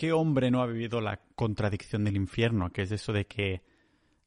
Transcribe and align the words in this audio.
¿Qué 0.00 0.14
hombre 0.14 0.50
no 0.50 0.62
ha 0.62 0.66
vivido 0.66 1.02
la 1.02 1.20
contradicción 1.34 2.04
del 2.04 2.16
infierno? 2.16 2.72
Que 2.72 2.80
es 2.80 2.90
eso 2.90 3.12
de 3.12 3.26
que 3.26 3.60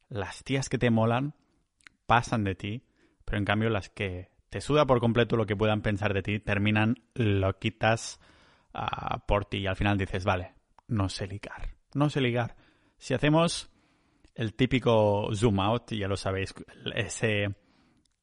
las 0.08 0.44
tías 0.44 0.68
que 0.68 0.78
te 0.78 0.88
molan 0.88 1.34
pasan 2.06 2.44
de 2.44 2.54
ti, 2.54 2.84
pero 3.24 3.38
en 3.38 3.44
cambio 3.44 3.70
las 3.70 3.88
que 3.88 4.28
te 4.50 4.60
suda 4.60 4.86
por 4.86 5.00
completo 5.00 5.34
lo 5.36 5.46
que 5.46 5.56
puedan 5.56 5.82
pensar 5.82 6.14
de 6.14 6.22
ti 6.22 6.38
terminan 6.38 6.94
loquitas 7.14 8.20
uh, 8.72 9.18
por 9.26 9.46
ti 9.46 9.56
y 9.56 9.66
al 9.66 9.74
final 9.74 9.98
dices, 9.98 10.24
vale, 10.24 10.54
no 10.86 11.08
sé 11.08 11.26
ligar, 11.26 11.74
no 11.92 12.08
sé 12.08 12.20
ligar. 12.20 12.54
Si 12.96 13.12
hacemos 13.12 13.68
el 14.36 14.54
típico 14.54 15.28
zoom 15.34 15.58
out, 15.58 15.90
ya 15.90 16.06
lo 16.06 16.16
sabéis, 16.16 16.54
ese 16.94 17.52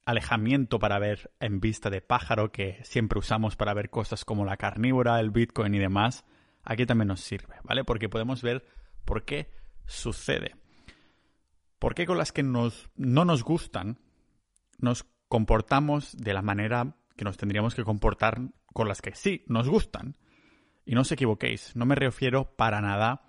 alejamiento 0.05 0.79
para 0.79 0.99
ver 0.99 1.33
en 1.41 1.59
vista 1.59 1.89
de 1.89 1.99
pájaro 1.99 2.49
que 2.54 2.79
siempre 2.83 3.20
usamos 3.20 3.57
para 3.57 3.73
ver 3.73 3.89
cosas 3.89 4.23
como 4.23 4.45
la 4.45 4.55
carnívora, 4.55 5.20
el 5.20 5.31
Bitcoin 5.31 5.75
y 5.75 5.79
demás, 5.79 6.23
aquí 6.64 6.86
también 6.86 7.07
nos 7.07 7.21
sirve, 7.21 7.55
¿vale? 7.64 7.84
Porque 7.84 8.09
podemos 8.09 8.41
ver 8.41 8.66
por 9.05 9.26
qué 9.26 9.52
sucede. 9.85 10.55
¿Por 11.80 11.95
qué 11.95 12.05
con 12.05 12.18
las 12.18 12.31
que 12.31 12.44
nos, 12.44 12.90
no 12.95 13.26
nos 13.26 13.44
gustan 13.44 13.99
nos 14.77 15.05
comportamos 15.27 16.16
de 16.18 16.34
la 16.34 16.41
manera 16.41 16.95
que 17.16 17.23
nos 17.23 17.38
tendríamos 17.38 17.76
que 17.76 17.84
comportar 17.84 18.41
con 18.73 18.88
las 18.88 19.02
que 19.02 19.16
sí 19.16 19.44
nos 19.48 19.68
gustan? 19.68 20.18
Y 20.85 20.95
no 20.95 21.02
os 21.02 21.12
equivoquéis, 21.12 21.76
no 21.76 21.85
me 21.85 21.95
refiero 21.95 22.55
para 22.55 22.82
nada 22.82 23.23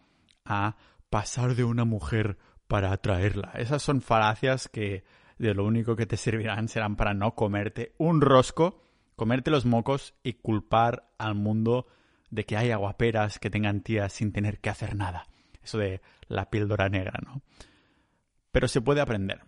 a 0.44 0.76
pasar 1.10 1.54
de 1.54 1.64
una 1.64 1.84
mujer 1.84 2.38
para 2.66 2.92
atraerla. 2.92 3.52
Esas 3.54 3.82
son 3.82 4.00
falacias 4.00 4.68
que 4.68 5.04
de 5.38 5.54
lo 5.54 5.64
único 5.64 5.96
que 5.96 6.06
te 6.06 6.16
servirán 6.16 6.68
serán 6.68 6.96
para 6.96 7.14
no 7.14 7.34
comerte 7.34 7.94
un 7.98 8.20
rosco, 8.20 8.82
comerte 9.16 9.50
los 9.50 9.66
mocos 9.66 10.14
y 10.22 10.34
culpar 10.34 11.12
al 11.18 11.34
mundo 11.34 11.86
de 12.32 12.44
que 12.44 12.56
haya 12.56 12.76
guaperas 12.76 13.38
que 13.38 13.50
tengan 13.50 13.82
tías 13.82 14.14
sin 14.14 14.32
tener 14.32 14.58
que 14.58 14.70
hacer 14.70 14.96
nada. 14.96 15.28
Eso 15.62 15.78
de 15.78 16.00
la 16.28 16.48
píldora 16.48 16.88
negra, 16.88 17.20
¿no? 17.24 17.42
Pero 18.50 18.68
se 18.68 18.80
puede 18.80 19.02
aprender. 19.02 19.42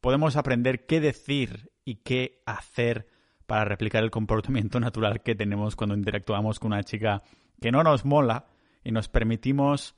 Podemos 0.00 0.36
aprender 0.36 0.86
qué 0.86 1.00
decir 1.00 1.72
y 1.84 1.96
qué 1.96 2.40
hacer 2.46 3.08
para 3.46 3.64
replicar 3.64 4.04
el 4.04 4.12
comportamiento 4.12 4.78
natural 4.78 5.22
que 5.22 5.34
tenemos 5.34 5.74
cuando 5.74 5.96
interactuamos 5.96 6.60
con 6.60 6.72
una 6.72 6.84
chica 6.84 7.22
que 7.60 7.72
no 7.72 7.82
nos 7.82 8.04
mola 8.04 8.46
y 8.84 8.92
nos 8.92 9.08
permitimos 9.08 9.96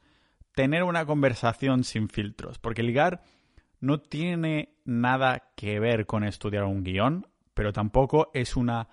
tener 0.55 0.83
una 0.83 1.05
conversación 1.05 1.85
sin 1.85 2.09
filtros. 2.09 2.59
Porque 2.59 2.83
ligar 2.83 3.23
no 3.81 4.01
tiene 4.01 4.77
nada 4.87 5.51
que 5.57 5.79
ver 5.79 6.07
con 6.07 6.25
estudiar 6.25 6.65
un 6.65 6.85
guion, 6.85 7.27
pero 7.53 7.75
tampoco 7.75 8.31
es 8.33 8.57
una 8.57 8.89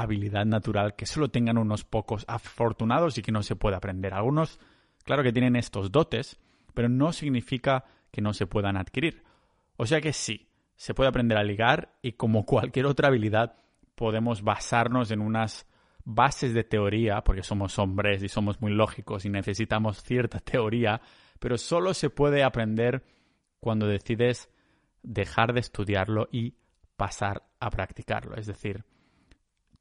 habilidad 0.00 0.44
natural 0.44 0.96
que 0.96 1.06
solo 1.06 1.28
tengan 1.28 1.58
unos 1.58 1.84
pocos 1.84 2.24
afortunados 2.28 3.18
y 3.18 3.22
que 3.22 3.32
no 3.32 3.42
se 3.42 3.56
pueda 3.56 3.76
aprender. 3.76 4.14
Algunos, 4.14 4.58
claro 5.04 5.22
que 5.22 5.32
tienen 5.32 5.56
estos 5.56 5.92
dotes, 5.92 6.38
pero 6.74 6.88
no 6.88 7.12
significa 7.12 7.84
que 8.10 8.20
no 8.20 8.32
se 8.32 8.46
puedan 8.46 8.76
adquirir. 8.76 9.22
O 9.76 9.86
sea 9.86 10.00
que 10.00 10.12
sí, 10.12 10.48
se 10.76 10.94
puede 10.94 11.08
aprender 11.08 11.38
a 11.38 11.44
ligar 11.44 11.96
y 12.02 12.12
como 12.12 12.44
cualquier 12.46 12.86
otra 12.86 13.08
habilidad 13.08 13.56
podemos 13.94 14.42
basarnos 14.42 15.10
en 15.10 15.20
unas 15.20 15.66
bases 16.04 16.52
de 16.52 16.64
teoría, 16.64 17.22
porque 17.22 17.42
somos 17.42 17.78
hombres 17.78 18.22
y 18.22 18.28
somos 18.28 18.60
muy 18.60 18.72
lógicos 18.72 19.24
y 19.24 19.30
necesitamos 19.30 20.02
cierta 20.02 20.38
teoría, 20.40 21.00
pero 21.38 21.56
solo 21.56 21.94
se 21.94 22.10
puede 22.10 22.42
aprender 22.42 23.04
cuando 23.60 23.86
decides 23.86 24.50
dejar 25.02 25.54
de 25.54 25.60
estudiarlo 25.60 26.28
y 26.30 26.54
pasar 26.96 27.44
a 27.60 27.70
practicarlo. 27.70 28.36
Es 28.36 28.46
decir, 28.46 28.84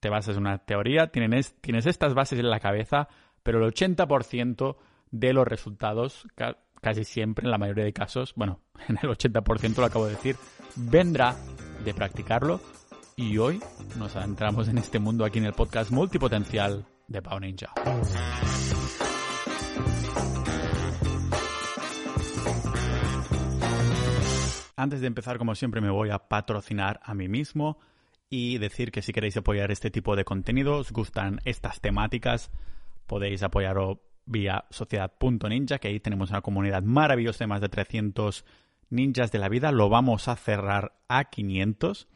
te 0.03 0.09
basas 0.09 0.35
en 0.35 0.41
una 0.41 0.57
teoría, 0.57 1.07
tienes, 1.07 1.55
estas 1.63 2.13
bases 2.13 2.37
en 2.37 2.49
la 2.49 2.59
cabeza, 2.59 3.07
pero 3.41 3.65
el 3.65 3.73
80% 3.73 4.75
de 5.11 5.31
los 5.31 5.47
resultados, 5.47 6.27
casi 6.81 7.05
siempre, 7.05 7.45
en 7.45 7.51
la 7.51 7.57
mayoría 7.57 7.85
de 7.85 7.93
casos, 7.93 8.33
bueno, 8.35 8.59
en 8.89 8.97
el 9.01 9.09
80% 9.09 9.77
lo 9.77 9.85
acabo 9.85 10.07
de 10.07 10.15
decir, 10.15 10.35
vendrá 10.75 11.37
de 11.85 11.93
practicarlo. 11.93 12.59
Y 13.15 13.37
hoy 13.37 13.61
nos 13.97 14.13
adentramos 14.17 14.67
en 14.67 14.77
este 14.77 14.99
mundo 14.99 15.23
aquí 15.23 15.39
en 15.39 15.45
el 15.45 15.53
podcast 15.53 15.89
multipotencial 15.89 16.85
de 17.07 17.21
Pau 17.21 17.39
Ninja. 17.39 17.71
Antes 24.75 24.99
de 24.99 25.07
empezar, 25.07 25.37
como 25.37 25.55
siempre, 25.55 25.79
me 25.79 25.89
voy 25.89 26.09
a 26.09 26.19
patrocinar 26.27 26.99
a 27.03 27.13
mí 27.13 27.29
mismo 27.29 27.77
y 28.35 28.57
decir 28.57 28.91
que 28.91 29.03
si 29.03 29.13
queréis 29.13 29.37
apoyar 29.37 29.69
este 29.69 29.91
tipo 29.91 30.15
de 30.15 30.25
contenido, 30.25 30.77
os 30.77 30.91
gustan 30.91 31.39
estas 31.45 31.81
temáticas, 31.81 32.49
podéis 33.05 33.43
apoyarlo 33.43 34.01
vía 34.25 34.65
sociedad.ninja, 34.71 35.77
que 35.77 35.89
ahí 35.89 35.99
tenemos 35.99 36.31
una 36.31 36.41
comunidad 36.41 36.81
maravillosa 36.81 37.43
de 37.43 37.47
más 37.47 37.61
de 37.61 37.69
300 37.69 38.43
ninjas 38.89 39.31
de 39.31 39.37
la 39.37 39.49
vida. 39.49 39.71
Lo 39.71 39.87
vamos 39.87 40.27
a 40.29 40.35
cerrar 40.35 40.97
a 41.07 41.25
500. 41.25 42.07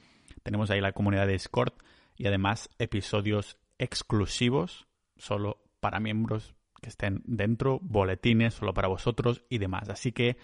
Tenemos 0.42 0.72
ahí 0.72 0.82
la 0.82 0.94
comunidad 0.94 1.28
de 1.28 1.34
Discord 1.34 1.74
y 2.16 2.26
además 2.26 2.72
episodios 2.80 3.60
exclusivos 3.78 4.88
solo 5.18 5.62
para 5.80 6.00
miembros 6.00 6.56
que 6.82 6.90
estén 6.90 7.22
dentro, 7.28 7.78
boletines 7.84 8.56
solo 8.56 8.74
para 8.74 8.88
vosotros 8.88 9.44
y 9.50 9.60
demás. 9.60 9.88
Así 9.90 10.14
que 10.14 10.38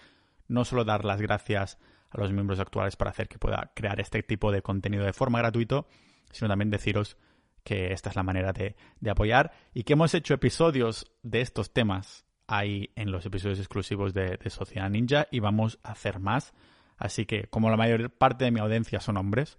no 0.46 0.64
solo 0.64 0.84
dar 0.84 1.04
las 1.04 1.20
gracias 1.20 1.80
a 2.14 2.20
los 2.20 2.32
miembros 2.32 2.60
actuales 2.60 2.96
para 2.96 3.10
hacer 3.10 3.28
que 3.28 3.38
pueda 3.38 3.72
crear 3.74 4.00
este 4.00 4.22
tipo 4.22 4.52
de 4.52 4.62
contenido 4.62 5.04
de 5.04 5.12
forma 5.12 5.38
gratuita, 5.38 5.84
sino 6.30 6.48
también 6.48 6.70
deciros 6.70 7.16
que 7.64 7.92
esta 7.92 8.10
es 8.10 8.16
la 8.16 8.22
manera 8.22 8.52
de, 8.52 8.76
apoyar 9.10 9.52
y 9.72 9.84
que 9.84 9.94
hemos 9.94 10.14
hecho 10.14 10.34
episodios 10.34 11.10
de 11.22 11.40
estos 11.40 11.72
temas 11.72 12.24
ahí 12.46 12.90
en 12.94 13.10
los 13.10 13.24
episodios 13.26 13.58
exclusivos 13.58 14.12
de, 14.12 14.38
Sociedad 14.50 14.90
Ninja 14.90 15.26
y 15.30 15.40
vamos 15.40 15.80
a 15.82 15.92
hacer 15.92 16.20
más. 16.20 16.52
Así 16.96 17.26
que 17.26 17.44
como 17.48 17.70
la 17.70 17.76
mayor 17.76 18.10
parte 18.10 18.44
de 18.44 18.50
mi 18.50 18.60
audiencia 18.60 19.00
son 19.00 19.16
hombres, 19.16 19.58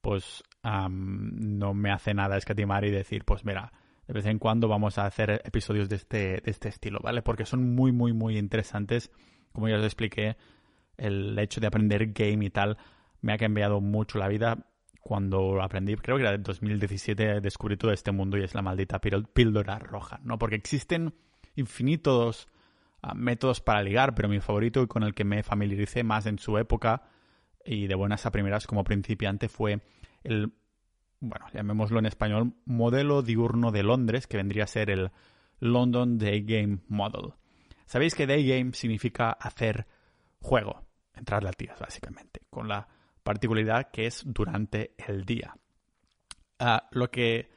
pues 0.00 0.44
no 0.62 1.74
me 1.74 1.90
hace 1.90 2.14
nada 2.14 2.36
escatimar 2.36 2.84
y 2.84 2.90
decir, 2.90 3.24
pues 3.24 3.44
mira, 3.44 3.72
de 4.06 4.14
vez 4.14 4.26
en 4.26 4.38
cuando 4.38 4.68
vamos 4.68 4.98
a 4.98 5.06
hacer 5.06 5.42
episodios 5.44 5.88
de 5.88 5.96
este, 5.96 6.18
de 6.40 6.50
este 6.50 6.68
estilo, 6.68 7.00
¿vale? 7.02 7.22
Porque 7.22 7.44
son 7.44 7.74
muy, 7.74 7.92
muy, 7.92 8.12
muy 8.12 8.38
interesantes. 8.38 9.10
Como 9.52 9.68
ya 9.68 9.76
os 9.76 9.84
expliqué, 9.84 10.36
el 11.00 11.38
hecho 11.38 11.60
de 11.60 11.66
aprender 11.66 12.12
game 12.12 12.44
y 12.44 12.50
tal 12.50 12.78
me 13.20 13.32
ha 13.32 13.38
cambiado 13.38 13.80
mucho 13.80 14.18
la 14.18 14.28
vida. 14.28 14.66
Cuando 15.02 15.62
aprendí, 15.62 15.96
creo 15.96 16.16
que 16.16 16.22
era 16.22 16.34
en 16.34 16.42
2017, 16.42 17.40
descubrí 17.40 17.76
todo 17.76 17.90
este 17.90 18.12
mundo 18.12 18.36
y 18.36 18.42
es 18.42 18.54
la 18.54 18.62
maldita 18.62 19.00
píldora 19.00 19.78
roja, 19.78 20.20
¿no? 20.22 20.38
Porque 20.38 20.56
existen 20.56 21.14
infinitos 21.56 22.48
ah, 23.02 23.14
métodos 23.14 23.60
para 23.60 23.82
ligar, 23.82 24.14
pero 24.14 24.28
mi 24.28 24.40
favorito 24.40 24.82
y 24.82 24.86
con 24.86 25.02
el 25.02 25.14
que 25.14 25.24
me 25.24 25.42
familiaricé 25.42 26.04
más 26.04 26.26
en 26.26 26.38
su 26.38 26.58
época 26.58 27.02
y 27.64 27.86
de 27.86 27.94
buenas 27.94 28.26
a 28.26 28.30
primeras 28.30 28.66
como 28.66 28.84
principiante 28.84 29.48
fue 29.48 29.80
el, 30.22 30.52
bueno, 31.20 31.46
llamémoslo 31.52 31.98
en 31.98 32.06
español, 32.06 32.52
modelo 32.66 33.22
diurno 33.22 33.72
de 33.72 33.82
Londres, 33.82 34.26
que 34.26 34.36
vendría 34.36 34.64
a 34.64 34.68
ser 34.68 34.90
el 34.90 35.10
London 35.60 36.18
Day 36.18 36.42
Game 36.42 36.80
Model. 36.88 37.32
Sabéis 37.86 38.14
que 38.14 38.26
Day 38.26 38.46
Game 38.46 38.72
significa 38.74 39.30
hacer 39.32 39.86
juego, 40.40 40.84
entrarle 41.20 41.48
al 41.48 41.56
tías, 41.56 41.78
básicamente, 41.78 42.42
con 42.50 42.68
la 42.68 42.88
particularidad 43.22 43.90
que 43.90 44.06
es 44.06 44.22
durante 44.26 44.94
el 45.06 45.24
día. 45.24 45.54
Ah, 46.58 46.88
lo 46.90 47.10
que 47.10 47.48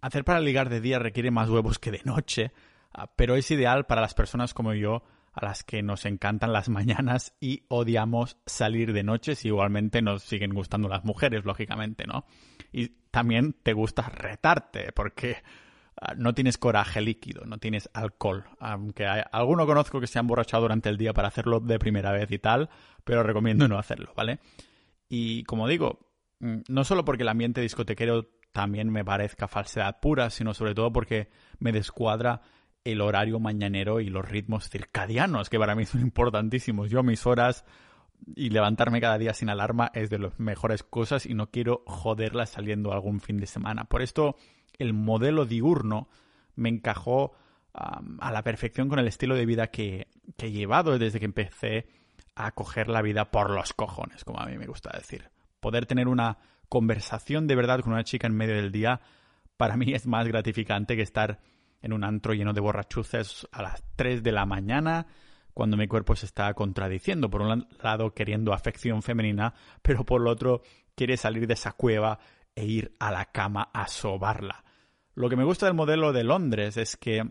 hacer 0.00 0.24
para 0.24 0.40
ligar 0.40 0.68
de 0.68 0.80
día 0.80 0.98
requiere 0.98 1.30
más 1.30 1.48
huevos 1.48 1.78
que 1.78 1.92
de 1.92 2.02
noche, 2.04 2.52
ah, 2.92 3.06
pero 3.14 3.36
es 3.36 3.50
ideal 3.50 3.86
para 3.86 4.00
las 4.00 4.14
personas 4.14 4.52
como 4.52 4.74
yo, 4.74 5.04
a 5.32 5.44
las 5.46 5.64
que 5.64 5.82
nos 5.82 6.04
encantan 6.04 6.52
las 6.52 6.68
mañanas 6.68 7.34
y 7.40 7.64
odiamos 7.68 8.36
salir 8.46 8.92
de 8.92 9.02
noche, 9.02 9.34
si 9.34 9.48
igualmente 9.48 10.02
nos 10.02 10.22
siguen 10.22 10.52
gustando 10.52 10.88
las 10.88 11.04
mujeres, 11.04 11.44
lógicamente, 11.44 12.04
¿no? 12.06 12.26
Y 12.72 12.88
también 13.10 13.54
te 13.62 13.72
gusta 13.72 14.02
retarte, 14.08 14.92
porque 14.92 15.36
no 16.16 16.34
tienes 16.34 16.58
coraje 16.58 17.00
líquido, 17.00 17.44
no 17.44 17.58
tienes 17.58 17.88
alcohol. 17.92 18.44
Aunque 18.58 19.06
alguno 19.06 19.66
conozco 19.66 20.00
que 20.00 20.06
se 20.06 20.18
ha 20.18 20.20
emborrachado 20.20 20.62
durante 20.62 20.88
el 20.88 20.96
día 20.96 21.12
para 21.12 21.28
hacerlo 21.28 21.60
de 21.60 21.78
primera 21.78 22.12
vez 22.12 22.30
y 22.30 22.38
tal, 22.38 22.70
pero 23.04 23.22
recomiendo 23.22 23.68
no 23.68 23.78
hacerlo, 23.78 24.12
¿vale? 24.16 24.40
Y 25.08 25.44
como 25.44 25.68
digo, 25.68 26.00
mm, 26.40 26.60
no 26.68 26.84
solo 26.84 27.04
porque 27.04 27.22
el 27.22 27.28
ambiente 27.28 27.60
discotequero 27.60 28.28
también 28.52 28.90
me 28.90 29.04
parezca 29.04 29.48
falsedad 29.48 30.00
pura, 30.00 30.30
sino 30.30 30.54
sobre 30.54 30.74
todo 30.74 30.92
porque 30.92 31.28
me 31.58 31.72
descuadra 31.72 32.42
el 32.84 33.00
horario 33.00 33.38
mañanero 33.38 34.00
y 34.00 34.08
los 34.08 34.28
ritmos 34.28 34.68
circadianos, 34.68 35.48
que 35.48 35.58
para 35.58 35.74
mí 35.74 35.84
son 35.84 36.00
importantísimos. 36.02 36.90
Yo 36.90 37.02
mis 37.02 37.26
horas 37.26 37.64
y 38.36 38.50
levantarme 38.50 39.00
cada 39.00 39.18
día 39.18 39.34
sin 39.34 39.48
alarma 39.48 39.90
es 39.94 40.10
de 40.10 40.18
las 40.18 40.38
mejores 40.38 40.82
cosas 40.82 41.26
y 41.26 41.34
no 41.34 41.50
quiero 41.50 41.82
joderlas 41.86 42.50
saliendo 42.50 42.92
algún 42.92 43.20
fin 43.20 43.38
de 43.38 43.46
semana. 43.46 43.84
Por 43.84 44.02
esto 44.02 44.36
el 44.78 44.92
modelo 44.92 45.44
diurno 45.44 46.08
me 46.54 46.68
encajó 46.68 47.34
a 47.74 48.30
la 48.30 48.42
perfección 48.42 48.88
con 48.88 48.98
el 48.98 49.08
estilo 49.08 49.34
de 49.34 49.46
vida 49.46 49.68
que, 49.68 50.08
he 50.38 50.50
llevado 50.50 50.98
desde 50.98 51.18
que 51.18 51.24
empecé 51.24 51.86
a 52.34 52.50
coger 52.52 52.88
la 52.88 53.02
vida 53.02 53.30
por 53.30 53.50
los 53.50 53.72
cojones, 53.72 54.24
como 54.24 54.40
a 54.40 54.46
mí 54.46 54.58
me 54.58 54.66
gusta 54.66 54.90
decir. 54.94 55.30
Poder 55.60 55.86
tener 55.86 56.08
una 56.08 56.38
conversación 56.68 57.46
de 57.46 57.54
verdad 57.54 57.80
con 57.80 57.92
una 57.92 58.04
chica 58.04 58.26
en 58.26 58.34
medio 58.34 58.56
del 58.56 58.72
día, 58.72 59.00
para 59.56 59.76
mí 59.76 59.92
es 59.92 60.06
más 60.06 60.26
gratificante 60.26 60.96
que 60.96 61.02
estar 61.02 61.40
en 61.80 61.92
un 61.92 62.04
antro 62.04 62.34
lleno 62.34 62.52
de 62.52 62.60
borrachuces 62.60 63.46
a 63.52 63.62
las 63.62 63.84
3 63.96 64.22
de 64.22 64.32
la 64.32 64.46
mañana, 64.46 65.06
cuando 65.54 65.76
mi 65.76 65.86
cuerpo 65.86 66.16
se 66.16 66.26
está 66.26 66.52
contradiciendo. 66.54 67.30
Por 67.30 67.42
un 67.42 67.66
lado, 67.82 68.14
queriendo 68.14 68.52
afección 68.52 69.02
femenina, 69.02 69.54
pero 69.82 70.04
por 70.04 70.20
el 70.22 70.28
otro, 70.28 70.62
quiere 70.94 71.16
salir 71.16 71.46
de 71.46 71.54
esa 71.54 71.72
cueva 71.72 72.18
e 72.54 72.64
ir 72.64 72.94
a 72.98 73.10
la 73.10 73.26
cama 73.26 73.70
a 73.72 73.86
sobarla. 73.88 74.64
Lo 75.14 75.28
que 75.28 75.36
me 75.36 75.44
gusta 75.44 75.66
del 75.66 75.74
modelo 75.74 76.12
de 76.12 76.24
Londres 76.24 76.76
es 76.76 76.96
que 76.96 77.22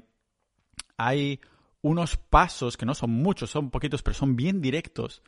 hay 0.97 1.39
unos 1.81 2.17
pasos 2.17 2.77
que 2.77 2.85
no 2.85 2.93
son 2.93 3.11
muchos, 3.11 3.49
son 3.49 3.71
poquitos, 3.71 4.03
pero 4.03 4.13
son 4.13 4.35
bien 4.35 4.61
directos. 4.61 5.23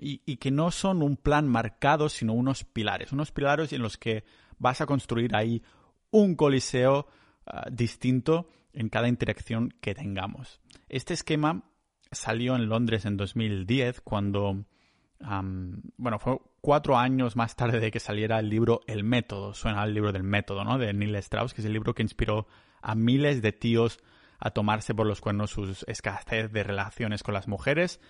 y, 0.00 0.36
que 0.38 0.50
no 0.50 0.70
son 0.70 1.02
un 1.02 1.18
plan 1.18 1.46
marcado, 1.46 2.08
sino 2.08 2.32
unos 2.32 2.64
pilares. 2.64 3.12
Unos 3.12 3.30
pilares 3.30 3.72
en 3.74 3.82
los 3.82 3.98
que 3.98 4.24
vas 4.58 4.80
a 4.80 4.86
construir 4.86 5.36
ahí 5.36 5.62
un 6.10 6.34
coliseo 6.34 7.06
ah, 7.46 7.66
distinto 7.70 8.48
en 8.72 8.88
cada 8.88 9.08
interacción 9.08 9.74
que 9.82 9.94
tengamos. 9.94 10.60
Este 10.88 11.12
esquema 11.12 11.70
salió 12.10 12.56
en 12.56 12.68
Londres 12.68 13.04
en 13.04 13.16
2010 13.16 14.00
cuando, 14.00 14.64
bueno, 15.18 16.18
fue 16.18 16.38
cuatro 16.60 16.96
años 16.96 17.36
más 17.36 17.56
tarde 17.56 17.80
de 17.80 17.90
que 17.90 18.00
saliera 18.00 18.38
el 18.38 18.48
libro 18.48 18.80
El 18.86 19.04
Método. 19.04 19.54
Suena 19.54 19.84
el 19.84 19.94
libro 19.94 20.12
del 20.12 20.22
método, 20.22 20.64
¿no? 20.64 20.78
De 20.78 20.92
Neil 20.92 21.14
Strauss, 21.16 21.54
que 21.54 21.60
es 21.60 21.66
el 21.66 21.72
libro 21.72 21.94
que 21.94 22.02
inspiró 22.02 22.46
a 22.82 22.94
miles 22.94 23.42
de 23.42 23.52
tíos 23.52 23.98
a 24.38 24.50
tomarse 24.50 24.94
por 24.94 25.06
los 25.06 25.20
cuernos 25.20 25.50
sus 25.50 25.84
escasez 25.88 26.50
de 26.52 26.62
relaciones 26.62 27.22
con 27.22 27.34
las 27.34 27.48
mujeres 27.48 28.00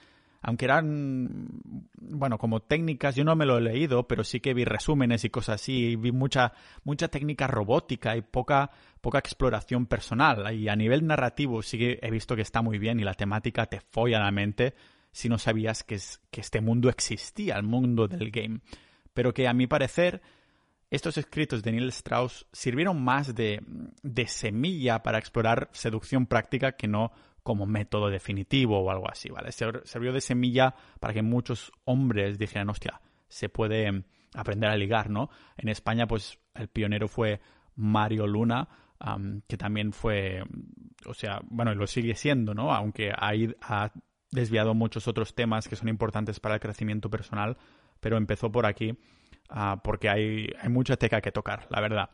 aunque 0.43 0.65
eran, 0.65 1.49
bueno, 2.01 2.39
como 2.39 2.61
técnicas, 2.61 3.15
yo 3.15 3.25
no 3.25 3.37
me 3.37 3.45
lo 3.45 3.59
he 3.59 3.61
leído, 3.61 4.09
pero 4.09 4.25
sí 4.25 4.41
que 4.41 4.55
vi 4.55 4.65
resúmenes 4.65 5.25
y 5.25 5.31
cosas 5.31 5.57
así, 5.57 5.97
vi 5.97 6.13
mucha, 6.13 6.53
mucha 6.83 7.09
técnica 7.09 7.47
robótica 7.47 8.17
y 8.17 8.23
poca, 8.23 8.71
poca 9.03 9.19
exploración 9.19 9.85
personal. 9.87 10.55
Y 10.55 10.69
a 10.69 10.77
nivel 10.77 11.07
narrativo 11.07 11.63
sí 11.63 11.79
que 11.79 11.99
he 12.01 12.11
visto 12.11 12.37
que 12.37 12.43
está 12.43 12.63
muy 12.63 12.79
bien 12.79 13.01
y 13.01 13.05
la 13.05 13.15
temática 13.15 13.67
te 13.67 13.81
folla 13.81 14.19
la 14.19 14.31
mente 14.31 14.75
si 15.13 15.29
no 15.29 15.39
sabías 15.39 15.83
que, 15.83 15.97
es, 15.97 16.21
que 16.31 16.41
este 16.41 16.61
mundo 16.61 16.89
existía, 16.89 17.57
el 17.57 17.63
mundo 17.65 18.09
del 18.09 18.31
game. 18.31 18.61
Pero 19.13 19.35
que 19.35 19.49
a 19.49 19.53
mi 19.53 19.67
parecer, 19.67 20.23
estos 20.91 21.19
escritos 21.19 21.63
de 21.63 21.73
Neil 21.73 21.89
Strauss 21.89 22.47
sirvieron 22.53 23.03
más 23.03 23.35
de, 23.35 23.63
de 24.03 24.27
semilla 24.27 25.03
para 25.03 25.19
explorar 25.19 25.69
seducción 25.73 26.27
práctica 26.27 26.73
que 26.73 26.89
no 26.89 27.13
como 27.43 27.67
método 27.67 28.11
definitivo 28.11 28.79
o 28.79 28.91
algo 28.91 29.11
así, 29.11 29.31
¿vale? 29.31 29.51
Sirvió 29.53 30.13
de 30.13 30.21
semilla 30.21 30.75
para 31.01 31.15
que 31.15 31.23
muchos 31.23 31.73
hombres 31.85 32.39
dijeran, 32.39 32.69
hostia, 32.69 33.01
se 33.29 33.49
puede 33.49 34.05
aprender 34.35 34.71
a 34.71 34.77
ligar, 34.77 35.11
¿no? 35.11 35.31
En 35.57 35.69
España, 35.69 36.07
pues 36.07 36.39
el 36.55 36.69
pionero 36.69 37.09
fue 37.09 37.41
Mario 37.77 38.27
Luna, 38.27 38.69
que 39.49 39.57
también 39.57 39.93
fue, 39.93 40.43
o 41.07 41.15
sea, 41.15 41.41
bueno, 41.45 41.75
lo 41.75 41.87
sigue 41.87 42.15
siendo, 42.15 42.53
¿no? 42.53 42.73
Aunque 42.73 43.13
ha 43.17 43.93
desviado 44.31 44.75
muchos 44.75 45.09
otros 45.09 45.35
temas 45.35 45.69
que 45.69 45.77
son 45.77 45.89
importantes 45.89 46.41
para 46.41 46.55
el 46.55 46.61
crecimiento 46.61 47.11
personal, 47.11 47.57
pero 48.01 48.17
empezó 48.17 48.51
por 48.51 48.67
aquí 48.67 48.97
ah, 49.49 49.81
porque 49.83 50.09
hay, 50.09 50.49
mucha 50.69 50.97
teca 50.97 51.21
que 51.21 51.33
tocar, 51.33 51.67
la 51.71 51.81
verdad. 51.81 52.11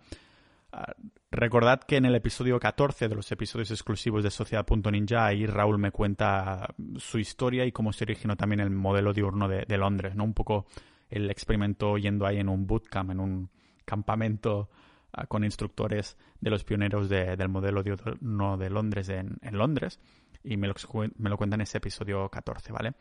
Ah, 0.73 0.95
recordad 1.31 1.81
que 1.81 1.97
en 1.97 2.07
el 2.07 2.15
episodio 2.15 2.59
14 2.59 3.09
de 3.09 3.15
los 3.15 3.31
episodios 3.31 3.71
exclusivos 3.71 4.23
de 4.23 4.31
Sociedad.ninja, 4.31 5.27
ahí 5.27 5.47
Raúl 5.47 5.79
me 5.79 5.93
cuenta 5.93 6.75
su 6.97 7.19
historia 7.19 7.65
y 7.65 7.73
cómo 7.73 7.93
se 7.93 8.05
originó 8.05 8.37
también 8.37 8.61
el 8.61 8.71
modelo 8.71 9.13
diurno 9.13 9.49
de, 9.49 9.79
Londres, 9.79 10.15
¿no? 10.15 10.25
Un 10.25 10.35
poco 10.35 10.67
el 11.09 11.31
experimento 11.31 11.99
yendo 11.99 12.27
ahí 12.27 12.39
en 12.39 12.49
un 12.49 12.67
bootcamp, 12.67 13.11
en 13.11 13.21
un 13.21 13.51
campamento 13.85 14.71
ah, 15.13 15.27
con 15.27 15.45
instructores 15.45 16.17
de 16.41 16.51
los 16.51 16.65
pioneros 16.65 17.09
del 17.09 17.49
modelo 17.49 17.83
diurno 17.83 18.57
de 18.57 18.71
Londres 18.71 19.09
en, 19.09 19.39
Londres. 19.53 20.01
Y 20.47 20.57
me 20.57 20.69
lo, 20.69 20.75
me 21.17 21.29
lo 21.29 21.37
cuenta 21.37 21.57
en 21.57 21.63
ese 21.63 21.79
episodio 21.79 22.29
14, 22.29 22.73
¿vale? 22.73 22.95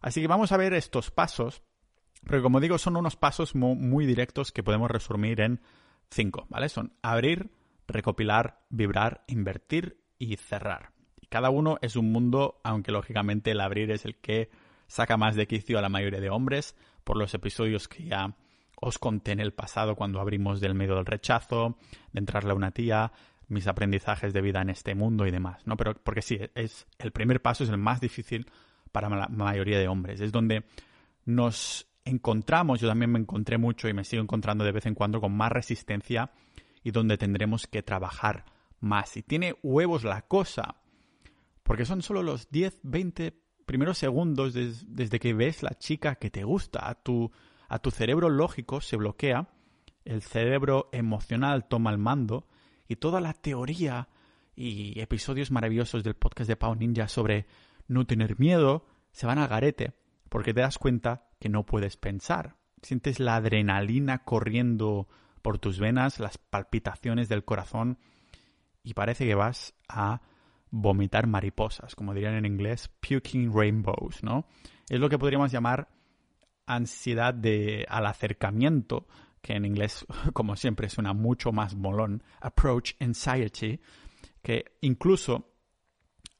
Así 0.00 0.20
que 0.20 0.28
vamos 0.28 0.52
a 0.52 0.58
ver 0.58 0.74
estos 0.74 1.10
pasos, 1.10 1.62
pero 2.26 2.42
como 2.42 2.60
digo, 2.60 2.76
son 2.76 2.96
unos 2.96 3.16
pasos 3.16 3.54
muy 3.54 4.04
directos 4.04 4.52
que 4.52 4.62
podemos 4.62 4.90
resumir 4.90 5.40
en 5.40 5.60
cinco, 6.10 6.46
¿vale? 6.50 6.68
Son 6.68 6.92
abrir, 7.02 7.50
recopilar, 7.88 8.60
vibrar, 8.68 9.24
invertir 9.28 10.04
y 10.18 10.36
cerrar. 10.36 10.92
Y 11.20 11.26
cada 11.26 11.48
uno 11.48 11.78
es 11.80 11.96
un 11.96 12.12
mundo, 12.12 12.60
aunque 12.64 12.92
lógicamente 12.92 13.52
el 13.52 13.60
abrir 13.60 13.90
es 13.90 14.04
el 14.04 14.16
que 14.16 14.50
saca 14.86 15.16
más 15.16 15.36
de 15.36 15.46
quicio 15.46 15.78
a 15.78 15.82
la 15.82 15.88
mayoría 15.88 16.20
de 16.20 16.30
hombres 16.30 16.76
por 17.02 17.16
los 17.16 17.32
episodios 17.32 17.88
que 17.88 18.04
ya 18.04 18.36
os 18.80 18.98
conté 18.98 19.32
en 19.32 19.40
el 19.40 19.54
pasado 19.54 19.96
cuando 19.96 20.20
abrimos 20.20 20.60
del 20.60 20.74
medio 20.74 20.96
del 20.96 21.06
rechazo, 21.06 21.78
de 22.12 22.20
entrarle 22.20 22.52
a 22.52 22.54
una 22.56 22.72
tía, 22.72 23.12
mis 23.48 23.66
aprendizajes 23.66 24.32
de 24.32 24.40
vida 24.40 24.62
en 24.62 24.70
este 24.70 24.94
mundo 24.94 25.26
y 25.26 25.30
demás, 25.30 25.66
¿no? 25.66 25.76
Pero 25.76 25.94
porque 25.94 26.22
sí, 26.22 26.38
es 26.54 26.86
el 26.98 27.12
primer 27.12 27.42
paso 27.42 27.64
es 27.64 27.70
el 27.70 27.78
más 27.78 28.00
difícil 28.00 28.46
para 28.92 29.08
la 29.08 29.28
mayoría 29.28 29.78
de 29.78 29.88
hombres, 29.88 30.20
es 30.20 30.32
donde 30.32 30.64
nos 31.24 31.88
encontramos, 32.04 32.80
yo 32.80 32.88
también 32.88 33.10
me 33.10 33.18
encontré 33.18 33.58
mucho 33.58 33.88
y 33.88 33.92
me 33.92 34.04
sigo 34.04 34.22
encontrando 34.22 34.64
de 34.64 34.72
vez 34.72 34.86
en 34.86 34.94
cuando 34.94 35.20
con 35.20 35.36
más 35.36 35.50
resistencia 35.50 36.30
y 36.82 36.90
donde 36.90 37.16
tendremos 37.16 37.66
que 37.66 37.82
trabajar 37.82 38.44
más. 38.80 39.16
Y 39.16 39.22
tiene 39.22 39.56
huevos 39.62 40.04
la 40.04 40.22
cosa, 40.22 40.76
porque 41.62 41.86
son 41.86 42.02
solo 42.02 42.22
los 42.22 42.50
10, 42.50 42.80
20 42.82 43.34
primeros 43.64 43.98
segundos 43.98 44.52
desde 44.54 45.18
que 45.18 45.32
ves 45.32 45.62
la 45.62 45.76
chica 45.78 46.16
que 46.16 46.30
te 46.30 46.44
gusta, 46.44 46.88
a 46.88 46.94
tu, 46.94 47.32
a 47.68 47.78
tu 47.78 47.90
cerebro 47.90 48.28
lógico 48.28 48.80
se 48.80 48.96
bloquea, 48.96 49.48
el 50.04 50.22
cerebro 50.22 50.90
emocional 50.92 51.66
toma 51.66 51.90
el 51.90 51.98
mando 51.98 52.46
y 52.88 52.96
toda 52.96 53.20
la 53.20 53.32
teoría 53.32 54.08
y 54.56 55.00
episodios 55.00 55.50
maravillosos 55.50 56.04
del 56.04 56.14
podcast 56.14 56.48
de 56.48 56.56
Pau 56.56 56.74
Ninja 56.74 57.08
sobre 57.08 57.46
no 57.88 58.06
tener 58.06 58.38
miedo 58.38 58.86
se 59.12 59.26
van 59.26 59.38
al 59.38 59.48
garete 59.48 59.94
porque 60.28 60.54
te 60.54 60.60
das 60.60 60.78
cuenta 60.78 61.28
que 61.38 61.48
no 61.48 61.64
puedes 61.64 61.96
pensar. 61.96 62.56
Sientes 62.82 63.20
la 63.20 63.36
adrenalina 63.36 64.24
corriendo 64.24 65.08
por 65.42 65.58
tus 65.58 65.78
venas, 65.78 66.20
las 66.20 66.38
palpitaciones 66.38 67.28
del 67.28 67.44
corazón 67.44 67.98
y 68.82 68.94
parece 68.94 69.26
que 69.26 69.34
vas 69.34 69.74
a 69.88 70.22
vomitar 70.70 71.26
mariposas, 71.26 71.94
como 71.94 72.14
dirían 72.14 72.34
en 72.34 72.46
inglés, 72.46 72.90
puking 73.00 73.52
rainbows, 73.54 74.22
¿no? 74.22 74.46
Es 74.88 74.98
lo 74.98 75.08
que 75.08 75.18
podríamos 75.18 75.52
llamar 75.52 75.88
ansiedad 76.66 77.32
de, 77.32 77.86
al 77.88 78.06
acercamiento, 78.06 79.06
que 79.44 79.52
en 79.52 79.66
inglés, 79.66 80.06
como 80.32 80.56
siempre, 80.56 80.88
suena 80.88 81.12
mucho 81.12 81.52
más 81.52 81.76
molón, 81.76 82.22
approach 82.40 82.94
anxiety, 82.98 83.78
que 84.42 84.76
incluso 84.80 85.52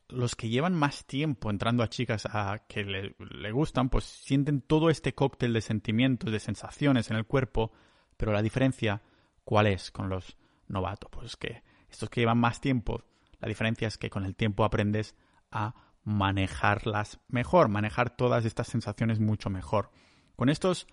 los 0.08 0.34
que 0.34 0.48
llevan 0.48 0.74
más 0.74 1.04
tiempo 1.04 1.50
entrando 1.50 1.82
a 1.82 1.90
chicas 1.90 2.26
a 2.26 2.62
que 2.66 2.82
le, 2.84 3.52
gustan, 3.52 3.90
pues 3.90 4.04
sienten 4.04 4.62
todo 4.62 4.88
este 4.88 5.14
cóctel 5.14 5.52
de 5.52 5.60
sentimientos, 5.60 6.32
de 6.32 6.40
sensaciones 6.40 7.10
en 7.10 7.18
el 7.18 7.26
cuerpo, 7.26 7.72
pero 8.16 8.32
la 8.32 8.40
diferencia, 8.40 9.02
¿cuál 9.44 9.66
es 9.66 9.90
con 9.90 10.08
los 10.08 10.38
novatos? 10.66 11.10
Pues 11.12 11.36
que 11.36 11.62
estos 11.90 12.08
que 12.08 12.22
llevan 12.22 12.38
más 12.38 12.62
tiempo, 12.62 13.04
la 13.38 13.48
diferencia 13.48 13.86
es 13.86 13.98
que 13.98 14.08
con 14.08 14.24
el 14.24 14.34
tiempo 14.34 14.64
aprendes 14.64 15.14
a 15.50 15.74
manejarlas 16.04 17.20
mejor, 17.28 17.68
manejar 17.68 18.16
todas 18.16 18.46
estas 18.46 18.68
sensaciones 18.68 19.20
mucho 19.20 19.50
mejor. 19.50 19.90
Con 20.36 20.48
estos 20.48 20.86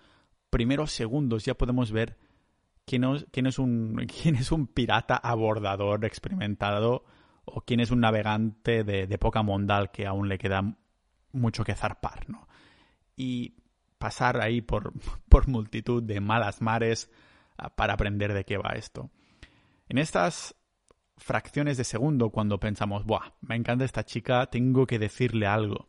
primeros 0.52 0.92
segundos 0.92 1.46
ya 1.46 1.54
podemos 1.54 1.90
ver 1.92 2.18
quién 2.84 3.04
es, 3.46 3.58
un, 3.58 4.06
quién 4.22 4.36
es 4.36 4.52
un 4.52 4.66
pirata 4.66 5.16
abordador 5.16 6.04
experimentado 6.04 7.04
o 7.44 7.62
quién 7.62 7.80
es 7.80 7.90
un 7.90 8.00
navegante 8.00 8.84
de, 8.84 9.18
poca 9.18 9.42
mondal 9.42 9.90
que 9.90 10.06
aún 10.06 10.28
le 10.28 10.38
queda 10.38 10.76
mucho 11.32 11.64
que 11.64 11.74
zarpar, 11.74 12.28
¿no? 12.28 12.46
Y 13.16 13.56
pasar 13.98 14.40
ahí 14.40 14.60
por, 14.60 14.92
por 15.28 15.48
multitud 15.48 16.02
de 16.02 16.20
malas 16.20 16.60
mares 16.60 17.10
ah, 17.56 17.74
para 17.74 17.94
aprender 17.94 18.34
de 18.34 18.44
qué 18.44 18.58
va 18.58 18.74
esto. 18.74 19.10
En 19.88 19.96
estas 19.96 20.54
fracciones 21.16 21.78
de 21.78 21.84
segundo, 21.84 22.30
cuando 22.30 22.60
pensamos, 22.60 23.04
¡buah! 23.04 23.32
Me 23.40 23.56
encanta 23.56 23.86
esta 23.86 24.04
chica, 24.04 24.46
tengo 24.46 24.86
que 24.86 24.98
decirle 24.98 25.46
algo. 25.46 25.88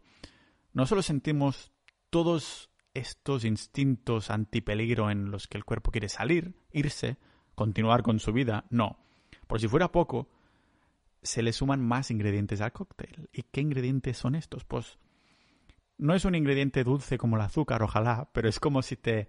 No 0.71 0.85
solo 0.85 1.01
sentimos 1.01 1.73
todos 2.09 2.72
estos 2.93 3.45
instintos 3.45 4.29
antipeligro 4.29 5.09
en 5.09 5.31
los 5.31 5.47
que 5.47 5.57
el 5.57 5.65
cuerpo 5.65 5.91
quiere 5.91 6.09
salir, 6.09 6.55
irse, 6.71 7.17
continuar 7.55 8.03
con 8.03 8.19
su 8.19 8.33
vida, 8.33 8.65
no. 8.69 8.99
Por 9.47 9.59
si 9.59 9.67
fuera 9.67 9.91
poco, 9.91 10.29
se 11.21 11.41
le 11.41 11.53
suman 11.53 11.81
más 11.81 12.11
ingredientes 12.11 12.61
al 12.61 12.71
cóctel. 12.71 13.29
¿Y 13.31 13.43
qué 13.43 13.61
ingredientes 13.61 14.17
son 14.17 14.35
estos? 14.35 14.65
Pues 14.65 14.97
no 15.97 16.13
es 16.13 16.25
un 16.25 16.35
ingrediente 16.35 16.83
dulce 16.83 17.17
como 17.17 17.35
el 17.35 17.41
azúcar, 17.41 17.81
ojalá, 17.83 18.29
pero 18.33 18.49
es 18.49 18.59
como 18.59 18.81
si 18.81 18.95
te 18.95 19.27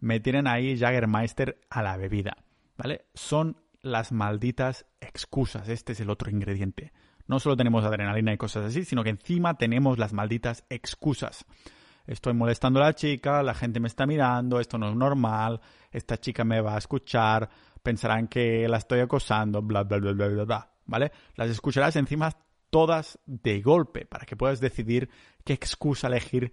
metieran 0.00 0.46
ahí 0.46 0.78
Jagermeister 0.78 1.60
a 1.70 1.82
la 1.82 1.96
bebida, 1.96 2.36
¿vale? 2.76 3.06
Son 3.14 3.56
las 3.80 4.12
malditas 4.12 4.86
excusas. 5.00 5.68
Este 5.68 5.92
es 5.92 6.00
el 6.00 6.10
otro 6.10 6.30
ingrediente. 6.30 6.92
No 7.28 7.40
solo 7.40 7.56
tenemos 7.56 7.84
adrenalina 7.84 8.32
y 8.32 8.36
cosas 8.36 8.66
así, 8.66 8.84
sino 8.84 9.02
que 9.02 9.10
encima 9.10 9.56
tenemos 9.56 9.98
las 9.98 10.12
malditas 10.12 10.64
excusas. 10.68 11.44
Estoy 12.06 12.34
molestando 12.34 12.80
a 12.80 12.84
la 12.84 12.94
chica, 12.94 13.42
la 13.42 13.54
gente 13.54 13.80
me 13.80 13.88
está 13.88 14.06
mirando, 14.06 14.60
esto 14.60 14.78
no 14.78 14.88
es 14.88 14.96
normal, 14.96 15.60
esta 15.90 16.18
chica 16.18 16.44
me 16.44 16.60
va 16.60 16.74
a 16.74 16.78
escuchar, 16.78 17.48
pensarán 17.82 18.28
que 18.28 18.68
la 18.68 18.76
estoy 18.76 19.00
acosando, 19.00 19.62
bla, 19.62 19.82
bla, 19.82 19.98
bla, 19.98 20.12
bla, 20.12 20.28
bla, 20.28 20.44
bla. 20.44 20.70
¿vale? 20.86 21.12
Las 21.34 21.50
escucharás 21.50 21.96
encima 21.96 22.32
todas 22.70 23.18
de 23.26 23.60
golpe 23.60 24.06
para 24.06 24.24
que 24.24 24.36
puedas 24.36 24.60
decidir 24.60 25.10
qué 25.44 25.52
excusa 25.52 26.08
elegir 26.08 26.52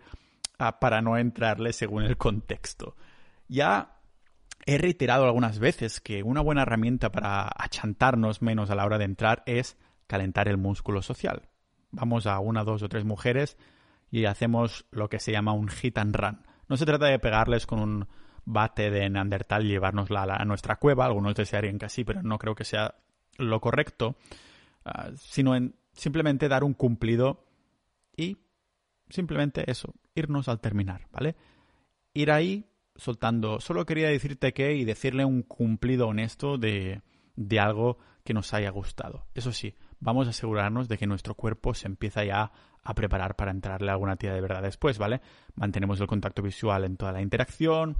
ah, 0.60 0.80
para 0.80 1.02
no 1.02 1.18
entrarle 1.18 1.74
según 1.74 2.04
el 2.04 2.18
contexto. 2.18 2.96
Ya 3.48 4.00
he 4.66 4.78
reiterado 4.78 5.26
algunas 5.26 5.60
veces 5.60 6.02
que 6.02 6.24
una 6.24 6.42
buena 6.42 6.64
herramienta 6.64 7.12
para 7.12 7.50
achantarnos 7.56 8.42
menos 8.42 8.70
a 8.70 8.76
la 8.76 8.86
hora 8.86 8.98
de 8.98 9.06
entrar 9.06 9.44
es 9.46 9.78
calentar 10.08 10.48
el 10.48 10.58
músculo 10.58 11.02
social. 11.02 11.50
Vamos 11.92 12.26
a 12.26 12.40
una, 12.40 12.64
dos 12.64 12.82
o 12.84 12.90
tres 12.90 13.06
mujeres 13.06 13.58
y 14.14 14.26
hacemos 14.26 14.86
lo 14.92 15.10
que 15.10 15.18
se 15.18 15.32
llama 15.32 15.54
un 15.54 15.70
hit 15.70 15.98
and 15.98 16.16
run. 16.16 16.46
No 16.70 16.78
se 16.78 16.86
trata 16.86 17.08
de 17.08 17.18
pegarles 17.18 17.66
con 17.66 17.80
un 17.80 18.08
bate 18.46 18.92
de 18.92 19.10
Neandertal 19.10 19.66
y 19.66 19.70
llevárnosla 19.70 20.22
a, 20.36 20.46
nuestra 20.46 20.76
cueva. 20.76 21.08
Algunos 21.08 21.34
desearían 21.34 21.80
que 21.80 21.90
sí, 21.90 22.04
pero 22.04 22.22
no 22.22 22.38
creo 22.38 22.54
que 22.54 22.64
sea 22.64 22.94
lo 23.40 23.60
correcto. 23.60 24.16
Ah, 24.86 25.10
sino 25.16 25.56
en 25.56 25.74
simplemente 25.94 26.48
dar 26.48 26.64
un 26.64 26.76
cumplido 26.76 27.48
y 28.16 28.38
simplemente 29.10 29.64
eso, 29.72 29.96
irnos 30.14 30.48
al 30.48 30.60
terminar, 30.60 31.08
¿vale? 31.12 31.36
Ir 32.14 32.30
ahí 32.30 32.70
soltando. 32.96 33.60
Solo 33.62 33.88
quería 33.88 34.10
decirte 34.10 34.54
que 34.54 34.76
y 34.76 34.86
decirle 34.86 35.26
un 35.26 35.42
cumplido 35.42 36.08
honesto 36.08 36.60
de, 36.60 37.02
de 37.36 37.60
algo 37.60 37.98
que 38.24 38.36
nos 38.36 38.54
haya 38.54 38.70
gustado. 38.70 39.26
Eso 39.34 39.52
sí, 39.52 39.76
vamos 40.00 40.28
a 40.28 40.30
asegurarnos 40.30 40.88
de 40.88 41.00
que 41.00 41.08
nuestro 41.08 41.34
cuerpo 41.34 41.74
se 41.74 41.88
empieza 41.88 42.24
ya 42.24 42.52
a 42.84 42.94
preparar 42.94 43.36
para 43.36 43.52
entrarle 43.52 43.90
a 43.90 43.94
alguna 43.94 44.16
tía 44.16 44.34
de 44.34 44.42
verdad 44.42 44.62
después, 44.62 44.98
¿vale? 44.98 45.22
Mantenemos 45.56 46.00
el 46.02 46.08
contacto 46.08 46.42
visual 46.42 46.84
en 46.84 46.98
toda 46.98 47.12
la 47.12 47.22
interacción, 47.22 47.98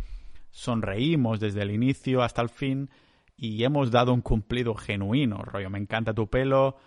sonreímos 0.52 1.40
desde 1.40 1.62
el 1.62 1.72
inicio 1.72 2.22
hasta 2.22 2.42
el 2.42 2.50
fin 2.50 2.90
y 3.36 3.64
hemos 3.64 3.92
dado 3.92 4.14
un 4.14 4.22
cumplido 4.22 4.76
genuino, 4.76 5.38
rollo, 5.38 5.70
me 5.70 5.80
encanta 5.80 6.14
tu 6.14 6.30
pelo, 6.30 6.78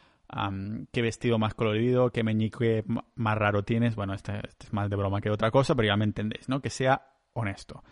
qué 0.92 1.02
vestido 1.02 1.38
más 1.38 1.54
colorido, 1.54 2.10
qué 2.10 2.22
meñique 2.22 2.84
más 3.14 3.38
raro 3.38 3.64
tienes, 3.64 3.94
bueno, 3.96 4.14
este, 4.14 4.36
este, 4.46 4.66
es 4.66 4.72
más 4.72 4.90
de 4.90 4.96
broma 4.96 5.20
que 5.20 5.30
otra 5.30 5.50
cosa, 5.50 5.74
pero 5.74 5.88
ya 5.88 5.96
me 5.96 6.04
entendéis, 6.04 6.48
¿no? 6.48 6.60
Que 6.60 6.70
sea 6.70 7.14
honesto. 7.32 7.82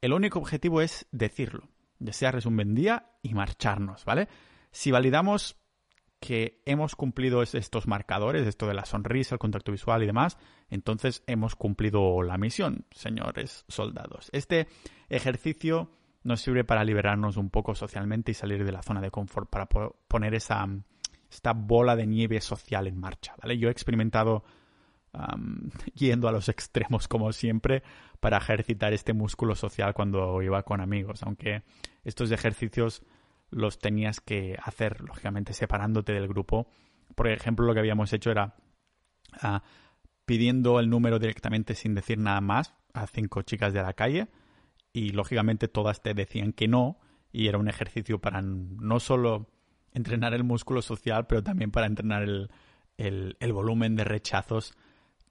El 0.00 0.12
único 0.12 0.38
objetivo 0.38 0.80
es 0.80 1.06
decirlo, 1.10 1.68
desearles 1.98 2.46
un 2.46 2.56
buen 2.56 2.74
día 2.74 3.10
y 3.22 3.34
marcharnos, 3.34 4.04
¿vale? 4.04 4.28
Si 4.70 4.90
validamos 4.90 5.56
que 6.20 6.60
hemos 6.66 6.96
cumplido 6.96 7.42
estos 7.42 7.86
marcadores, 7.86 8.46
esto 8.46 8.66
de 8.66 8.74
la 8.74 8.84
sonrisa, 8.84 9.34
el 9.34 9.38
contacto 9.38 9.72
visual 9.72 10.02
y 10.02 10.06
demás, 10.06 10.36
entonces 10.68 11.22
hemos 11.26 11.54
cumplido 11.54 12.22
la 12.22 12.38
misión, 12.38 12.86
señores 12.90 13.64
soldados. 13.68 14.28
Este 14.32 14.66
ejercicio 15.08 15.90
nos 16.24 16.40
sirve 16.40 16.64
para 16.64 16.84
liberarnos 16.84 17.36
un 17.36 17.50
poco 17.50 17.74
socialmente 17.74 18.32
y 18.32 18.34
salir 18.34 18.64
de 18.64 18.72
la 18.72 18.82
zona 18.82 19.00
de 19.00 19.10
confort, 19.10 19.48
para 19.48 19.66
poner 19.66 20.34
esa, 20.34 20.66
esta 21.30 21.52
bola 21.52 21.94
de 21.94 22.06
nieve 22.06 22.40
social 22.40 22.86
en 22.86 22.98
marcha, 22.98 23.34
¿vale? 23.40 23.56
Yo 23.56 23.68
he 23.68 23.72
experimentado 23.72 24.44
yendo 25.94 26.28
a 26.28 26.32
los 26.32 26.48
extremos 26.48 27.08
como 27.08 27.32
siempre 27.32 27.82
para 28.20 28.38
ejercitar 28.38 28.92
este 28.92 29.12
músculo 29.12 29.54
social 29.54 29.94
cuando 29.94 30.42
iba 30.42 30.62
con 30.64 30.80
amigos, 30.80 31.22
aunque 31.22 31.62
estos 32.04 32.30
ejercicios 32.30 33.02
los 33.50 33.78
tenías 33.78 34.20
que 34.20 34.56
hacer, 34.62 35.00
lógicamente, 35.00 35.52
separándote 35.52 36.12
del 36.12 36.28
grupo. 36.28 36.68
Por 37.14 37.28
ejemplo, 37.28 37.66
lo 37.66 37.74
que 37.74 37.80
habíamos 37.80 38.12
hecho 38.12 38.30
era 38.30 38.56
ah, 39.40 39.62
pidiendo 40.26 40.80
el 40.80 40.90
número 40.90 41.18
directamente 41.18 41.74
sin 41.74 41.94
decir 41.94 42.18
nada 42.18 42.40
más 42.40 42.74
a 42.92 43.06
cinco 43.06 43.42
chicas 43.42 43.72
de 43.72 43.82
la 43.82 43.94
calle 43.94 44.28
y, 44.92 45.10
lógicamente, 45.10 45.68
todas 45.68 46.02
te 46.02 46.14
decían 46.14 46.52
que 46.52 46.68
no 46.68 46.98
y 47.32 47.48
era 47.48 47.58
un 47.58 47.68
ejercicio 47.68 48.20
para 48.20 48.42
no 48.42 49.00
solo 49.00 49.50
entrenar 49.92 50.34
el 50.34 50.44
músculo 50.44 50.82
social, 50.82 51.26
pero 51.26 51.42
también 51.42 51.70
para 51.70 51.86
entrenar 51.86 52.22
el, 52.22 53.52
volumen 53.52 53.96
de 53.96 54.04
rechazos 54.04 54.74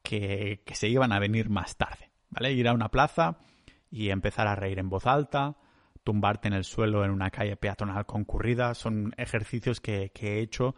que, 0.04 0.62
que, 0.66 0.76
se 0.76 0.88
iban 0.90 1.12
a 1.12 1.20
venir 1.20 1.50
más 1.50 1.78
tarde. 1.78 2.12
¿Vale? 2.30 2.52
Ir 2.54 2.68
a 2.68 2.74
una 2.74 2.90
plaza 2.90 3.40
y 3.90 4.10
empezar 4.10 4.48
a 4.48 4.56
reír 4.56 4.80
en 4.80 4.90
voz 4.90 5.06
alta, 5.06 5.58
tumbarte 6.08 6.48
en 6.48 6.54
el 6.54 6.64
suelo 6.64 7.04
en 7.04 7.12
una 7.12 7.30
calle 7.32 7.58
peatonal 7.58 8.06
concurrida, 8.06 8.74
son 8.76 9.14
ejercicios 9.18 9.82
que, 9.82 10.10
he 10.18 10.40
hecho 10.40 10.74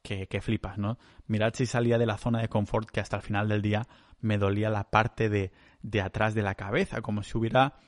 que, 0.00 0.40
flipas, 0.40 0.78
¿no? 0.78 0.96
Mirad 1.26 1.54
si 1.54 1.66
salía 1.66 1.98
de 1.98 2.06
la 2.06 2.18
zona 2.18 2.40
de 2.40 2.46
confort 2.46 2.88
que 2.88 3.00
hasta 3.00 3.16
el 3.16 3.22
final 3.22 3.48
del 3.48 3.62
día 3.62 3.88
me 4.20 4.38
dolía 4.38 4.70
la 4.70 4.88
parte 4.88 5.28
de, 5.28 5.50
de 5.82 6.00
atrás 6.00 6.36
de 6.36 6.42
la 6.42 6.54
cabeza, 6.54 7.02
como 7.02 7.24
si 7.24 7.36
hubiera 7.36 7.80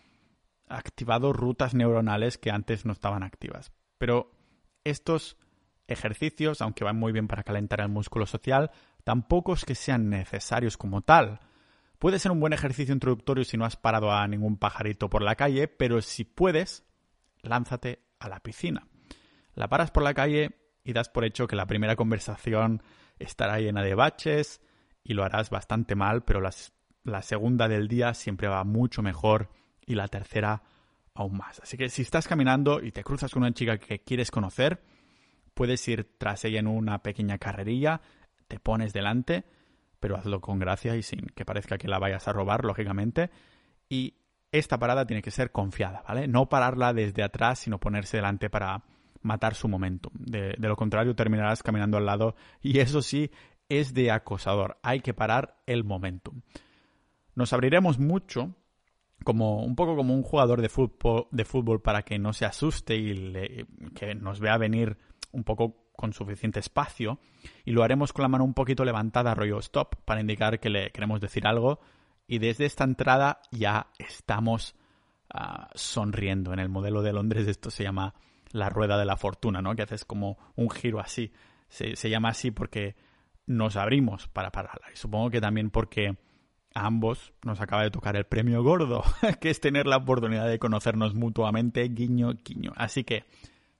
activado 0.67 1.33
rutas 1.33 1.73
neuronales 1.73 2.37
que 2.37 2.51
antes 2.51 2.85
no 2.85 2.95
estaban 2.95 3.23
activas. 3.23 3.71
Pero 3.97 4.33
estos 4.83 5.37
ejercicios, 5.87 6.63
aunque 6.63 6.83
van 6.83 6.99
muy 6.99 7.13
bien 7.13 7.29
para 7.29 7.45
calentar 7.45 7.81
el 7.81 7.91
músculo 7.91 8.27
social, 8.27 8.73
tampoco 9.05 9.53
es 9.53 9.65
que 9.65 9.77
sean 9.77 10.11
necesarios 10.11 10.77
como 10.77 11.03
tal. 11.03 11.39
Puede 12.03 12.19
ser 12.19 12.33
un 12.33 12.41
buen 12.41 12.53
ejercicio 12.53 12.93
introductorio 12.93 13.45
si 13.45 13.57
no 13.57 13.65
has 13.65 13.77
parado 13.77 14.11
a 14.11 14.27
ningún 14.27 14.57
pajarito 14.57 15.09
por 15.09 15.23
la 15.23 15.37
calle, 15.37 15.69
pero 15.69 16.03
si 16.03 16.25
puedes, 16.25 16.85
lánzate 17.43 18.01
a 18.19 18.29
la 18.29 18.41
piscina. 18.41 18.89
La 19.55 19.69
paras 19.69 19.93
por 19.93 20.03
la 20.03 20.13
calle 20.13 20.51
y 20.83 20.95
das 20.95 21.09
por 21.09 21.25
hecho 21.25 21.47
que 21.47 21.55
la 21.55 21.69
primera 21.69 21.95
conversación 21.95 22.83
estará 23.21 23.61
llena 23.61 23.85
de 23.85 23.95
baches 23.95 24.61
y 25.05 25.15
lo 25.15 25.23
harás 25.23 25.51
bastante 25.51 25.95
mal, 25.95 26.25
pero 26.25 26.41
la 26.41 27.23
segunda 27.23 27.69
del 27.69 27.87
día 27.87 28.15
siempre 28.15 28.49
va 28.49 28.65
mucho 28.65 29.01
mejor 29.01 29.51
y 29.87 29.95
la 29.95 30.09
tercera 30.09 30.65
aún 31.15 31.37
más. 31.37 31.61
Así 31.61 31.77
que 31.77 31.89
si 31.89 32.03
estás 32.03 32.27
caminando 32.27 32.83
y 32.83 32.91
te 32.91 33.05
cruzas 33.05 33.31
con 33.31 33.45
una 33.45 33.55
chica 33.55 33.79
que 33.79 34.03
quieres 34.03 34.33
conocer, 34.33 34.83
puedes 35.55 35.87
ir 35.87 36.17
tras 36.19 36.45
ella 36.47 36.59
en 36.59 36.67
una 36.67 37.01
pequeña 37.01 37.39
carrerilla, 37.39 38.01
te 38.49 38.59
pones 38.59 38.93
delante 38.93 39.45
pero 40.03 40.17
hazlo 40.17 40.41
con 40.41 40.59
gracia 40.59 40.97
y 40.97 41.03
sin 41.03 41.21
que 41.37 41.45
parezca 41.45 41.79
que 41.79 41.87
la 41.87 42.01
vayas 42.01 42.27
a 42.27 42.33
robar, 42.33 42.65
lógicamente. 42.65 43.31
Y 43.89 44.17
esta 44.51 44.77
parada 44.77 45.07
tiene 45.07 45.23
que 45.23 45.31
ser 45.31 45.53
confiada, 45.53 46.03
¿vale? 46.07 46.27
No 46.27 46.49
pararla 46.49 46.93
desde 46.93 47.23
atrás, 47.23 47.61
sino 47.61 47.79
ponerse 47.79 48.17
delante 48.17 48.51
para 48.51 48.83
matar 49.23 49.55
su 49.55 49.69
momento. 49.69 50.11
De, 50.15 50.57
lo 50.59 50.75
contrario, 50.75 51.15
terminarás 51.15 51.63
caminando 51.63 51.99
al 51.99 52.05
lado 52.07 52.35
y 52.61 52.81
eso 52.81 53.01
sí 53.01 53.31
es 53.69 53.95
de 53.95 54.11
acosador. 54.11 54.77
Hay 54.83 55.01
que 55.01 55.15
parar 55.15 55.63
el 55.67 55.85
momentum. 55.85 56.43
Nos 57.37 57.53
abriremos 57.53 58.01
mucho, 58.01 58.57
como 59.23 59.63
un 59.63 59.77
poco 59.77 59.95
como 59.95 60.15
un 60.15 60.25
jugador 60.25 60.61
de 60.63 60.69
fútbol 60.69 61.81
para 61.81 62.03
que 62.03 62.19
no 62.19 62.33
se 62.33 62.45
asuste 62.45 62.97
y 62.97 63.65
que 63.95 64.17
nos 64.17 64.41
vea 64.41 64.59
venir 64.59 64.99
un 65.31 65.45
poco 65.45 65.82
con 66.03 66.13
suficiente 66.13 66.59
espacio 66.59 67.21
y 67.65 67.71
lo 67.71 67.85
haremos 67.85 68.13
con 68.13 68.25
la 68.25 68.29
mano 68.29 68.43
un 68.43 68.55
poquito 68.55 68.85
levantada, 68.85 69.37
rollo 69.37 69.61
stop, 69.61 69.95
para 70.05 70.21
indicar 70.21 70.59
que 70.59 70.69
le 70.69 70.91
queremos 70.91 71.21
decir 71.21 71.47
algo 71.47 71.79
y 72.27 72.41
desde 72.41 72.65
esta 72.65 72.83
entrada 72.83 73.41
ya 73.53 73.87
estamos 74.01 74.75
ah, 75.33 75.71
sonriendo. 75.77 76.53
En 76.53 76.59
el 76.59 76.69
modelo 76.69 77.03
de 77.03 77.13
Londres 77.13 77.47
esto 77.47 77.71
se 77.71 77.85
llama 77.85 78.15
la 78.51 78.69
rueda 78.69 78.99
de 78.99 79.05
la 79.05 79.17
fortuna, 79.17 79.63
¿no? 79.63 79.77
Que 79.77 79.83
haces 79.83 80.05
como 80.05 80.39
un 80.57 80.71
giro 80.71 80.99
así. 80.99 81.33
Se, 81.69 81.95
se 81.95 82.11
llama 82.11 82.31
así 82.31 82.51
porque 82.51 82.97
nos 83.47 83.77
abrimos 83.77 84.27
para 84.27 84.51
pararla 84.51 84.89
y 84.93 84.97
supongo 84.97 85.31
que 85.31 85.41
también 85.41 85.71
porque 85.71 86.17
a 86.75 86.87
ambos 86.87 87.33
nos 87.45 87.61
acaba 87.61 87.85
de 87.85 87.93
tocar 87.93 88.17
el 88.17 88.25
premio 88.25 88.65
gordo, 88.65 89.05
que 89.41 89.51
es 89.51 89.61
tener 89.61 89.87
la 89.87 89.99
oportunidad 89.99 90.49
de 90.49 90.59
conocernos 90.59 91.15
mutuamente, 91.15 91.85
guiño, 91.85 92.33
guiño. 92.45 92.73
Así 92.75 93.05
que, 93.05 93.25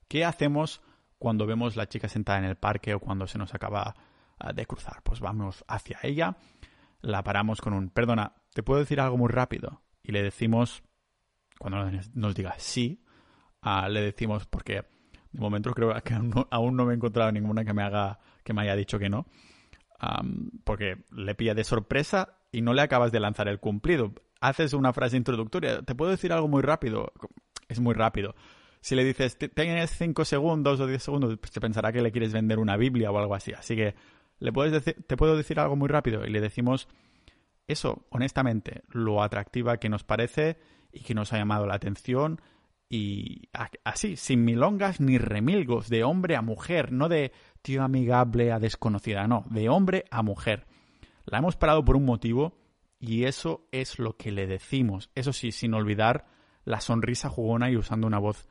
¿qué 0.07 0.23
hacemos 0.23 0.81
cuando 1.23 1.45
vemos 1.45 1.77
la 1.77 1.87
chica 1.87 2.09
sentada 2.09 2.39
en 2.39 2.43
el 2.43 2.57
parque 2.57 2.93
o 2.93 2.99
cuando 2.99 3.27
se 3.27 3.37
nos 3.37 3.53
acaba 3.55 3.95
ah, 4.39 4.51
de 4.51 4.65
cruzar. 4.65 5.01
Pues 5.03 5.21
vamos 5.21 5.63
hacia 5.69 5.97
ella, 6.03 6.35
la 6.99 7.23
paramos 7.23 7.61
con 7.61 7.71
un, 7.71 7.89
perdona, 7.91 8.33
¿te 8.53 8.61
puedo 8.61 8.81
decir 8.81 8.99
algo 8.99 9.15
muy 9.15 9.29
rápido? 9.29 9.83
Y 10.03 10.11
le 10.11 10.21
decimos, 10.21 10.83
cuando 11.57 11.89
nos 12.13 12.35
diga 12.35 12.55
sí, 12.57 13.05
ah, 13.61 13.87
le 13.87 14.01
decimos, 14.01 14.45
porque 14.47 14.83
de 15.31 15.39
momento 15.39 15.71
creo 15.71 15.93
que 16.03 16.13
aún 16.13 16.75
no, 16.75 16.85
me 16.85 16.91
he 16.91 16.95
encontrado 16.97 17.31
ninguna 17.31 17.63
que 17.63 17.73
me 17.73 17.83
haga, 17.83 18.19
que 18.43 18.51
me 18.51 18.63
haya 18.63 18.75
dicho 18.75 18.99
que 18.99 19.07
no, 19.07 19.25
porque 20.65 21.05
le 21.09 21.35
pilla 21.35 21.53
de 21.53 21.63
sorpresa 21.63 22.35
y 22.51 22.61
no 22.63 22.73
le 22.73 22.81
acabas 22.81 23.13
de 23.13 23.21
lanzar 23.21 23.47
el 23.47 23.61
cumplido. 23.61 24.13
Haces 24.41 24.73
una 24.73 24.91
frase 24.91 25.15
introductoria, 25.15 25.83
¿te 25.83 25.95
puedo 25.95 26.11
decir 26.11 26.33
algo 26.33 26.49
muy 26.49 26.63
rápido? 26.63 27.13
Es 27.69 27.79
muy 27.79 27.93
rápido 27.93 28.35
si 28.83 28.95
le 28.95 29.05
dices, 29.05 29.37
tienes 29.37 29.91
5 29.91 30.25
segundos 30.25 30.81
o 30.81 30.87
10 30.87 31.01
segundos, 31.01 31.37
pues 31.39 31.51
te 31.51 31.61
pensará 31.61 31.93
que 31.93 32.01
le 32.01 32.11
quieres 32.11 32.33
vender 32.33 32.59
una 32.59 32.75
Biblia 32.75 33.11
o 33.11 33.17
algo 33.17 33.33
así. 33.33 33.53
Así 33.53 33.77
que 33.77 33.95
le 34.39 34.51
puedes 34.51 34.73
decir, 34.73 35.01
te 35.07 35.15
puedo 35.15 35.37
decir 35.37 35.57
algo 35.57 35.77
muy 35.77 35.87
rápido 35.87 36.25
y 36.25 36.29
le 36.29 36.41
decimos 36.41 36.89
eso, 37.65 38.05
honestamente, 38.09 38.83
lo 38.89 39.23
atractiva 39.23 39.77
que 39.77 39.87
nos 39.87 40.03
parece 40.03 40.57
y 40.91 40.99
que 40.99 41.13
nos 41.13 41.31
ha 41.31 41.37
llamado 41.37 41.65
la 41.65 41.75
atención 41.75 42.41
y 42.89 43.47
así, 43.85 44.17
sin 44.17 44.43
milongas 44.43 44.99
ni 44.99 45.17
remilgos, 45.17 45.87
de 45.87 46.03
hombre 46.03 46.35
a 46.35 46.41
mujer, 46.41 46.91
no 46.91 47.07
de 47.07 47.31
tío 47.61 47.83
amigable 47.83 48.51
a 48.51 48.59
desconocida, 48.59 49.25
no, 49.27 49.45
de 49.49 49.69
hombre 49.69 50.03
a 50.11 50.23
mujer. 50.23 50.67
La 51.23 51.37
hemos 51.37 51.55
parado 51.55 51.85
por 51.85 51.95
un 51.95 52.03
motivo 52.03 52.57
y 52.99 53.23
eso 53.23 53.65
es 53.71 53.97
lo 53.97 54.17
que 54.17 54.33
le 54.33 54.45
decimos. 54.45 55.09
Eso 55.15 55.31
sí, 55.31 55.53
sin 55.53 55.73
olvidar 55.73 56.25
la 56.65 56.81
sonrisa 56.81 57.29
jugona 57.29 57.71
y 57.71 57.77
usando 57.77 58.07
una 58.07 58.19
voz 58.19 58.45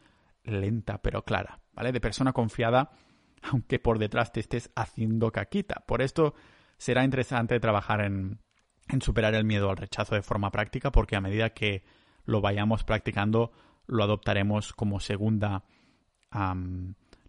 lenta 0.44 1.00
pero 1.02 1.24
clara, 1.24 1.60
¿vale? 1.72 1.92
De 1.92 2.00
persona 2.00 2.32
confiada 2.32 2.90
aunque 3.50 3.78
por 3.78 3.98
detrás 3.98 4.32
te 4.32 4.40
estés 4.40 4.70
haciendo 4.74 5.30
caquita. 5.32 5.84
Por 5.86 6.02
esto 6.02 6.34
será 6.78 7.04
interesante 7.04 7.58
trabajar 7.60 8.00
en, 8.02 8.40
superar 9.00 9.34
el 9.34 9.44
miedo 9.44 9.70
al 9.70 9.76
rechazo 9.76 10.14
de 10.14 10.22
forma 10.22 10.50
práctica, 10.50 10.92
porque 10.92 11.16
a 11.16 11.20
medida 11.20 11.50
que 11.50 11.84
lo 12.24 12.40
vayamos 12.40 12.84
practicando, 12.84 13.52
lo 13.86 14.04
adoptaremos 14.04 14.72
como 14.72 15.00
segunda 15.00 15.64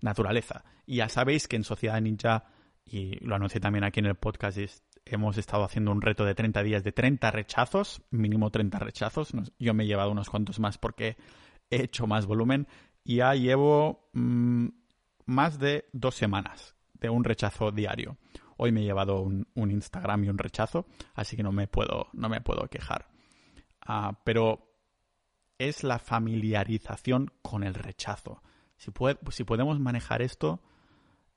naturaleza. 0.02 0.64
Y 0.86 0.98
ya 0.98 1.10
sabéis 1.10 1.48
que 1.48 1.56
en 1.56 1.64
Sociedad 1.64 2.00
Ninja, 2.00 2.46
y 2.86 3.16
lo 3.26 3.36
anuncié 3.36 3.60
también 3.60 3.84
aquí 3.84 4.00
en 4.00 4.06
el 4.06 4.16
podcast, 4.16 4.58
hemos 5.06 5.38
estado 5.38 5.64
haciendo 5.64 5.92
un 5.92 6.02
reto 6.02 6.26
de 6.26 6.36
30 6.36 6.64
días 6.64 6.84
de 6.84 6.92
30 6.92 7.32
rechazos, 7.32 8.02
mínimo 8.12 8.50
30 8.50 8.80
rechazos. 8.80 9.34
Yo 9.60 9.74
me 9.74 9.84
he 9.84 9.88
llevado 9.88 10.12
unos 10.12 10.30
cuantos 10.30 10.60
más 10.60 10.78
porque 10.78 11.18
he 11.70 11.84
hecho 11.84 12.08
más 12.08 12.26
volumen 12.26 12.68
ya 13.04 13.34
llevo 13.36 14.10
mm, 14.14 14.68
más 15.26 15.60
de 15.60 15.86
dos 15.94 16.16
semanas 16.16 16.76
de 16.94 17.10
un 17.10 17.24
rechazo 17.24 17.72
diario. 17.72 18.18
Hoy 18.58 18.72
me 18.72 18.82
he 18.82 18.86
llevado 18.86 19.22
un, 19.22 19.48
Instagram 19.56 20.24
y 20.24 20.30
un 20.30 20.38
rechazo, 20.38 20.86
así 21.16 21.36
que 21.36 21.44
no 21.44 21.52
me 21.52 21.68
puedo, 21.68 22.08
no 22.14 22.30
me 22.30 22.42
puedo 22.42 22.68
quejar. 22.70 23.10
Ah, 23.82 24.20
pero 24.24 24.74
es 25.58 25.84
la 25.84 26.00
familiarización 26.00 27.32
con 27.42 27.64
el 27.64 27.74
rechazo. 27.74 28.42
Si, 28.78 28.92
si 29.32 29.44
podemos 29.44 29.80
manejar 29.80 30.22
esto, 30.22 30.62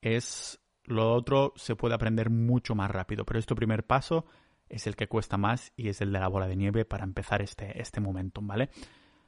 es 0.01 0.61
lo 0.85 1.13
otro 1.15 1.53
se 1.57 1.75
puede 1.75 1.95
aprender 1.95 2.31
mucho 2.31 2.75
más 2.75 2.91
rápido. 2.91 3.25
Pero 3.25 3.41
este 3.41 3.55
primer 3.55 3.85
paso 3.85 4.27
es 4.69 4.87
el 4.87 4.97
que 4.97 5.09
cuesta 5.09 5.37
más 5.37 5.73
y 5.77 5.89
es 5.89 6.01
el 6.01 6.13
de 6.13 6.21
la 6.21 6.29
bola 6.29 6.47
de 6.47 6.57
nieve 6.57 6.85
para 6.85 7.05
empezar 7.05 7.43
este, 7.43 7.81
este 7.81 8.01
momentum, 8.01 8.47
¿vale? 8.47 8.71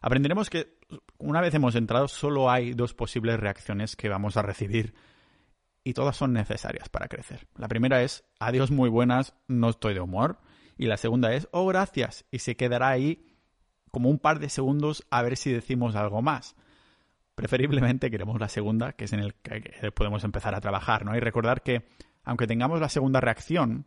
Aprenderemos 0.01 0.51
que 0.51 0.79
una 1.19 1.41
vez 1.41 1.55
hemos 1.55 1.75
entrado 1.75 2.09
solo 2.09 2.51
hay 2.51 2.73
dos 2.73 2.95
posibles 2.95 3.39
reacciones 3.41 3.97
que 3.97 4.09
vamos 4.09 4.37
a 4.37 4.43
recibir 4.43 4.95
y 5.85 5.95
todas 5.95 6.17
son 6.17 6.33
necesarias 6.33 6.89
para 6.89 7.09
crecer. 7.09 7.47
La 7.57 7.69
primera 7.69 8.03
es, 8.03 8.25
adiós 8.39 8.71
muy 8.71 8.91
buenas, 8.91 9.35
no 9.49 9.71
estoy 9.71 9.95
de 9.95 10.01
humor. 10.01 10.39
Y 10.77 10.87
la 10.87 10.97
segunda 10.97 11.33
es, 11.33 11.49
oh 11.51 11.67
gracias, 11.67 12.25
y 12.31 12.39
se 12.39 12.57
quedará 12.57 12.89
ahí 12.89 13.27
como 13.91 14.11
un 14.11 14.19
par 14.19 14.39
de 14.39 14.49
segundos 14.49 15.07
a 15.11 15.23
ver 15.23 15.37
si 15.37 15.51
decimos 15.51 15.97
algo 15.97 16.23
más. 16.23 16.55
Preferiblemente 17.35 18.11
queremos 18.11 18.39
la 18.39 18.49
segunda, 18.49 18.93
que 18.93 19.07
es 19.07 19.13
en 19.13 19.21
el 19.21 19.35
que 19.35 19.91
podemos 19.93 20.25
empezar 20.25 20.55
a 20.55 20.61
trabajar, 20.61 21.05
¿no? 21.05 21.17
Y 21.17 21.21
recordar 21.21 21.63
que 21.63 21.89
aunque 22.23 22.47
tengamos 22.47 22.81
la 22.81 22.89
segunda 22.89 23.21
reacción, 23.21 23.87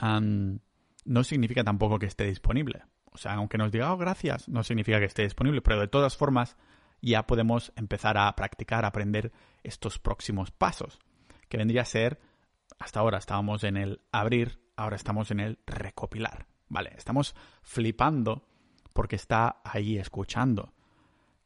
no 0.00 1.24
significa 1.24 1.62
tampoco 1.62 1.98
que 1.98 2.06
esté 2.06 2.24
disponible. 2.24 2.82
O 3.14 3.18
sea, 3.18 3.34
aunque 3.34 3.58
nos 3.58 3.70
diga, 3.70 3.92
oh, 3.92 3.96
gracias, 3.96 4.48
no 4.48 4.64
significa 4.64 4.98
que 4.98 5.04
esté 5.04 5.22
disponible, 5.22 5.62
pero 5.62 5.80
de 5.80 5.88
todas 5.88 6.16
formas 6.16 6.56
ya 7.00 7.26
podemos 7.26 7.72
empezar 7.76 8.18
a 8.18 8.34
practicar, 8.34 8.84
a 8.84 8.88
aprender 8.88 9.32
estos 9.62 9.98
próximos 9.98 10.50
pasos, 10.50 10.98
que 11.48 11.56
vendría 11.56 11.82
a 11.82 11.86
ser, 11.86 12.18
hasta 12.78 13.00
ahora 13.00 13.18
estábamos 13.18 13.62
en 13.62 13.76
el 13.76 14.00
abrir, 14.10 14.60
ahora 14.76 14.96
estamos 14.96 15.30
en 15.30 15.40
el 15.40 15.58
recopilar, 15.66 16.46
¿vale? 16.68 16.92
Estamos 16.96 17.36
flipando 17.62 18.48
porque 18.92 19.16
está 19.16 19.60
ahí 19.64 19.96
escuchando. 19.96 20.72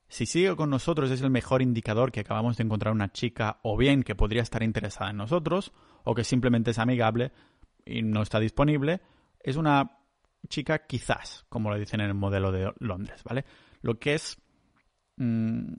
Si 0.08 0.24
sigue 0.24 0.56
con 0.56 0.70
nosotros 0.70 1.10
es 1.10 1.20
el 1.20 1.30
mejor 1.30 1.60
indicador 1.60 2.12
que 2.12 2.20
acabamos 2.20 2.56
de 2.56 2.64
encontrar 2.64 2.94
una 2.94 3.12
chica 3.12 3.58
o 3.62 3.76
bien 3.76 4.02
que 4.02 4.14
podría 4.14 4.40
estar 4.40 4.62
interesada 4.62 5.10
en 5.10 5.18
nosotros 5.18 5.72
o 6.04 6.14
que 6.14 6.24
simplemente 6.24 6.70
es 6.70 6.78
amigable 6.78 7.30
y 7.84 8.02
no 8.02 8.22
está 8.22 8.40
disponible. 8.40 9.02
Es 9.40 9.56
una 9.56 9.97
chica 10.48 10.86
quizás, 10.86 11.44
como 11.48 11.70
lo 11.70 11.78
dicen 11.78 12.00
en 12.00 12.08
el 12.08 12.14
modelo 12.14 12.52
de 12.52 12.72
Londres, 12.78 13.22
¿vale? 13.24 13.44
Lo 13.80 13.98
que 13.98 14.14
es, 14.14 14.40
mm, 15.16 15.74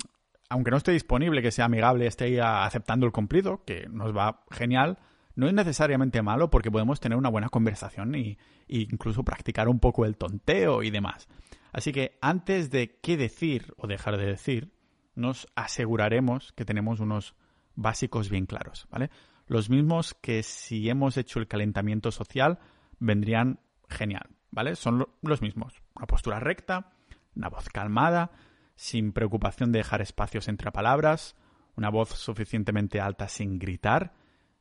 aunque 0.49 0.71
no 0.71 0.77
esté 0.77 0.91
disponible, 0.91 1.41
que 1.41 1.51
sea 1.51 1.65
amigable, 1.65 2.07
esté 2.07 2.41
aceptando 2.41 3.05
el 3.05 3.11
cumplido, 3.11 3.63
que 3.65 3.87
nos 3.89 4.15
va 4.15 4.43
genial, 4.51 4.99
no 5.35 5.47
es 5.47 5.53
necesariamente 5.53 6.21
malo 6.21 6.49
porque 6.49 6.71
podemos 6.71 6.99
tener 6.99 7.17
una 7.17 7.29
buena 7.29 7.49
conversación 7.49 8.13
e 8.15 8.37
incluso 8.67 9.23
practicar 9.23 9.69
un 9.69 9.79
poco 9.79 10.05
el 10.05 10.17
tonteo 10.17 10.83
y 10.83 10.89
demás. 10.89 11.27
Así 11.71 11.93
que 11.93 12.17
antes 12.21 12.71
de 12.71 12.99
qué 13.01 13.15
decir 13.15 13.73
o 13.77 13.87
dejar 13.87 14.17
de 14.17 14.25
decir, 14.25 14.73
nos 15.15 15.47
aseguraremos 15.55 16.51
que 16.53 16.65
tenemos 16.65 16.99
unos 16.99 17.35
básicos 17.75 18.29
bien 18.29 18.45
claros, 18.45 18.87
¿vale? 18.91 19.09
Los 19.47 19.69
mismos 19.69 20.13
que 20.13 20.43
si 20.43 20.89
hemos 20.89 21.17
hecho 21.17 21.39
el 21.39 21.47
calentamiento 21.47 22.11
social 22.11 22.59
vendrían 22.99 23.59
genial. 23.87 24.29
¿Vale? 24.51 24.75
Son 24.75 25.07
los 25.21 25.41
mismos. 25.41 25.81
Una 25.95 26.07
postura 26.07 26.39
recta, 26.39 26.93
una 27.35 27.49
voz 27.49 27.69
calmada, 27.69 28.31
sin 28.75 29.11
preocupación 29.11 29.71
de 29.71 29.79
dejar 29.79 30.01
espacios 30.01 30.47
entre 30.47 30.71
palabras, 30.71 31.35
una 31.75 31.89
voz 31.89 32.09
suficientemente 32.09 32.99
alta 33.01 33.27
sin 33.27 33.59
gritar 33.59 34.13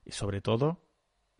y 0.04 0.12
sobre 0.12 0.40
todo 0.40 0.84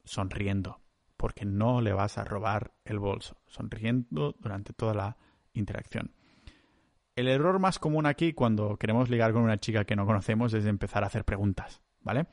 sonriendo, 0.05 0.81
porque 1.17 1.45
no 1.45 1.81
le 1.81 1.93
vas 1.93 2.19
a 2.19 2.25
robar 2.25 2.73
el 2.85 2.99
bolso, 2.99 3.41
sonriendo 3.47 4.35
durante 4.39 4.73
toda 4.73 4.95
la 4.95 5.17
interacción. 5.53 6.15
El 7.17 7.29
error 7.29 7.59
más 7.59 7.79
común 7.79 8.07
aquí 8.07 8.33
cuando 8.33 8.77
queremos 8.77 9.11
ligar 9.11 9.33
con 9.33 9.43
una 9.43 9.59
chica 9.59 9.85
que 9.85 9.97
no 9.97 10.07
conocemos 10.07 10.55
es 10.55 10.65
empezar 10.65 11.03
a 11.03 11.09
hacer 11.09 11.25
preguntas, 11.25 11.83
¿vale? 12.01 12.27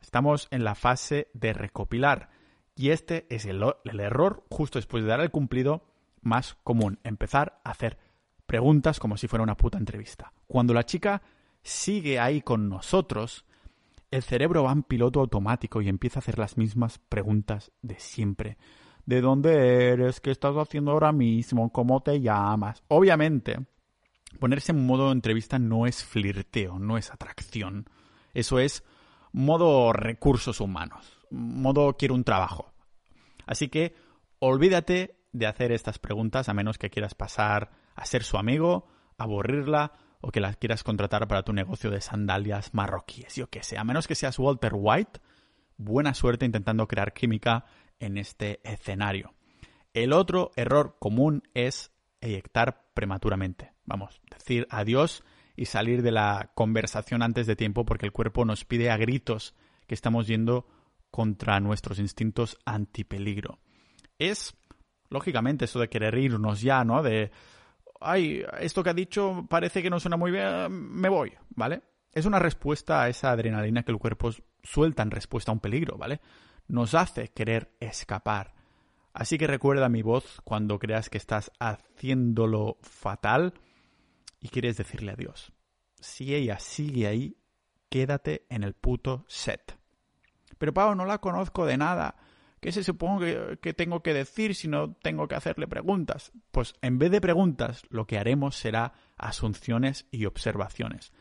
Estamos 0.00 0.48
en 0.50 0.64
la 0.64 0.74
fase 0.74 1.28
de 1.32 1.52
recopilar 1.52 2.28
y 2.76 2.90
este 2.90 3.26
es 3.30 3.46
el, 3.46 3.64
error 4.00 4.44
justo 4.50 4.78
después 4.78 5.02
de 5.02 5.08
dar 5.08 5.20
el 5.20 5.30
cumplido 5.30 5.82
más 6.20 6.56
común, 6.62 6.98
empezar 7.04 7.58
a 7.64 7.70
hacer 7.70 7.98
preguntas 8.44 9.00
como 9.00 9.16
si 9.16 9.28
fuera 9.28 9.42
una 9.42 9.56
puta 9.56 9.78
entrevista. 9.78 10.32
Cuando 10.46 10.74
la 10.74 10.84
chica 10.84 11.22
sigue 11.62 12.20
ahí 12.20 12.42
con 12.42 12.68
nosotros, 12.68 13.46
el 14.10 14.22
cerebro 14.22 14.64
va 14.64 14.72
en 14.72 14.82
piloto 14.82 15.20
automático 15.20 15.80
y 15.80 15.88
empieza 15.88 16.18
a 16.18 16.20
hacer 16.20 16.38
las 16.38 16.58
mismas 16.58 16.98
preguntas 16.98 17.72
de 17.80 17.98
siempre. 17.98 18.58
¿De 19.06 19.22
dónde 19.22 19.88
eres? 19.88 20.20
¿Qué 20.20 20.30
estás 20.30 20.54
haciendo 20.56 20.90
ahora 20.90 21.12
mismo? 21.12 21.72
¿Cómo 21.72 22.02
te 22.02 22.20
llamas? 22.20 22.82
Obviamente, 22.88 23.56
ponerse 24.38 24.72
en 24.72 24.84
modo 24.84 25.12
entrevista 25.12 25.58
no 25.58 25.86
es 25.86 26.04
flirteo, 26.04 26.78
no 26.78 26.98
es 26.98 27.10
atracción. 27.10 27.88
Eso 28.34 28.58
es 28.58 28.84
modo 29.32 29.92
recursos 29.92 30.60
humanos 30.60 31.15
modo 31.30 31.96
quiero 31.96 32.14
un 32.14 32.24
trabajo. 32.24 32.72
Así 33.46 33.68
que 33.68 33.94
olvídate 34.38 35.16
de 35.32 35.46
hacer 35.46 35.72
estas 35.72 35.98
preguntas 35.98 36.48
a 36.48 36.54
menos 36.54 36.78
que 36.78 36.90
quieras 36.90 37.14
pasar 37.14 37.70
a 37.94 38.04
ser 38.04 38.22
su 38.22 38.36
amigo, 38.38 38.88
aburrirla 39.18 39.92
o 40.20 40.30
que 40.30 40.40
la 40.40 40.52
quieras 40.54 40.82
contratar 40.82 41.28
para 41.28 41.42
tu 41.42 41.52
negocio 41.52 41.90
de 41.90 42.00
sandalias 42.00 42.74
marroquíes, 42.74 43.36
yo 43.36 43.48
qué 43.48 43.62
sé. 43.62 43.78
A 43.78 43.84
menos 43.84 44.06
que 44.06 44.14
seas 44.14 44.38
Walter 44.38 44.72
White, 44.74 45.20
buena 45.76 46.14
suerte 46.14 46.46
intentando 46.46 46.88
crear 46.88 47.12
química 47.12 47.64
en 47.98 48.18
este 48.18 48.60
escenario. 48.64 49.34
El 49.92 50.12
otro 50.12 50.52
error 50.56 50.96
común 50.98 51.42
es 51.54 51.90
eyectar 52.20 52.86
prematuramente. 52.94 53.72
Vamos, 53.84 54.20
decir 54.30 54.66
adiós 54.70 55.22
y 55.54 55.66
salir 55.66 56.02
de 56.02 56.12
la 56.12 56.50
conversación 56.54 57.22
antes 57.22 57.46
de 57.46 57.56
tiempo 57.56 57.86
porque 57.86 58.06
el 58.06 58.12
cuerpo 58.12 58.44
nos 58.44 58.64
pide 58.64 58.90
a 58.90 58.96
gritos 58.96 59.54
que 59.86 59.94
estamos 59.94 60.26
yendo 60.26 60.66
contra 61.10 61.60
nuestros 61.60 61.98
instintos 61.98 62.58
antipeligro. 62.64 63.58
Es, 64.18 64.56
lógicamente, 65.08 65.64
eso 65.66 65.80
de 65.80 65.88
querer 65.88 66.16
irnos 66.16 66.60
ya, 66.60 66.84
¿no? 66.84 67.02
De, 67.02 67.30
ay, 68.00 68.44
esto 68.60 68.82
que 68.82 68.90
ha 68.90 68.94
dicho 68.94 69.46
parece 69.48 69.82
que 69.82 69.90
no 69.90 70.00
suena 70.00 70.16
muy 70.16 70.30
bien, 70.30 70.70
me 70.70 71.08
voy, 71.08 71.32
¿vale? 71.50 71.82
Es 72.12 72.26
una 72.26 72.38
respuesta 72.38 73.02
a 73.02 73.08
esa 73.08 73.30
adrenalina 73.30 73.82
que 73.82 73.92
el 73.92 73.98
cuerpo 73.98 74.30
suelta 74.62 75.02
en 75.02 75.10
respuesta 75.10 75.50
a 75.50 75.54
un 75.54 75.60
peligro, 75.60 75.96
¿vale? 75.98 76.20
Nos 76.68 76.94
hace 76.94 77.28
querer 77.28 77.76
escapar. 77.80 78.54
Así 79.12 79.38
que 79.38 79.46
recuerda 79.46 79.88
mi 79.88 80.02
voz 80.02 80.40
cuando 80.44 80.78
creas 80.78 81.08
que 81.08 81.18
estás 81.18 81.50
haciéndolo 81.58 82.78
fatal 82.82 83.54
y 84.40 84.48
quieres 84.48 84.76
decirle 84.76 85.12
adiós. 85.12 85.52
Si 86.00 86.34
ella 86.34 86.58
sigue 86.58 87.06
ahí, 87.06 87.36
quédate 87.88 88.46
en 88.50 88.62
el 88.62 88.74
puto 88.74 89.24
set. 89.28 89.78
Pero 90.58 90.74
Pau, 90.74 90.94
no 90.94 91.04
la 91.04 91.18
conozco 91.18 91.66
de 91.66 91.76
nada. 91.76 92.16
¿Qué 92.60 92.72
se 92.72 92.82
supone 92.82 93.58
que, 93.60 93.74
tengo 93.74 94.02
que 94.02 94.14
decir 94.14 94.54
si 94.54 94.66
no 94.66 94.94
tengo 94.94 95.28
que 95.28 95.34
hacerle 95.34 95.68
preguntas? 95.68 96.32
Pues 96.50 96.74
en 96.82 96.98
vez 96.98 97.10
de 97.10 97.20
preguntas, 97.20 97.82
lo 97.90 98.06
que 98.06 98.18
haremos 98.18 98.56
será 98.56 98.94
asunciones 99.16 100.06
y 100.10 100.24
observaciones. 100.24 101.12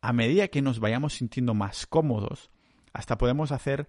A 0.00 0.12
medida 0.12 0.48
que 0.48 0.62
nos 0.62 0.78
vayamos 0.78 1.14
sintiendo 1.14 1.54
más 1.54 1.86
cómodos, 1.86 2.50
hasta 2.92 3.18
podemos 3.18 3.50
hacer 3.50 3.88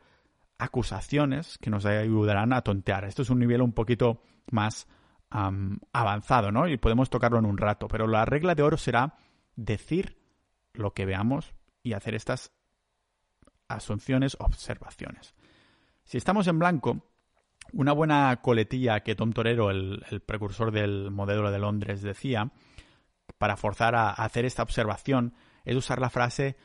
acusaciones 0.57 1.57
que 1.59 1.69
nos 1.69 1.85
ayudarán 1.85 2.53
a 2.53 2.61
tontear. 2.61 3.05
Esto 3.05 3.21
es 3.21 3.29
un 3.29 3.39
nivel 3.39 3.61
un 3.61 3.73
poquito 3.73 4.21
más 4.49 4.87
avanzado, 5.29 6.51
¿no? 6.51 6.67
Y 6.67 6.77
podemos 6.77 7.09
tocarlo 7.09 7.37
en 7.39 7.45
un 7.45 7.57
rato. 7.57 7.87
Pero 7.87 8.07
la 8.07 8.25
regla 8.25 8.55
de 8.55 8.63
oro 8.63 8.77
será 8.77 9.15
decir 9.55 10.17
lo 10.73 10.93
que 10.93 11.05
veamos 11.05 11.53
y 11.83 11.93
hacer 11.93 12.15
estas 12.15 12.51
asunciones, 13.69 14.35
observaciones. 14.39 15.33
Si 16.03 16.17
estamos 16.17 16.47
en 16.47 16.59
blanco, 16.59 17.03
una 17.73 17.93
buena 17.93 18.41
coletilla 18.41 19.01
que 19.01 19.15
Tom 19.15 19.31
Torero, 19.31 19.69
el, 19.69 20.03
precursor 20.25 20.71
del 20.71 21.11
modelo 21.11 21.51
de 21.51 21.59
Londres, 21.59 22.01
decía, 22.01 22.51
para 23.37 23.57
forzar 23.57 23.95
a, 23.95 24.09
hacer 24.09 24.45
esta 24.45 24.63
observación, 24.63 25.33
es 25.65 25.75
usar 25.75 25.99
la 25.99 26.09
frase 26.09 26.57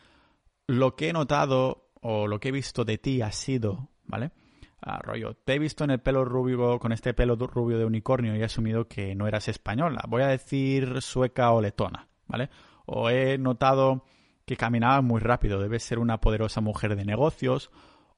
lo 0.67 0.97
que 0.97 1.11
he 1.11 1.13
notado 1.13 1.91
o 2.01 2.27
lo 2.27 2.41
que 2.41 2.49
he 2.49 2.53
visto 2.53 2.85
de 2.85 2.99
ti 2.99 3.23
ha 3.23 3.33
sido, 3.33 3.91
¿vale? 4.05 4.33
Ah, 4.81 4.99
rollo, 5.03 5.35
te 5.35 5.55
he 5.55 5.59
visto 5.59 5.85
en 5.85 5.91
el 5.91 6.01
pelo 6.01 6.25
rubio, 6.25 6.79
con 6.79 6.93
este 6.93 7.15
pelo 7.15 7.37
rubio 7.37 7.79
de 7.79 7.87
unicornio 7.87 8.37
y 8.37 8.41
he 8.41 8.45
asumido 8.45 8.87
que 8.87 9.15
no 9.15 9.27
eras 9.27 9.49
española. 9.49 10.03
Voy 10.09 10.23
a 10.23 10.29
decir 10.29 11.01
sueca 11.01 11.53
o 11.53 11.63
letona, 11.63 12.09
¿vale? 12.27 12.51
O 12.87 13.09
he 13.09 13.39
notado 13.39 14.05
que 14.47 14.57
caminabas 14.57 15.03
muy 15.03 15.21
rápido, 15.21 15.61
debes 15.61 15.83
ser 15.83 15.99
una 15.99 16.21
poderosa 16.21 16.61
mujer 16.61 16.97
de 16.97 17.05
negocios. 17.05 17.71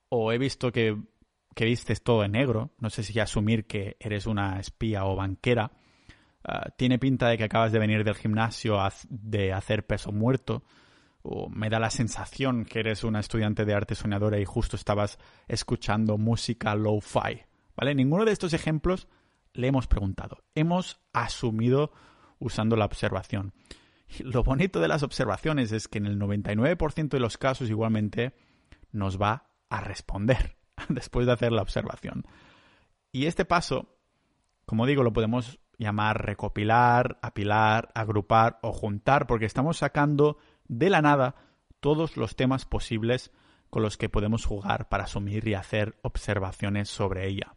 O 0.09 0.33
he 0.33 0.39
visto 0.39 0.73
que, 0.73 0.97
que 1.55 1.65
vistes 1.65 2.03
todo 2.03 2.25
en 2.25 2.33
negro, 2.33 2.71
no 2.79 2.91
sé 2.91 3.03
si 3.03 3.19
asumir 3.19 3.67
que 3.67 3.97
eres 3.99 4.27
una 4.27 4.61
espía 4.61 5.05
o 5.05 5.17
banquera. 5.17 5.73
Ah, 6.45 6.71
tiene 6.77 6.99
pinta 6.99 7.29
de 7.29 7.37
que 7.37 7.45
acabas 7.45 7.73
de 7.73 7.81
venir 7.81 8.05
del 8.05 8.15
gimnasio 8.15 8.79
de 9.09 9.53
hacer 9.53 9.87
peso 9.87 10.12
muerto. 10.12 10.62
O 11.23 11.49
me 11.49 11.69
da 11.69 11.81
la 11.81 11.91
sensación 11.91 12.65
que 12.65 12.79
eres 12.79 13.03
una 13.03 13.19
estudiante 13.19 13.65
de 13.65 13.75
arte 13.75 13.97
soñadora 13.97 14.39
y 14.39 14.45
justo 14.45 14.77
estabas 14.77 15.19
escuchando 15.49 16.19
música 16.19 16.75
low-fi. 16.77 17.43
¿Vale? 17.77 17.95
Ninguno 17.97 18.25
de 18.25 18.33
estos 18.33 18.53
ejemplos 18.53 19.09
le 19.53 19.67
hemos 19.67 19.89
preguntado. 19.89 20.45
Hemos 20.55 21.01
asumido 21.12 21.91
usando 22.39 22.77
la 22.77 22.85
observación. 22.85 23.53
lo 24.21 24.42
bonito 24.42 24.81
de 24.81 24.88
las 24.88 25.03
observaciones 25.03 25.73
es 25.73 25.88
que 25.88 25.99
en 25.99 26.07
el 26.07 26.19
99% 26.19 27.09
de 27.09 27.21
los 27.21 27.38
casos 27.38 27.71
igualmente 27.71 28.35
nos 28.92 29.21
va 29.21 29.51
a 29.69 29.81
responder 29.81 30.57
después 30.88 31.27
de 31.27 31.33
hacer 31.33 31.53
la 31.53 31.62
observación. 31.62 32.25
Y 33.12 33.27
este 33.27 33.45
paso, 33.45 33.97
como 34.64 34.87
digo, 34.87 35.03
lo 35.03 35.12
podemos 35.12 35.59
llamar 35.79 36.25
recopilar, 36.25 37.19
apilar, 37.23 37.90
agrupar 37.95 38.59
o 38.62 38.73
juntar, 38.73 39.27
porque 39.27 39.47
estamos 39.47 39.79
sacando 39.79 40.38
de 40.69 40.90
la 40.90 41.03
nada 41.03 41.37
todos 41.81 42.16
los 42.16 42.37
temas 42.37 42.64
posibles 42.64 43.33
con 43.71 43.83
los 43.83 43.97
que 43.97 44.09
podemos 44.09 44.45
jugar 44.45 44.88
para 44.88 45.05
asumir 45.05 45.47
y 45.47 45.55
hacer 45.55 45.99
observaciones 46.03 46.88
sobre 46.88 47.29
ella. 47.29 47.55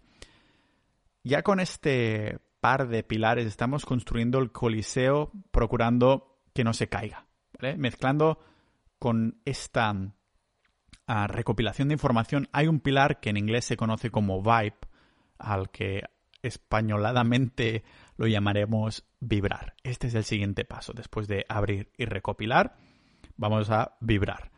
Ya 1.24 1.44
con 1.44 1.60
este 1.60 2.40
par 2.60 2.88
de 2.88 3.04
pilares 3.04 3.46
estamos 3.46 3.86
construyendo 3.86 4.40
el 4.40 4.52
coliseo 4.52 5.32
procurando 5.52 6.29
que 6.60 6.66
no 6.66 6.74
se 6.74 6.90
caiga, 6.90 7.26
Mezclando 7.78 8.38
con 9.00 9.40
esta 9.46 9.96
ah, 11.08 11.28
recopilación 11.28 11.88
de 11.88 11.94
información 11.94 12.50
hay 12.52 12.68
un 12.68 12.82
pilar 12.82 13.22
que 13.22 13.30
en 13.30 13.38
inglés 13.38 13.64
se 13.64 13.78
conoce 13.78 14.12
como 14.12 14.42
vibe, 14.42 14.76
al 15.38 15.70
que 15.70 16.04
españoladamente 16.42 17.86
lo 18.18 18.28
llamaremos 18.28 19.06
vibrar. 19.22 19.74
Este 19.84 20.08
es 20.08 20.16
el 20.16 20.26
siguiente 20.26 20.66
paso. 20.66 20.92
Después 20.92 21.30
de 21.30 21.46
abrir 21.48 21.94
y 21.98 22.04
recopilar, 22.04 22.76
vamos 23.38 23.70
a 23.70 23.96
vibrar. 24.02 24.52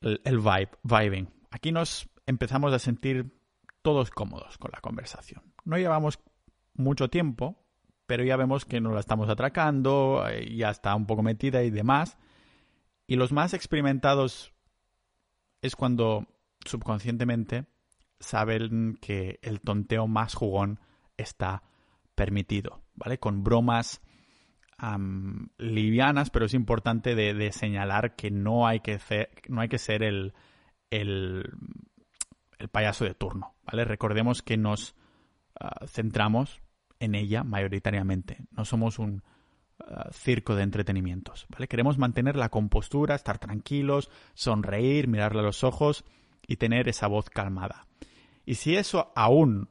El, 0.00 0.20
el 0.24 0.38
vibe, 0.38 0.70
vibing. 0.84 1.28
Aquí 1.50 1.72
nos 1.72 2.08
empezamos 2.24 2.72
a 2.72 2.78
sentir 2.78 3.36
todos 3.82 4.10
cómodos 4.10 4.58
con 4.58 4.70
la 4.72 4.80
conversación. 4.80 5.42
No 5.64 5.76
llevamos 5.76 6.20
mucho 6.74 7.10
tiempo, 7.10 7.67
pero 8.08 8.24
ya 8.24 8.36
vemos 8.36 8.64
que 8.64 8.80
nos 8.80 8.94
la 8.94 9.00
estamos 9.00 9.28
atracando, 9.28 10.26
eh, 10.26 10.56
ya 10.56 10.70
está 10.70 10.94
un 10.94 11.04
poco 11.04 11.22
metida 11.22 11.62
y 11.62 11.70
demás. 11.70 12.16
Y 13.06 13.16
los 13.16 13.32
más 13.32 13.52
experimentados 13.52 14.54
es 15.60 15.76
cuando 15.76 16.26
subconscientemente 16.64 17.66
saben 18.18 18.96
que 19.02 19.38
el 19.42 19.60
tonteo 19.60 20.06
más 20.06 20.34
jugón 20.34 20.80
está 21.18 21.62
permitido, 22.14 22.80
¿vale? 22.94 23.18
Con 23.18 23.44
bromas 23.44 24.00
livianas, 25.58 26.30
pero 26.30 26.46
es 26.46 26.54
importante 26.54 27.14
de, 27.14 27.52
señalar 27.52 28.16
que 28.16 28.30
no 28.30 28.66
hay 28.66 28.80
que, 28.80 28.98
no 29.48 29.60
hay 29.60 29.68
que 29.68 29.78
ser 29.78 30.02
el, 30.02 30.32
el, 30.88 31.44
el, 32.58 32.68
payaso 32.68 33.04
de 33.04 33.14
turno, 33.14 33.54
¿vale? 33.64 33.84
Recordemos 33.84 34.40
que 34.40 34.56
nos 34.56 34.94
ah, 35.60 35.84
centramos 35.86 36.62
en 37.00 37.14
ella 37.14 37.44
mayoritariamente. 37.44 38.38
No 38.50 38.64
somos 38.64 38.98
un 38.98 39.22
uh, 39.80 40.12
circo 40.12 40.54
de 40.54 40.62
entretenimientos, 40.62 41.46
¿vale? 41.48 41.68
Queremos 41.68 41.98
mantener 41.98 42.36
la 42.36 42.48
compostura, 42.48 43.14
estar 43.14 43.38
tranquilos, 43.38 44.10
sonreír, 44.34 45.08
mirarle 45.08 45.40
a 45.40 45.44
los 45.44 45.64
ojos 45.64 46.04
y 46.46 46.56
tener 46.56 46.88
esa 46.88 47.06
voz 47.06 47.30
calmada. 47.30 47.86
Y 48.44 48.54
si 48.54 48.76
eso 48.76 49.12
aún 49.14 49.68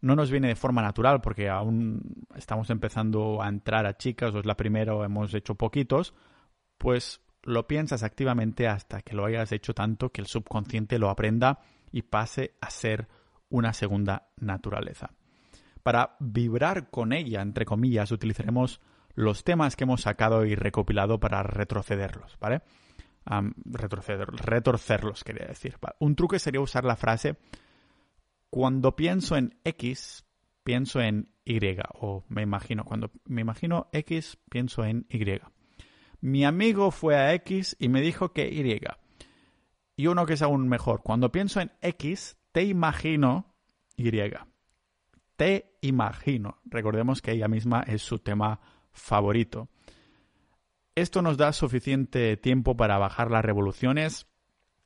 no 0.00 0.14
nos 0.14 0.30
viene 0.30 0.48
de 0.48 0.54
forma 0.54 0.82
natural, 0.82 1.20
porque 1.20 1.48
aún 1.48 2.26
estamos 2.36 2.70
empezando 2.70 3.42
a 3.42 3.48
entrar 3.48 3.86
a 3.86 3.96
chicas, 3.96 4.34
o 4.34 4.38
es 4.38 4.46
la 4.46 4.56
primera 4.56 4.94
o 4.94 5.04
hemos 5.04 5.34
hecho 5.34 5.56
poquitos, 5.56 6.14
pues 6.78 7.20
lo 7.42 7.66
piensas 7.66 8.02
activamente 8.02 8.68
hasta 8.68 9.02
que 9.02 9.14
lo 9.14 9.24
hayas 9.24 9.52
hecho 9.52 9.74
tanto 9.74 10.10
que 10.10 10.20
el 10.20 10.26
subconsciente 10.26 10.98
lo 10.98 11.10
aprenda 11.10 11.60
y 11.90 12.02
pase 12.02 12.54
a 12.60 12.70
ser 12.70 13.08
una 13.48 13.72
segunda 13.72 14.28
naturaleza. 14.36 15.10
Para 15.88 16.16
vibrar 16.20 16.90
con 16.90 17.14
ella, 17.14 17.40
entre 17.40 17.64
comillas, 17.64 18.12
utilizaremos 18.12 18.82
los 19.14 19.42
temas 19.42 19.74
que 19.74 19.84
hemos 19.84 20.02
sacado 20.02 20.44
y 20.44 20.54
recopilado 20.54 21.18
para 21.18 21.42
retrocederlos, 21.42 22.36
¿vale? 22.38 22.60
retroceder, 23.64 24.28
retorcerlos, 24.28 25.24
quería 25.24 25.46
decir. 25.46 25.78
Un 25.98 26.14
truque 26.14 26.40
sería 26.40 26.60
usar 26.60 26.84
la 26.84 26.96
frase 26.96 27.38
cuando 28.50 28.96
pienso 28.96 29.36
en 29.36 29.58
X, 29.64 30.26
pienso 30.62 31.00
en 31.00 31.32
Y, 31.46 31.58
o 31.94 32.22
me 32.28 32.42
imagino, 32.42 32.84
cuando 32.84 33.10
me 33.24 33.40
imagino 33.40 33.88
X, 33.90 34.36
pienso 34.50 34.84
en 34.84 35.06
Y. 35.08 35.40
Mi 36.20 36.44
amigo 36.44 36.90
fue 36.90 37.16
a 37.16 37.32
X 37.32 37.78
y 37.80 37.88
me 37.88 38.02
dijo 38.02 38.34
que 38.34 38.46
Y. 38.46 38.78
Y 39.96 40.06
uno 40.06 40.26
que 40.26 40.34
es 40.34 40.42
aún 40.42 40.68
mejor, 40.68 41.00
cuando 41.02 41.32
pienso 41.32 41.62
en 41.62 41.72
X, 41.80 42.36
te 42.52 42.64
imagino 42.64 43.54
Y. 43.96 44.10
Te 45.38 45.78
imagino. 45.82 46.58
Recordemos 46.64 47.22
que 47.22 47.30
ella 47.30 47.46
misma 47.46 47.84
es 47.86 48.02
su 48.02 48.18
tema 48.18 48.58
favorito. 48.90 49.68
Esto 50.96 51.22
nos 51.22 51.36
da 51.36 51.52
suficiente 51.52 52.36
tiempo 52.36 52.76
para 52.76 52.98
bajar 52.98 53.30
las 53.30 53.44
revoluciones 53.44 54.26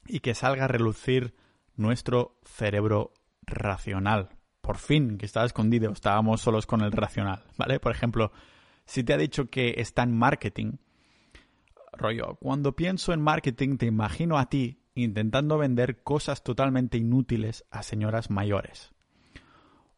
y 0.07 0.21
que 0.21 0.35
salga 0.35 0.67
a 0.67 0.69
relucir 0.69 1.35
nuestro 1.75 2.39
cerebro 2.45 3.15
racional. 3.47 4.29
Por 4.61 4.77
fin, 4.77 5.17
que 5.17 5.25
estaba 5.25 5.47
escondido, 5.47 5.91
estábamos 5.91 6.43
solos 6.43 6.67
con 6.67 6.83
el 6.83 6.93
racional, 6.93 7.45
¿vale? 7.57 7.81
Por 7.81 7.93
ejemplo, 7.93 8.31
si 8.85 9.05
te 9.05 9.15
ha 9.15 9.17
dicho 9.17 9.49
que 9.49 9.77
está 9.79 10.03
en 10.03 10.15
marketing, 10.15 10.73
rollo, 11.95 12.37
cuando 12.43 12.77
pienso 12.77 13.15
en 13.15 13.23
marketing 13.23 13.79
te 13.79 13.87
imagino 13.87 14.37
a 14.37 14.51
ti 14.51 14.83
intentando 14.95 15.57
vender 15.57 16.03
cosas 16.03 16.45
totalmente 16.45 16.99
inútiles 16.99 17.65
a 17.71 17.83
señoras 17.83 18.29
mayores. 18.29 18.92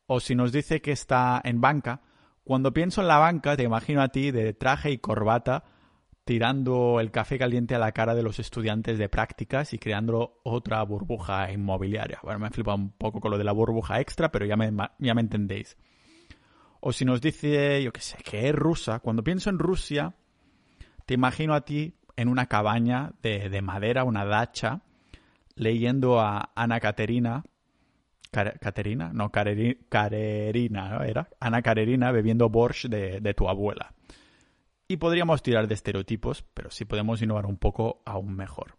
O 0.06 0.20
si 0.20 0.34
nos 0.34 0.52
dice 0.52 0.80
que 0.80 0.92
está 0.92 1.40
en 1.44 1.60
banca, 1.60 2.02
cuando 2.44 2.72
pienso 2.72 3.00
en 3.00 3.08
la 3.08 3.18
banca 3.18 3.56
te 3.56 3.62
imagino 3.62 4.02
a 4.02 4.08
ti 4.08 4.30
de 4.30 4.52
traje 4.52 4.90
y 4.90 4.98
corbata 4.98 5.64
tirando 6.24 7.00
el 7.00 7.10
café 7.10 7.38
caliente 7.38 7.74
a 7.74 7.78
la 7.78 7.92
cara 7.92 8.14
de 8.14 8.22
los 8.22 8.38
estudiantes 8.38 8.98
de 8.98 9.08
prácticas 9.08 9.72
y 9.74 9.78
creando 9.78 10.40
otra 10.42 10.82
burbuja 10.82 11.52
inmobiliaria. 11.52 12.18
Bueno, 12.22 12.38
me 12.38 12.48
he 12.48 12.50
flipado 12.50 12.76
un 12.76 12.90
poco 12.90 13.20
con 13.20 13.30
lo 13.30 13.38
de 13.38 13.44
la 13.44 13.52
burbuja 13.52 14.00
extra, 14.00 14.32
pero 14.32 14.46
ya 14.46 14.56
me, 14.56 14.72
ya 14.98 15.14
me 15.14 15.20
entendéis. 15.20 15.76
O 16.80 16.92
si 16.92 17.04
nos 17.04 17.20
dice, 17.20 17.82
yo 17.82 17.92
qué 17.92 18.00
sé, 18.00 18.18
que 18.22 18.48
es 18.48 18.54
rusa, 18.54 19.00
cuando 19.00 19.22
pienso 19.22 19.50
en 19.50 19.58
Rusia, 19.58 20.14
te 21.06 21.14
imagino 21.14 21.54
a 21.54 21.62
ti 21.62 21.94
en 22.16 22.28
una 22.28 22.46
cabaña 22.46 23.12
de, 23.22 23.48
de 23.48 23.62
madera, 23.62 24.04
una 24.04 24.24
dacha, 24.24 24.82
leyendo 25.56 26.20
a 26.20 26.52
Ana 26.54 26.80
Caterina 26.80 27.44
Caterina, 28.34 29.10
no, 29.12 29.30
Carerina, 29.30 30.88
¿no? 30.88 31.02
Era 31.02 31.28
Ana 31.40 31.62
Carerina 31.62 32.10
bebiendo 32.10 32.48
borsch 32.48 32.86
de, 32.88 33.34
tu 33.34 33.48
abuela. 33.48 33.94
Y 34.88 34.96
podríamos 34.96 35.42
tirar 35.42 35.66
de 35.68 35.74
estereotipos, 35.74 36.44
pero 36.52 36.70
sí 36.70 36.84
podemos 36.84 37.22
innovar 37.22 37.46
un 37.46 37.56
poco 37.56 38.02
aún 38.04 38.34
mejor. 38.34 38.76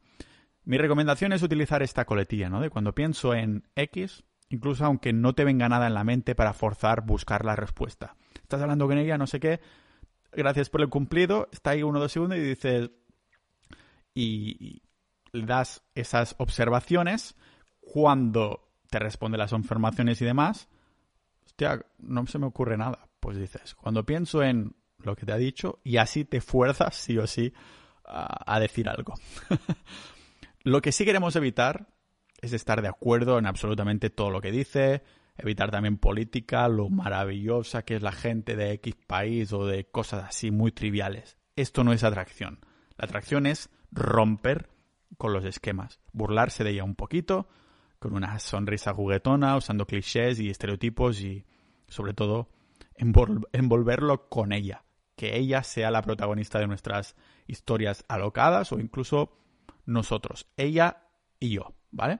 Mi 0.63 0.77
recomendación 0.77 1.33
es 1.33 1.41
utilizar 1.41 1.81
esta 1.81 2.05
coletilla, 2.05 2.49
¿no? 2.49 2.59
De 2.59 2.69
cuando 2.69 2.93
pienso 2.93 3.33
en 3.33 3.67
X, 3.75 4.23
incluso 4.49 4.85
aunque 4.85 5.13
no 5.13 5.33
te 5.33 5.45
venga 5.45 5.69
nada 5.69 5.87
en 5.87 5.93
la 5.93 6.03
mente 6.03 6.35
para 6.35 6.53
forzar 6.53 7.01
buscar 7.05 7.45
la 7.45 7.55
respuesta. 7.55 8.15
Estás 8.35 8.61
hablando 8.61 8.87
con 8.87 8.97
ella, 8.97 9.17
no 9.17 9.25
sé 9.25 9.39
qué, 9.39 9.61
gracias 10.31 10.69
por 10.69 10.81
el 10.81 10.89
cumplido, 10.89 11.49
está 11.51 11.71
ahí 11.71 11.83
uno 11.83 11.99
o 11.99 12.01
dos 12.01 12.11
segundos 12.11 12.37
y 12.37 12.41
dices... 12.41 12.91
y 14.13 14.81
le 15.31 15.45
das 15.45 15.83
esas 15.95 16.35
observaciones 16.37 17.35
cuando 17.81 18.64
te 18.95 18.99
responde 18.99 19.37
las 19.37 19.51
informaciones 19.51 20.21
y 20.21 20.25
demás, 20.25 20.69
hostia, 21.45 21.85
no 21.97 22.25
se 22.27 22.39
me 22.39 22.45
ocurre 22.45 22.77
nada. 22.77 23.09
Pues 23.19 23.37
dices, 23.37 23.75
cuando 23.75 24.05
pienso 24.05 24.41
en 24.41 24.73
lo 24.99 25.17
que 25.17 25.25
te 25.25 25.33
ha 25.33 25.37
dicho 25.37 25.81
y 25.83 25.97
así 25.97 26.23
te 26.23 26.39
fuerzas 26.39 26.95
sí 26.95 27.17
o 27.17 27.27
sí 27.27 27.51
a, 28.05 28.57
decir 28.57 28.87
algo. 28.87 29.15
lo 30.63 30.81
que 30.81 30.93
sí 30.93 31.03
queremos 31.03 31.35
evitar 31.35 31.89
es 32.39 32.53
estar 32.53 32.81
de 32.81 32.87
acuerdo 32.87 33.37
en 33.37 33.47
absolutamente 33.47 34.09
todo 34.09 34.29
lo 34.29 34.39
que 34.39 34.51
dice, 34.53 35.03
evitar 35.37 35.71
también 35.71 35.97
política, 35.97 36.69
lo 36.69 36.89
maravillosa 36.89 37.83
que 37.83 37.97
es 37.97 38.01
la 38.01 38.13
gente 38.13 38.55
de 38.55 38.71
X 38.75 38.95
país 39.07 39.51
o 39.51 39.65
de 39.65 39.89
cosas 39.89 40.23
así 40.23 40.51
muy 40.51 40.71
triviales. 40.71 41.35
Esto 41.57 41.83
no 41.83 41.91
es 41.91 42.05
atracción. 42.05 42.61
La 42.97 43.03
atracción 43.03 43.45
es 43.45 43.69
romper 43.91 44.69
con 45.17 45.33
los 45.33 45.43
esquemas, 45.43 45.99
burlarse 46.13 46.63
de 46.63 46.69
ella 46.69 46.85
un 46.85 46.95
poquito, 46.95 47.49
con 48.05 48.13
una 48.15 48.37
sonrisa 48.37 48.93
juguetona, 48.93 49.57
usando 49.57 49.87
clichés 49.87 50.39
y 50.39 50.51
estereotipos 50.51 51.21
y 51.21 51.43
sobre 51.87 52.13
todo 52.13 52.49
envolverlo 52.97 54.29
con 54.29 54.53
ella, 54.53 54.85
que 55.15 55.35
ella 55.37 55.63
sea 55.63 55.89
la 55.89 56.03
protagonista 56.03 56.59
de 56.59 56.67
nuestras 56.67 57.15
historias 57.47 58.05
alocadas 58.07 58.71
o 58.71 58.79
incluso 58.79 59.39
nosotros, 59.87 60.47
ella 60.55 61.07
y 61.39 61.49
yo, 61.49 61.73
¿vale? 61.89 62.19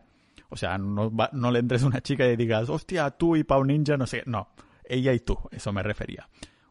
O 0.50 0.58
sea, 0.58 0.80
no, 0.80 1.12
no 1.34 1.52
le 1.52 1.60
entres 1.60 1.84
a 1.84 1.88
una 1.88 2.02
chica 2.02 2.26
y 2.26 2.36
digas, 2.36 2.68
hostia, 2.70 3.12
tú 3.12 3.36
y 3.36 3.44
Pau 3.44 3.64
Ninja, 3.64 3.96
no 3.96 4.08
sé, 4.08 4.24
no, 4.26 4.50
ella 4.84 5.14
y 5.14 5.20
tú, 5.20 5.38
eso 5.52 5.72
me 5.72 5.84
refería. 5.84 6.28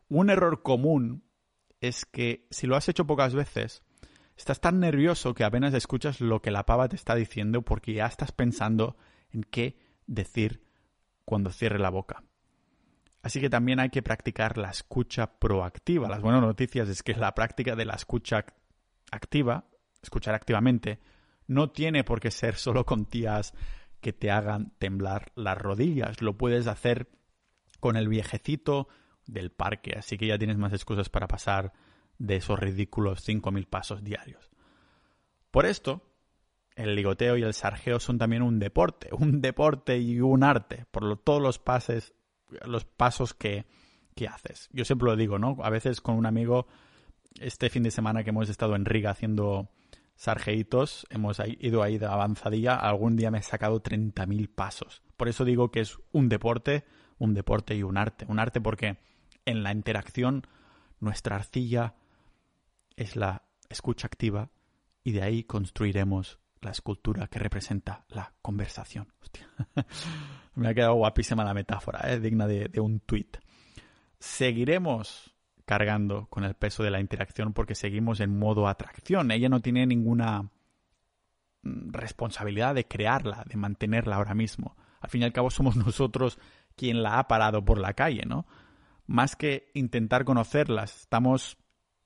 Un 0.08 0.28
error 0.28 0.60
común 0.62 1.22
es 1.80 2.04
que 2.04 2.48
si 2.50 2.66
lo 2.66 2.74
has 2.74 2.88
hecho 2.88 3.06
pocas 3.06 3.32
veces, 3.32 3.84
estás 4.36 4.60
tan 4.60 4.80
nervioso 4.80 5.34
que 5.34 5.44
apenas 5.44 5.74
escuchas 5.74 6.20
lo 6.20 6.40
que 6.42 6.50
la 6.50 6.66
pava 6.66 6.88
te 6.88 6.96
está 6.96 7.14
diciendo 7.14 7.62
porque 7.62 7.94
ya 7.94 8.06
estás 8.06 8.32
pensando 8.32 8.96
en 9.30 9.42
qué 9.42 9.78
decir 10.06 10.62
cuando 11.24 11.50
cierre 11.50 11.78
la 11.78 11.90
boca. 11.90 12.22
Así 13.22 13.40
que 13.40 13.48
también 13.48 13.80
hay 13.80 13.88
que 13.88 14.02
practicar 14.02 14.58
la 14.58 14.70
escucha 14.70 15.38
proactiva. 15.38 16.08
Las 16.08 16.20
buenas 16.20 16.42
noticias 16.42 16.88
es 16.88 17.02
que 17.02 17.14
la 17.14 17.34
práctica 17.34 17.74
de 17.74 17.86
la 17.86 17.94
escucha 17.94 18.44
activa, 19.10 19.64
escuchar 20.02 20.34
activamente, 20.34 21.00
no 21.46 21.70
tiene 21.70 22.04
por 22.04 22.20
qué 22.20 22.30
ser 22.30 22.56
solo 22.56 22.84
con 22.84 23.06
tías 23.06 23.54
que 24.02 24.12
te 24.12 24.30
hagan 24.30 24.74
temblar 24.78 25.32
las 25.36 25.56
rodillas. 25.56 26.20
Lo 26.20 26.36
puedes 26.36 26.66
hacer 26.66 27.08
con 27.80 27.96
el 27.96 28.08
viejecito 28.08 28.88
del 29.26 29.50
parque, 29.50 29.94
así 29.96 30.18
que 30.18 30.26
ya 30.26 30.38
tienes 30.38 30.58
más 30.58 30.74
excusas 30.74 31.08
para 31.08 31.26
pasar 31.26 31.72
de 32.18 32.36
esos 32.36 32.58
ridículos 32.58 33.26
5.000 33.26 33.66
pasos 33.66 34.04
diarios. 34.04 34.50
Por 35.50 35.66
esto, 35.66 36.02
el 36.76 36.96
ligoteo 36.96 37.36
y 37.36 37.42
el 37.42 37.54
sarjeo 37.54 38.00
son 38.00 38.18
también 38.18 38.42
un 38.42 38.58
deporte, 38.58 39.08
un 39.12 39.40
deporte 39.40 39.98
y 39.98 40.20
un 40.20 40.42
arte, 40.42 40.86
por 40.90 41.16
todos 41.18 41.40
los 41.40 41.58
pases 41.58 42.14
los 42.66 42.84
pasos 42.84 43.34
que, 43.34 43.66
haces. 44.28 44.68
Yo 44.72 44.84
siempre 44.84 45.06
lo 45.06 45.16
digo, 45.16 45.38
¿no? 45.38 45.56
A 45.62 45.70
veces 45.70 46.00
con 46.00 46.14
un 46.14 46.26
amigo, 46.26 46.68
este 47.40 47.68
fin 47.68 47.82
de 47.82 47.90
semana 47.90 48.22
que 48.22 48.30
hemos 48.30 48.48
estado 48.48 48.76
en 48.76 48.84
Riga 48.84 49.10
haciendo 49.10 49.70
sargeitos, 50.14 51.04
hemos 51.10 51.40
ido 51.58 51.82
ahí 51.82 51.98
de 51.98 52.06
avanzadilla, 52.06 52.76
algún 52.76 53.16
día 53.16 53.32
me 53.32 53.38
he 53.38 53.42
sacado 53.42 53.82
30.000 53.82 54.48
pasos. 54.54 55.02
Por 55.16 55.28
eso 55.28 55.44
digo 55.44 55.72
que 55.72 55.80
es 55.80 55.98
un 56.12 56.28
deporte, 56.28 56.84
un 57.18 57.34
deporte 57.34 57.74
y 57.74 57.82
un 57.82 57.96
arte. 57.96 58.24
Un 58.28 58.38
arte 58.38 58.60
porque 58.60 58.98
en 59.44 59.64
la 59.64 59.72
interacción 59.72 60.46
nuestra 61.00 61.36
arcilla 61.36 61.94
es 62.96 63.16
la 63.16 63.42
escucha 63.68 64.06
activa 64.06 64.50
y 65.02 65.12
de 65.12 65.22
ahí 65.22 65.44
construiremos 65.44 66.38
la 66.60 66.70
escultura 66.70 67.26
que 67.26 67.38
representa 67.38 68.04
la 68.08 68.32
conversación. 68.40 69.12
Me 70.54 70.68
ha 70.68 70.74
quedado 70.74 70.94
guapísima 70.94 71.44
la 71.44 71.54
metáfora, 71.54 72.00
¿eh? 72.12 72.20
digna 72.20 72.46
de, 72.46 72.68
de 72.68 72.80
un 72.80 73.00
tuit. 73.00 73.36
Seguiremos 74.18 75.34
cargando 75.64 76.26
con 76.26 76.44
el 76.44 76.54
peso 76.54 76.82
de 76.82 76.90
la 76.90 77.00
interacción 77.00 77.52
porque 77.52 77.74
seguimos 77.74 78.20
en 78.20 78.38
modo 78.38 78.68
atracción. 78.68 79.30
Ella 79.30 79.48
no 79.48 79.60
tiene 79.60 79.86
ninguna 79.86 80.42
mm, 81.62 81.92
responsabilidad 81.92 82.74
de 82.74 82.86
crearla, 82.86 83.44
de 83.46 83.56
mantenerla 83.56 84.16
ahora 84.16 84.34
mismo. 84.34 84.76
Al 85.00 85.10
fin 85.10 85.22
y 85.22 85.24
al 85.24 85.32
cabo 85.32 85.50
somos 85.50 85.76
nosotros 85.76 86.38
quien 86.76 87.02
la 87.02 87.18
ha 87.18 87.28
parado 87.28 87.64
por 87.64 87.78
la 87.78 87.94
calle, 87.94 88.24
¿no? 88.26 88.46
Más 89.06 89.36
que 89.36 89.70
intentar 89.74 90.24
conocerlas, 90.24 91.02
estamos 91.02 91.58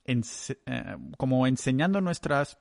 eh, 0.09 0.97
como 1.17 1.47
enseñando 1.47 2.01
nuestras 2.01 2.59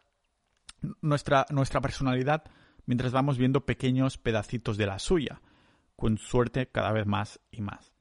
nuestra, 1.01 1.45
nuestra 1.49 1.81
personalidad 1.81 2.43
mientras 2.85 3.11
vamos 3.11 3.37
viendo 3.37 3.65
pequeños 3.65 4.17
pedacitos 4.17 4.77
de 4.77 4.85
la 4.85 4.99
suya, 4.99 5.41
con 5.95 6.17
suerte 6.17 6.67
cada 6.67 6.91
vez 6.91 7.05
más 7.05 7.39
y 7.51 7.61
más. 7.61 7.93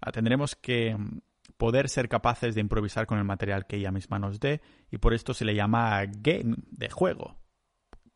Ah, 0.00 0.12
tendremos 0.12 0.56
que 0.56 0.96
mm, 0.96 1.20
poder 1.56 1.88
ser 1.88 2.08
capaces 2.08 2.54
de 2.54 2.60
improvisar 2.60 3.06
con 3.06 3.18
el 3.18 3.24
material 3.24 3.66
que 3.66 3.76
ella 3.76 3.92
misma 3.92 4.18
nos 4.18 4.40
dé 4.40 4.62
y 4.90 4.98
por 4.98 5.14
esto 5.14 5.34
se 5.34 5.44
le 5.44 5.54
llama 5.54 6.04
game 6.06 6.56
de 6.70 6.90
juego. 6.90 7.36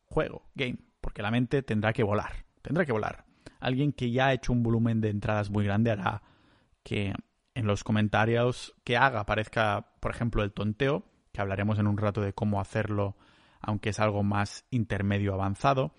Juego, 0.05 0.49
game, 0.55 0.77
porque 1.01 1.21
la 1.21 1.31
mente 1.31 1.63
tendrá 1.63 1.93
que 1.93 2.03
volar, 2.03 2.45
tendrá 2.61 2.85
que 2.85 2.91
volar. 2.91 3.25
Alguien 3.59 3.93
que 3.93 4.11
ya 4.11 4.27
ha 4.27 4.33
hecho 4.33 4.53
un 4.53 4.63
volumen 4.63 5.01
de 5.01 5.09
entradas 5.09 5.49
muy 5.49 5.65
grande 5.65 5.91
hará 5.91 6.21
que 6.83 7.13
en 7.55 7.65
los 7.65 7.83
comentarios 7.83 8.75
que 8.83 8.97
haga 8.97 9.25
parezca, 9.25 9.93
por 9.99 10.11
ejemplo, 10.11 10.43
el 10.43 10.53
tonteo, 10.53 11.03
que 11.31 11.41
hablaremos 11.41 11.79
en 11.79 11.87
un 11.87 11.97
rato 11.97 12.21
de 12.21 12.33
cómo 12.33 12.61
hacerlo 12.61 13.17
aunque 13.61 13.89
es 13.89 13.99
algo 13.99 14.21
más 14.21 14.65
intermedio 14.69 15.33
avanzado. 15.33 15.93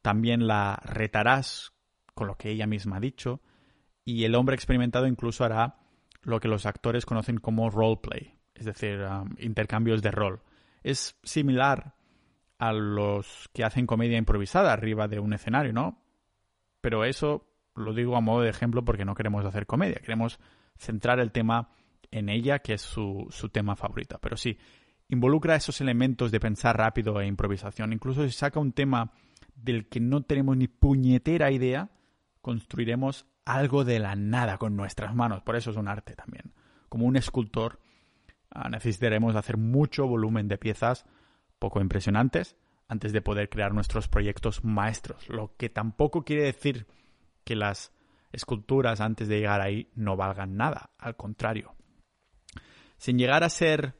También 0.00 0.46
la 0.46 0.80
retarás 0.82 1.74
con 2.14 2.26
lo 2.26 2.36
que 2.36 2.50
ella 2.50 2.66
misma 2.66 2.96
ha 2.96 3.00
dicho. 3.00 3.42
Y 4.04 4.24
el 4.24 4.34
hombre 4.34 4.54
experimentado 4.54 5.06
incluso 5.06 5.44
hará 5.44 5.76
lo 6.22 6.40
que 6.40 6.48
los 6.48 6.64
actores 6.64 7.04
conocen 7.04 7.38
como 7.38 7.68
roleplay, 7.68 8.38
es 8.54 8.64
decir, 8.64 9.00
intercambios 9.38 10.02
de 10.02 10.10
rol. 10.10 10.40
Es 10.82 11.18
similar 11.22 11.94
a 12.58 12.72
los 12.72 13.50
que 13.52 13.64
hacen 13.64 13.86
comedia 13.86 14.18
improvisada 14.18 14.72
arriba 14.72 15.06
de 15.06 15.20
un 15.20 15.34
escenario, 15.34 15.72
¿no? 15.72 16.02
Pero 16.80 17.04
eso 17.04 17.46
lo 17.74 17.92
digo 17.92 18.16
a 18.16 18.20
modo 18.20 18.42
de 18.42 18.50
ejemplo 18.50 18.84
porque 18.84 19.04
no 19.04 19.14
queremos 19.14 19.44
hacer 19.44 19.66
comedia, 19.66 20.00
queremos 20.00 20.38
centrar 20.76 21.20
el 21.20 21.32
tema 21.32 21.70
en 22.10 22.28
ella, 22.28 22.60
que 22.60 22.74
es 22.74 22.82
su, 22.82 23.26
su 23.30 23.48
tema 23.48 23.76
favorito. 23.76 24.18
Pero 24.20 24.36
sí, 24.36 24.58
involucra 25.08 25.56
esos 25.56 25.80
elementos 25.80 26.30
de 26.30 26.40
pensar 26.40 26.76
rápido 26.76 27.20
e 27.20 27.26
improvisación. 27.26 27.92
Incluso 27.92 28.24
si 28.24 28.32
saca 28.32 28.60
un 28.60 28.72
tema 28.72 29.12
del 29.54 29.88
que 29.88 30.00
no 30.00 30.22
tenemos 30.22 30.56
ni 30.56 30.68
puñetera 30.68 31.50
idea, 31.50 31.90
construiremos 32.40 33.26
algo 33.44 33.84
de 33.84 33.98
la 33.98 34.14
nada 34.16 34.58
con 34.58 34.76
nuestras 34.76 35.14
manos. 35.14 35.42
Por 35.42 35.56
eso 35.56 35.70
es 35.70 35.76
un 35.76 35.88
arte 35.88 36.14
también. 36.14 36.52
Como 36.88 37.06
un 37.06 37.16
escultor, 37.16 37.80
ah, 38.50 38.68
necesitaremos 38.68 39.36
hacer 39.36 39.56
mucho 39.56 40.06
volumen 40.06 40.48
de 40.48 40.58
piezas 40.58 41.06
poco 41.58 41.80
impresionantes 41.80 42.56
antes 42.88 43.12
de 43.12 43.22
poder 43.22 43.48
crear 43.48 43.72
nuestros 43.72 44.08
proyectos 44.08 44.64
maestros. 44.64 45.28
Lo 45.28 45.56
que 45.56 45.68
tampoco 45.70 46.24
quiere 46.24 46.42
decir 46.42 46.86
que 47.44 47.56
las 47.56 47.92
esculturas 48.32 49.00
antes 49.00 49.28
de 49.28 49.38
llegar 49.38 49.60
ahí 49.60 49.90
no 49.94 50.16
valgan 50.16 50.56
nada. 50.56 50.90
Al 50.98 51.16
contrario. 51.16 51.74
Sin 52.96 53.18
llegar 53.18 53.44
a 53.44 53.48
ser 53.48 53.94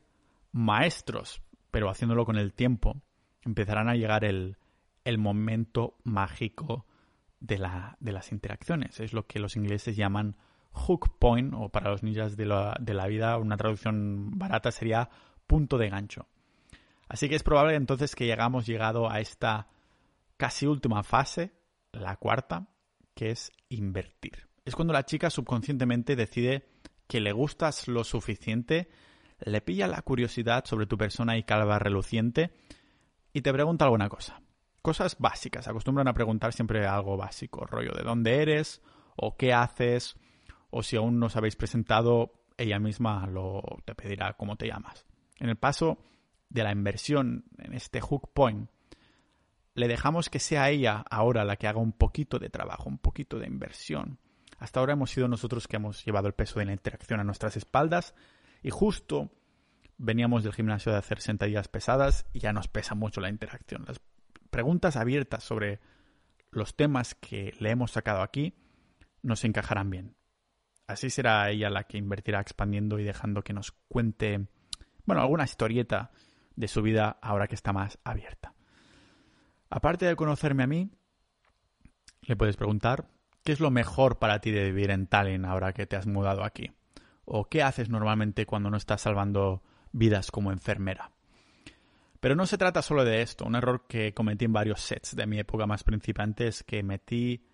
maestros, 0.52 1.42
pero 1.70 1.90
haciéndolo 1.90 2.24
con 2.24 2.36
el 2.36 2.52
tiempo, 2.52 3.02
empezarán 3.42 3.88
a 3.88 3.94
llegar 3.94 4.24
el, 4.24 4.56
el 5.04 5.18
momento 5.18 5.96
mágico 6.04 6.86
de, 7.40 7.58
la, 7.58 7.96
de, 8.00 8.12
las 8.12 8.32
interacciones. 8.32 9.00
Es 9.00 9.12
lo 9.12 9.26
que 9.26 9.40
los 9.40 9.56
ingleses 9.56 9.96
llaman 9.96 10.36
hook 10.72 11.18
point, 11.18 11.52
o 11.54 11.68
para 11.68 11.90
los 11.90 12.02
ninjas 12.02 12.36
de 12.36 12.46
la, 12.46 12.76
de 12.80 12.94
la 12.94 13.06
vida, 13.06 13.36
una 13.38 13.56
traducción 13.56 14.38
barata 14.38 14.70
sería 14.70 15.10
punto 15.46 15.76
de 15.76 15.90
gancho. 15.90 16.28
Así 17.08 17.28
que 17.28 17.34
es 17.34 17.42
probable 17.42 17.74
entonces 17.74 18.14
que 18.14 18.26
llegamos 18.26 18.66
llegado 18.66 19.10
a 19.10 19.20
esta 19.20 19.68
casi 20.38 20.66
última 20.66 21.02
fase, 21.02 21.52
la 21.92 22.16
cuarta, 22.16 22.68
que 23.14 23.31
es 23.31 23.53
invertir. 23.68 24.48
Es 24.64 24.75
cuando 24.75 24.92
la 24.92 25.05
chica 25.05 25.31
subconscientemente 25.31 26.16
decide 26.16 26.66
que 27.07 27.20
le 27.20 27.33
gustas 27.33 27.88
lo 27.88 28.05
suficiente 28.05 28.88
le 29.44 29.61
pilla 29.61 29.88
la 29.88 30.03
curiosidad 30.03 30.64
sobre 30.64 30.87
tu 30.87 30.96
persona 30.96 31.37
y 31.37 31.42
calva 31.42 31.79
reluciente 31.79 32.53
y 33.33 33.42
te 33.42 33.53
pregunta 33.53 33.85
alguna 33.85 34.09
cosa. 34.09 34.40
Cosas 34.83 35.16
básicas, 35.18 35.68
acostumbran 35.68 36.09
a 36.09 36.14
preguntar 36.14 36.53
siempre 36.53 36.87
algo 36.87 37.16
básico, 37.16 37.66
rollo 37.66 37.92
de 37.92 38.03
dónde 38.03 38.42
eres 38.42 38.83
o 39.16 39.37
qué 39.37 39.53
haces 39.53 40.16
o 40.70 40.83
si 40.83 40.96
aún 40.96 41.18
no 41.18 41.27
os 41.27 41.37
habéis 41.37 41.57
presentado, 41.57 42.44
ella 42.57 42.79
misma 42.79 43.27
lo 43.27 43.62
te 43.85 43.94
pedirá 43.94 44.33
cómo 44.35 44.57
te 44.57 44.66
llamas. 44.66 45.07
En 45.38 45.48
el 45.48 45.57
paso 45.57 45.98
de 46.48 46.64
la 46.64 46.72
inversión 46.72 47.44
en 47.59 47.75
este 47.75 48.01
hook 48.01 48.33
point, 48.33 48.70
le 49.74 49.88
dejamos 49.88 50.28
que 50.28 50.38
sea 50.38 50.70
ella 50.70 51.04
ahora 51.11 51.44
la 51.44 51.56
que 51.56 51.66
haga 51.66 51.80
un 51.80 51.92
poquito 51.92 52.38
de 52.38 52.50
trabajo, 52.50 52.88
un 52.88 52.98
poquito 52.98 53.38
de 53.38 53.46
inversión. 53.46 54.18
Hasta 54.58 54.80
ahora 54.80 54.92
hemos 54.92 55.11
sido 55.11 55.28
nosotros 55.28 55.66
que 55.66 55.76
hemos 55.76 56.04
llevado 56.04 56.28
el 56.28 56.35
peso 56.35 56.58
de 56.58 56.66
la 56.66 56.72
interacción 56.72 57.20
a 57.20 57.24
nuestras 57.24 57.56
espaldas 57.56 58.14
y 58.62 58.70
justo 58.70 59.30
veníamos 59.98 60.44
del 60.44 60.52
gimnasio 60.52 60.92
de 60.92 60.98
hacer 60.98 61.20
sentadillas 61.20 61.68
pesadas 61.68 62.26
y 62.32 62.40
ya 62.40 62.52
nos 62.52 62.68
pesa 62.68 62.94
mucho 62.94 63.20
la 63.20 63.28
interacción. 63.28 63.85
Las 63.87 64.00
preguntas 64.50 64.96
abiertas 64.96 65.42
sobre 65.42 65.80
los 66.50 66.76
temas 66.76 67.14
que 67.14 67.54
le 67.58 67.70
hemos 67.70 67.92
sacado 67.92 68.22
aquí 68.22 68.54
nos 69.22 69.44
encajarán 69.44 69.90
bien. 69.90 70.16
Así 70.87 71.08
será 71.08 71.48
ella 71.50 71.70
la 71.70 71.85
que 71.85 71.98
invertirá 71.98 72.40
expandiendo 72.40 72.98
y 72.98 73.04
dejando 73.04 73.42
que 73.42 73.52
nos 73.52 73.72
cuente, 73.88 74.46
bueno, 75.06 75.22
alguna 75.22 75.44
historieta 75.44 76.11
de 76.54 76.68
su 76.68 76.82
vida 76.82 77.18
ahora 77.22 77.48
que 77.48 77.54
está 77.54 77.72
más 77.72 77.98
abierta. 78.04 78.54
Aparte 79.74 80.04
de 80.04 80.16
conocerme 80.16 80.64
a 80.64 80.66
mí, 80.66 80.90
le 82.20 82.37
puedes 82.37 82.58
preguntar, 82.58 83.08
¿qué 83.42 83.52
es 83.52 83.61
lo 83.61 83.70
mejor 83.70 84.18
para 84.18 84.38
ti 84.38 84.50
de 84.50 84.64
vivir 84.64 84.90
en 84.90 85.06
Tallinn 85.06 85.46
ahora 85.46 85.72
que 85.72 85.87
te 85.87 85.96
has 85.96 86.06
mudado 86.06 86.44
aquí? 86.44 86.72
¿O 87.24 87.46
qué 87.46 87.62
haces 87.62 87.88
normalmente 87.88 88.44
cuando 88.44 88.68
no 88.68 88.76
estás 88.76 89.00
salvando 89.00 89.62
vidas 89.90 90.30
como 90.30 90.52
enfermera? 90.52 91.12
Pero 92.20 92.37
no 92.37 92.44
se 92.44 92.58
trata 92.58 92.82
solo 92.82 93.02
de 93.06 93.22
esto. 93.22 93.46
Un 93.46 93.54
error 93.54 93.87
que 93.88 94.12
cometí 94.12 94.44
en 94.44 94.52
varios 94.52 94.82
sets 94.82 95.16
de 95.16 95.26
mi 95.26 95.38
época 95.38 95.66
más 95.66 95.85
principiante 95.85 96.48
es 96.48 96.62
que 96.64 96.82
metí, 96.82 97.46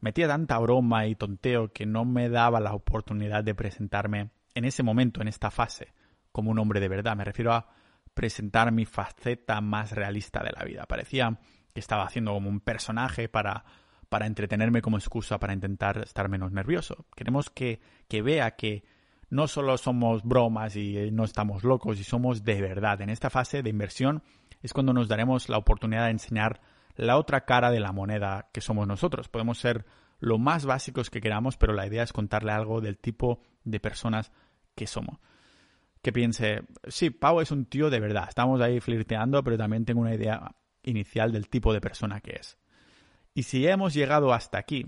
metía 0.00 0.28
tanta 0.28 0.58
broma 0.58 1.06
y 1.06 1.14
tonteo 1.14 1.72
que 1.72 1.86
no 1.86 2.04
me 2.04 2.28
daba 2.28 2.60
la 2.60 2.74
oportunidad 2.74 3.44
de 3.44 3.54
presentarme 3.54 4.28
en 4.54 4.66
ese 4.66 4.82
momento, 4.82 5.22
en 5.22 5.28
esta 5.28 5.50
fase, 5.50 5.94
como 6.32 6.50
un 6.50 6.58
hombre 6.58 6.80
de 6.80 6.88
verdad. 6.88 7.16
Me 7.16 7.24
refiero 7.24 7.54
a 7.54 7.66
presentar 8.12 8.72
mi 8.72 8.84
faceta 8.84 9.62
más 9.62 9.92
realista 9.92 10.42
de 10.44 10.52
la 10.52 10.64
vida. 10.64 10.84
Parecía 10.84 11.38
que 11.72 11.80
estaba 11.80 12.04
haciendo 12.04 12.32
como 12.32 12.48
un 12.48 12.60
personaje 12.60 13.28
para, 13.28 13.64
para 14.08 14.26
entretenerme 14.26 14.82
como 14.82 14.98
excusa 14.98 15.38
para 15.38 15.54
intentar 15.54 15.98
estar 15.98 16.28
menos 16.28 16.52
nervioso. 16.52 17.06
Queremos 17.16 17.50
que, 17.50 17.80
que 18.08 18.22
vea 18.22 18.56
que 18.56 18.84
no 19.30 19.48
solo 19.48 19.78
somos 19.78 20.22
bromas 20.22 20.76
y 20.76 21.10
no 21.12 21.24
estamos 21.24 21.64
locos 21.64 21.98
y 21.98 22.04
somos 22.04 22.44
de 22.44 22.60
verdad. 22.60 23.00
En 23.00 23.08
esta 23.08 23.30
fase 23.30 23.62
de 23.62 23.70
inversión 23.70 24.22
es 24.60 24.74
cuando 24.74 24.92
nos 24.92 25.08
daremos 25.08 25.48
la 25.48 25.56
oportunidad 25.56 26.04
de 26.04 26.10
enseñar 26.10 26.60
la 26.94 27.16
otra 27.16 27.46
cara 27.46 27.70
de 27.70 27.80
la 27.80 27.92
moneda 27.92 28.50
que 28.52 28.60
somos 28.60 28.86
nosotros. 28.86 29.28
Podemos 29.28 29.58
ser 29.58 29.86
lo 30.20 30.38
más 30.38 30.66
básicos 30.66 31.08
que 31.08 31.20
queramos, 31.20 31.56
pero 31.56 31.72
la 31.72 31.86
idea 31.86 32.02
es 32.02 32.12
contarle 32.12 32.52
algo 32.52 32.80
del 32.80 32.98
tipo 32.98 33.40
de 33.64 33.80
personas 33.80 34.30
que 34.74 34.86
somos. 34.86 35.18
Que 36.02 36.12
piense, 36.12 36.64
sí, 36.88 37.10
Pau 37.10 37.40
es 37.40 37.50
un 37.50 37.64
tío 37.64 37.88
de 37.88 38.00
verdad, 38.00 38.26
estamos 38.28 38.60
ahí 38.60 38.80
flirteando, 38.80 39.42
pero 39.42 39.56
también 39.56 39.84
tengo 39.84 40.00
una 40.00 40.14
idea 40.14 40.54
inicial 40.82 41.32
del 41.32 41.48
tipo 41.48 41.72
de 41.72 41.80
persona 41.80 42.20
que 42.20 42.32
es. 42.32 42.58
Y 43.34 43.44
si 43.44 43.66
hemos 43.66 43.94
llegado 43.94 44.32
hasta 44.32 44.58
aquí, 44.58 44.86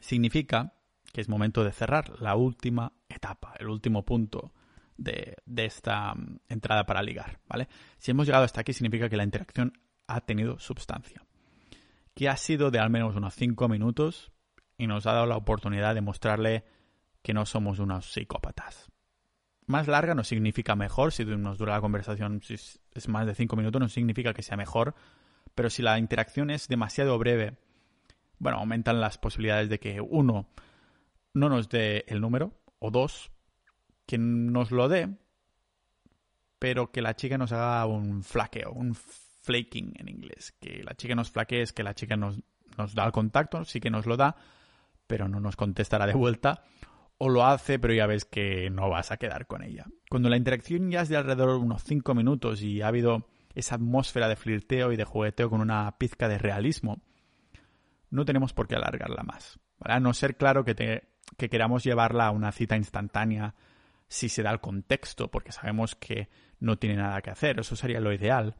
significa 0.00 0.74
que 1.12 1.20
es 1.20 1.28
momento 1.28 1.64
de 1.64 1.72
cerrar 1.72 2.20
la 2.20 2.36
última 2.36 2.92
etapa, 3.08 3.54
el 3.58 3.68
último 3.68 4.04
punto 4.04 4.52
de, 4.96 5.36
esta 5.56 6.14
mm, 6.14 6.40
entrada 6.48 6.84
para 6.84 7.02
ligar, 7.02 7.40
¿vale? 7.48 7.68
Si 7.98 8.10
hemos 8.10 8.26
llegado 8.26 8.44
hasta 8.44 8.60
aquí 8.60 8.72
significa 8.72 9.08
que 9.08 9.16
la 9.16 9.24
interacción 9.24 9.72
ha 10.06 10.20
tenido 10.20 10.58
sustancia, 10.58 11.24
que 12.14 12.28
ha 12.28 12.36
sido 12.36 12.70
de 12.70 12.78
al 12.78 12.90
menos 12.90 13.16
unos 13.16 13.34
5 13.34 13.68
minutos 13.68 14.32
y 14.76 14.86
nos 14.86 15.06
ha 15.06 15.12
dado 15.12 15.26
la 15.26 15.36
oportunidad 15.36 15.94
de 15.94 16.00
mostrarle 16.00 16.64
que 17.22 17.34
no 17.34 17.46
somos 17.46 17.78
unos 17.78 18.12
psicópatas. 18.12 18.90
Más 19.68 19.86
larga 19.86 20.14
no 20.14 20.24
significa 20.24 20.74
mejor, 20.76 21.12
si 21.12 21.26
nos 21.26 21.58
dura 21.58 21.74
la 21.74 21.82
conversación, 21.82 22.40
si 22.42 22.54
es 22.54 23.08
más 23.08 23.26
de 23.26 23.34
5 23.34 23.54
minutos 23.54 23.78
no 23.78 23.88
significa 23.88 24.32
que 24.32 24.42
sea 24.42 24.56
mejor, 24.56 24.94
pero 25.54 25.68
si 25.68 25.82
la 25.82 25.98
interacción 25.98 26.48
es 26.48 26.68
demasiado 26.68 27.18
breve, 27.18 27.58
bueno, 28.38 28.58
aumentan 28.58 28.98
las 28.98 29.18
posibilidades 29.18 29.68
de 29.68 29.78
que 29.78 30.00
uno 30.00 30.48
no 31.34 31.48
nos 31.50 31.68
dé 31.68 32.06
el 32.08 32.22
número, 32.22 32.54
o 32.78 32.90
dos, 32.90 33.30
que 34.06 34.16
nos 34.16 34.70
lo 34.70 34.88
dé, 34.88 35.18
pero 36.58 36.90
que 36.90 37.02
la 37.02 37.14
chica 37.14 37.36
nos 37.36 37.52
haga 37.52 37.84
un 37.84 38.22
flaqueo, 38.22 38.72
un 38.72 38.94
flaking 38.94 39.96
en 39.98 40.08
inglés. 40.08 40.54
Que 40.58 40.82
la 40.82 40.94
chica 40.94 41.14
nos 41.14 41.30
flaquee 41.30 41.60
es 41.60 41.74
que 41.74 41.82
la 41.82 41.92
chica 41.92 42.16
nos, 42.16 42.40
nos 42.78 42.94
da 42.94 43.04
el 43.04 43.12
contacto, 43.12 43.66
sí 43.66 43.80
que 43.80 43.90
nos 43.90 44.06
lo 44.06 44.16
da, 44.16 44.34
pero 45.06 45.28
no 45.28 45.40
nos 45.40 45.56
contestará 45.56 46.06
de 46.06 46.14
vuelta. 46.14 46.64
O 47.18 47.28
lo 47.28 47.44
hace, 47.44 47.78
pero 47.78 47.94
ya 47.94 48.06
ves 48.06 48.24
que 48.24 48.70
no 48.70 48.88
vas 48.88 49.10
a 49.10 49.16
quedar 49.16 49.46
con 49.46 49.62
ella. 49.62 49.86
Cuando 50.08 50.28
la 50.28 50.36
interacción 50.36 50.90
ya 50.90 51.02
es 51.02 51.08
de 51.08 51.16
alrededor 51.16 51.58
de 51.58 51.64
unos 51.66 51.82
5 51.82 52.14
minutos 52.14 52.62
y 52.62 52.80
ha 52.80 52.88
habido 52.88 53.26
esa 53.54 53.74
atmósfera 53.74 54.28
de 54.28 54.36
flirteo 54.36 54.92
y 54.92 54.96
de 54.96 55.04
jugueteo 55.04 55.50
con 55.50 55.60
una 55.60 55.98
pizca 55.98 56.28
de 56.28 56.38
realismo, 56.38 57.00
no 58.10 58.24
tenemos 58.24 58.52
por 58.52 58.68
qué 58.68 58.76
alargarla 58.76 59.24
más. 59.24 59.58
A 59.80 60.00
no 60.00 60.14
ser 60.14 60.36
claro 60.36 60.64
que 60.64 60.74
que 61.36 61.50
queramos 61.50 61.84
llevarla 61.84 62.26
a 62.26 62.30
una 62.30 62.52
cita 62.52 62.76
instantánea 62.76 63.54
si 64.08 64.28
se 64.28 64.42
da 64.42 64.50
el 64.50 64.60
contexto, 64.60 65.30
porque 65.30 65.52
sabemos 65.52 65.94
que 65.94 66.28
no 66.60 66.78
tiene 66.78 66.96
nada 66.96 67.20
que 67.20 67.30
hacer, 67.30 67.60
eso 67.60 67.76
sería 67.76 68.00
lo 68.00 68.12
ideal. 68.12 68.56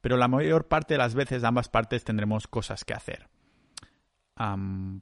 Pero 0.00 0.16
la 0.16 0.28
mayor 0.28 0.68
parte 0.68 0.94
de 0.94 0.98
las 0.98 1.14
veces 1.14 1.44
ambas 1.44 1.68
partes 1.68 2.04
tendremos 2.04 2.46
cosas 2.46 2.84
que 2.84 2.94
hacer. 2.94 3.28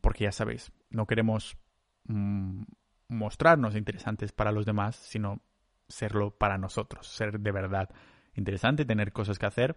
porque 0.01 0.25
ya 0.25 0.33
sabéis, 0.33 0.73
no 0.91 1.07
queremos 1.07 1.59
mm, 2.05 2.63
mostrarnos 3.09 3.77
interesantes 3.77 4.33
para 4.33 4.53
los 4.53 4.66
demás, 4.66 4.97
sino 4.97 5.42
serlo 5.88 6.37
para 6.37 6.59
nosotros, 6.59 7.07
ser 7.07 7.40
de 7.40 7.53
verdad 7.53 7.90
interesante, 8.35 8.85
tener 8.85 9.12
cosas 9.12 9.38
que 9.38 9.47
hacer, 9.47 9.77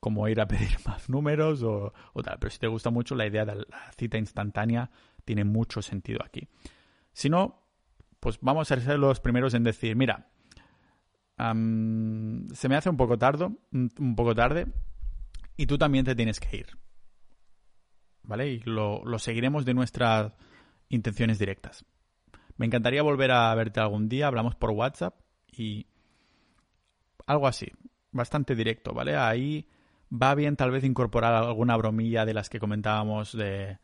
como 0.00 0.28
ir 0.28 0.40
a 0.40 0.48
pedir 0.48 0.76
más 0.86 1.08
números 1.08 1.62
o, 1.62 1.92
tal. 2.22 2.38
Pero 2.38 2.50
si 2.50 2.58
te 2.58 2.66
gusta 2.66 2.90
mucho 2.90 3.14
la 3.14 3.26
idea 3.26 3.44
de 3.44 3.56
la 3.56 3.92
cita 3.96 4.18
instantánea, 4.18 4.90
tiene 5.24 5.44
mucho 5.44 5.82
sentido 5.82 6.20
aquí. 6.24 6.48
Si 7.12 7.28
no, 7.28 7.64
pues 8.20 8.38
vamos 8.40 8.70
a 8.70 8.80
ser 8.80 8.98
los 8.98 9.20
primeros 9.20 9.54
en 9.54 9.64
decir, 9.64 9.96
mira, 9.96 10.30
se 11.38 12.68
me 12.68 12.76
hace 12.76 12.90
un 12.90 12.96
poco 12.96 13.16
tarde, 13.18 13.48
un 13.72 14.16
poco 14.16 14.34
tarde, 14.34 14.66
y 15.56 15.66
tú 15.66 15.78
también 15.78 16.04
te 16.04 16.14
tienes 16.14 16.40
que 16.40 16.56
ir. 16.56 16.66
¿Vale? 18.22 18.48
Y 18.48 18.60
lo 18.60 19.18
seguiremos 19.18 19.64
de 19.64 19.74
nuestras 19.74 20.32
intenciones 20.88 21.38
directas. 21.38 21.84
Me 22.58 22.66
encantaría 22.66 23.02
volver 23.02 23.30
a 23.30 23.54
verte 23.54 23.80
algún 23.80 24.08
día, 24.08 24.26
hablamos 24.26 24.54
por 24.54 24.70
WhatsApp 24.70 25.14
y 25.50 25.86
algo 27.26 27.46
así, 27.46 27.72
bastante 28.12 28.54
directo, 28.54 28.92
¿vale? 28.92 29.16
Ahí 29.16 29.66
va 30.12 30.34
bien 30.34 30.56
tal 30.56 30.70
vez 30.70 30.84
incorporar 30.84 31.32
alguna 31.32 31.76
bromilla 31.76 32.26
de 32.26 32.34
las 32.34 32.50
que 32.50 32.60
comentábamos 32.60 33.32
de 33.32 33.78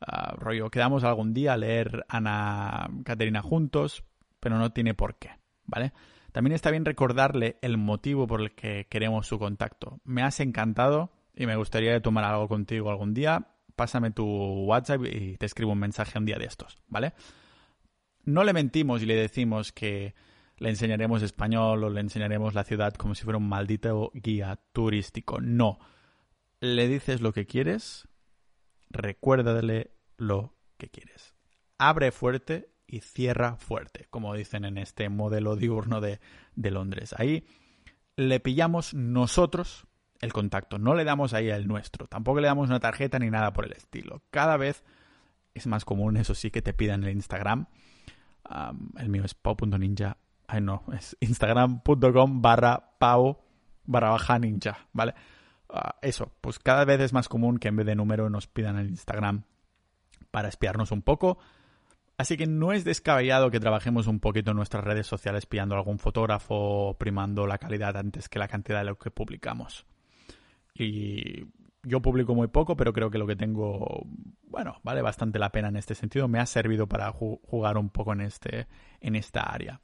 Ah, 0.00 0.34
rollo, 0.36 0.70
quedamos 0.70 1.02
algún 1.04 1.34
día 1.34 1.54
a 1.54 1.56
leer 1.56 2.04
Ana 2.08 2.88
Caterina 3.04 3.42
juntos, 3.42 4.04
pero 4.38 4.58
no 4.58 4.72
tiene 4.72 4.94
por 4.94 5.16
qué, 5.16 5.30
¿vale? 5.64 5.92
También 6.32 6.54
está 6.54 6.70
bien 6.70 6.84
recordarle 6.84 7.58
el 7.62 7.78
motivo 7.78 8.26
por 8.26 8.40
el 8.40 8.54
que 8.54 8.86
queremos 8.88 9.26
su 9.26 9.38
contacto. 9.38 10.00
Me 10.04 10.22
has 10.22 10.38
encantado 10.40 11.10
y 11.34 11.46
me 11.46 11.56
gustaría 11.56 12.00
tomar 12.00 12.24
algo 12.24 12.46
contigo 12.46 12.90
algún 12.90 13.12
día. 13.12 13.48
Pásame 13.74 14.10
tu 14.10 14.24
WhatsApp 14.24 15.02
y 15.04 15.36
te 15.36 15.46
escribo 15.46 15.72
un 15.72 15.78
mensaje 15.78 16.18
un 16.18 16.26
día 16.26 16.38
de 16.38 16.44
estos, 16.44 16.78
¿vale? 16.86 17.14
No 18.28 18.44
le 18.44 18.52
mentimos 18.52 19.02
y 19.02 19.06
le 19.06 19.16
decimos 19.16 19.72
que 19.72 20.14
le 20.58 20.68
enseñaremos 20.68 21.22
español 21.22 21.82
o 21.82 21.88
le 21.88 22.02
enseñaremos 22.02 22.52
la 22.52 22.62
ciudad 22.62 22.92
como 22.92 23.14
si 23.14 23.24
fuera 23.24 23.38
un 23.38 23.48
maldito 23.48 24.10
guía 24.12 24.60
turístico. 24.74 25.40
No. 25.40 25.78
Le 26.60 26.88
dices 26.88 27.22
lo 27.22 27.32
que 27.32 27.46
quieres, 27.46 28.06
recuérdale 28.90 29.92
lo 30.18 30.54
que 30.76 30.90
quieres. 30.90 31.34
Abre 31.78 32.12
fuerte 32.12 32.68
y 32.86 33.00
cierra 33.00 33.56
fuerte, 33.56 34.08
como 34.10 34.34
dicen 34.34 34.66
en 34.66 34.76
este 34.76 35.08
modelo 35.08 35.56
diurno 35.56 36.02
de, 36.02 36.20
de 36.54 36.70
Londres. 36.70 37.14
Ahí 37.16 37.46
le 38.16 38.40
pillamos 38.40 38.92
nosotros 38.92 39.86
el 40.20 40.34
contacto, 40.34 40.78
no 40.78 40.94
le 40.94 41.04
damos 41.04 41.32
ahí 41.32 41.48
el 41.48 41.66
nuestro, 41.66 42.08
tampoco 42.08 42.40
le 42.40 42.48
damos 42.48 42.68
una 42.68 42.80
tarjeta 42.80 43.18
ni 43.18 43.30
nada 43.30 43.54
por 43.54 43.64
el 43.64 43.72
estilo. 43.72 44.22
Cada 44.30 44.58
vez 44.58 44.84
es 45.54 45.66
más 45.66 45.86
común, 45.86 46.18
eso 46.18 46.34
sí, 46.34 46.50
que 46.50 46.60
te 46.60 46.74
pidan 46.74 47.04
el 47.04 47.12
Instagram. 47.12 47.68
El 48.96 49.08
mío 49.08 49.24
es 49.24 49.34
pau.ninja. 49.34 50.16
Ay, 50.46 50.60
no, 50.60 50.84
es 50.92 51.16
instagram.com 51.20 52.40
barra 52.40 52.96
pau 52.98 53.38
barra 53.88 54.10
baja 54.10 54.38
ninja, 54.38 54.86
¿vale? 54.92 55.14
Ah, 55.68 55.96
eso, 56.02 56.32
pues 56.40 56.58
cada 56.58 56.84
vez 56.84 57.00
es 57.00 57.12
más 57.12 57.28
común 57.28 57.58
que 57.58 57.68
en 57.68 57.76
vez 57.76 57.86
de 57.86 57.96
número 57.96 58.30
nos 58.30 58.46
pidan 58.46 58.78
el 58.78 58.88
Instagram 58.88 59.42
para 60.30 60.48
espiarnos 60.48 60.92
un 60.92 61.02
poco. 61.02 61.38
Así 62.16 62.36
que 62.36 62.46
no 62.46 62.72
es 62.72 62.84
descabellado 62.84 63.50
que 63.50 63.60
trabajemos 63.60 64.06
un 64.06 64.20
poquito 64.20 64.50
en 64.50 64.56
nuestras 64.56 64.84
redes 64.84 65.06
sociales 65.06 65.46
pillando 65.46 65.74
a 65.74 65.78
algún 65.78 65.98
fotógrafo, 65.98 66.96
primando 66.98 67.46
la 67.46 67.58
calidad 67.58 67.96
antes 67.96 68.28
que 68.28 68.38
la 68.38 68.48
cantidad 68.48 68.80
de 68.80 68.86
lo 68.86 68.98
que 68.98 69.10
publicamos. 69.10 69.86
Y 70.74 71.44
yo 71.88 72.00
publico 72.00 72.34
muy 72.34 72.48
poco, 72.48 72.76
pero 72.76 72.92
creo 72.92 73.10
que 73.10 73.18
lo 73.18 73.26
que 73.26 73.36
tengo, 73.36 74.06
bueno, 74.46 74.80
vale 74.82 75.02
bastante 75.02 75.38
la 75.38 75.50
pena 75.50 75.68
en 75.68 75.76
este 75.76 75.94
sentido. 75.94 76.28
Me 76.28 76.38
ha 76.38 76.46
servido 76.46 76.86
para 76.86 77.10
jugar 77.10 77.78
un 77.78 77.90
poco 77.90 78.12
en, 78.12 78.20
este, 78.20 78.68
en 79.00 79.16
esta 79.16 79.42
área. 79.42 79.80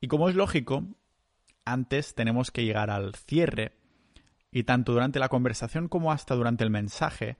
Y 0.00 0.08
como 0.08 0.28
es 0.28 0.36
lógico, 0.36 0.84
antes 1.64 2.14
tenemos 2.14 2.50
que 2.50 2.64
llegar 2.64 2.90
al 2.90 3.14
cierre 3.14 3.72
y 4.50 4.64
tanto 4.64 4.92
durante 4.92 5.18
la 5.18 5.28
conversación 5.28 5.88
como 5.88 6.12
hasta 6.12 6.34
durante 6.34 6.62
el 6.62 6.70
mensaje, 6.70 7.38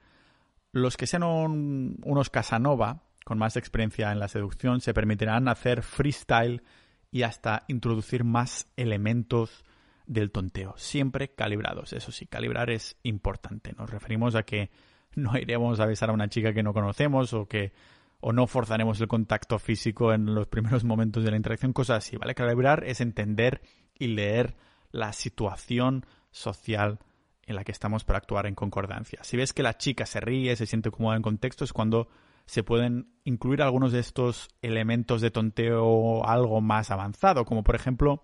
los 0.72 0.97
que 0.97 1.07
sean 1.07 1.22
unos 1.22 2.30
Casanova, 2.30 3.05
con 3.24 3.38
más 3.38 3.57
experiencia 3.57 4.11
en 4.11 4.18
la 4.18 4.28
seducción, 4.28 4.80
se 4.80 4.92
permitirán 4.92 5.49
hacer 5.49 5.82
freestyle 5.82 6.62
y 7.11 7.22
hasta 7.22 7.64
introducir 7.68 8.24
más 8.24 8.66
elementos 8.76 9.63
del 10.07 10.30
tonteo, 10.30 10.74
siempre 10.76 11.34
calibrados. 11.34 11.92
Eso 11.92 12.12
sí, 12.12 12.26
calibrar 12.26 12.70
es 12.70 12.96
importante. 13.02 13.72
Nos 13.76 13.90
referimos 13.90 14.34
a 14.34 14.42
que 14.42 14.70
no 15.14 15.36
iremos 15.38 15.80
a 15.80 15.86
besar 15.86 16.11
a 16.11 16.12
una 16.12 16.28
chica 16.28 16.52
que 16.52 16.62
no 16.62 16.72
conocemos 16.72 17.32
o 17.32 17.46
que 17.46 17.72
o 18.20 18.32
no 18.32 18.46
forzaremos 18.46 19.00
el 19.00 19.09
contacto 19.09 19.59
físico 19.59 20.12
en 20.14 20.34
los 20.34 20.46
primeros 20.46 20.82
momentos 20.82 21.24
de 21.24 21.30
la 21.30 21.36
interacción, 21.36 21.74
cosas 21.74 21.98
así, 21.98 22.16
¿vale? 22.16 22.34
Calibrar 22.34 22.82
es 22.84 23.02
entender 23.02 23.61
y 23.98 24.07
leer 24.09 24.57
la 24.92 25.12
situación 25.12 26.07
social 26.30 27.00
en 27.46 27.57
la 27.57 27.64
que 27.64 27.72
estamos 27.72 28.05
para 28.05 28.18
actuar 28.18 28.46
en 28.46 28.55
concordancia. 28.55 29.22
Si 29.24 29.36
ves 29.36 29.52
que 29.52 29.62
la 29.62 29.76
chica 29.76 30.07
se 30.07 30.20
ríe, 30.20 30.57
se 30.57 30.64
siente 30.64 30.90
cómoda 30.90 31.16
en 31.16 31.22
contexto, 31.22 31.64
es 31.64 31.74
cuando 31.74 32.09
se 32.46 32.62
pueden 32.62 33.09
incluir 33.24 33.61
algunos 33.61 33.92
de 33.92 34.00
estos 34.00 34.48
elementos 34.62 35.20
de 35.20 35.30
tonteo 35.30 36.24
algo 36.26 36.62
más 36.62 36.90
avanzado, 36.90 37.44
como 37.44 37.62
por 37.62 37.74
ejemplo 37.74 38.22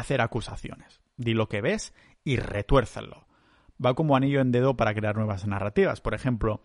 hacer 0.00 0.20
acusaciones. 0.20 1.00
Di 1.16 1.34
lo 1.34 1.48
que 1.48 1.60
ves 1.60 1.94
y 2.24 2.36
retuérzalo. 2.36 3.26
Va 3.84 3.94
como 3.94 4.16
anillo 4.16 4.40
en 4.40 4.52
dedo 4.52 4.76
para 4.76 4.94
crear 4.94 5.16
nuevas 5.16 5.46
narrativas. 5.46 6.00
Por 6.00 6.14
ejemplo, 6.14 6.60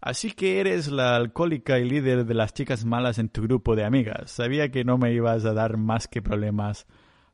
Así 0.00 0.32
que 0.32 0.60
eres 0.60 0.88
la 0.88 1.14
alcohólica 1.14 1.78
y 1.78 1.88
líder 1.88 2.24
de 2.24 2.34
las 2.34 2.54
chicas 2.54 2.84
malas 2.86 3.18
en 3.18 3.28
tu 3.28 3.42
grupo 3.42 3.76
de 3.76 3.84
amigas. 3.84 4.30
Sabía 4.30 4.70
que 4.70 4.82
no 4.82 4.96
me 4.96 5.12
ibas 5.12 5.44
a 5.44 5.52
dar 5.52 5.76
más 5.76 6.08
que 6.08 6.22
problemas, 6.22 6.86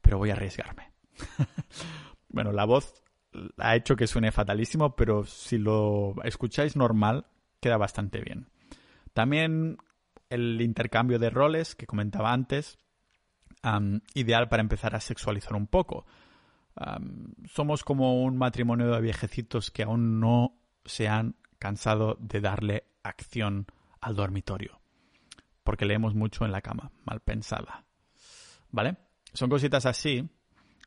pero 0.03 0.19
voy 0.19 0.31
a 0.31 0.33
arriesgarme. 0.33 0.91
bueno, 2.29 2.51
la 2.51 2.65
voz 2.65 3.05
ha 3.59 3.77
hecho 3.77 3.95
que 3.95 4.09
suene 4.09 4.33
fatalísimo, 4.33 4.97
pero 4.97 5.25
si 5.25 5.59
lo 5.59 6.15
escucháis 6.25 6.75
normal, 6.75 7.27
queda 7.61 7.77
bastante 7.77 8.21
bien. 8.21 8.49
También 9.13 9.79
el 10.29 10.61
intercambio 10.61 11.21
de 11.21 11.31
roles 11.31 11.77
que 11.77 11.87
comentaba 11.87 12.33
antes, 12.33 12.81
ideal 14.15 14.49
para 14.49 14.63
empezar 14.63 14.95
a 14.95 15.01
sexualizar 15.01 15.55
un 15.55 15.67
poco. 15.67 16.07
somos 17.47 17.85
como 17.85 18.23
un 18.23 18.37
matrimonio 18.37 18.91
de 18.91 19.01
viejecitos 19.01 19.71
que 19.71 19.83
aún 19.83 20.21
no 20.21 20.59
se 20.85 21.09
han 21.09 21.37
cansado 21.59 22.17
de 22.21 22.41
darle 22.41 22.85
acción 23.03 23.67
al 24.01 24.15
dormitorio. 24.15 24.81
Porque 25.65 25.85
leemos 25.85 26.15
mucho 26.15 26.45
en 26.45 26.53
la 26.53 26.61
cama, 26.61 26.93
mal 27.05 27.21
pensada. 27.21 27.85
¿Vale? 28.71 28.97
Son 29.33 29.51
cositas 29.51 29.87
así. 29.87 30.29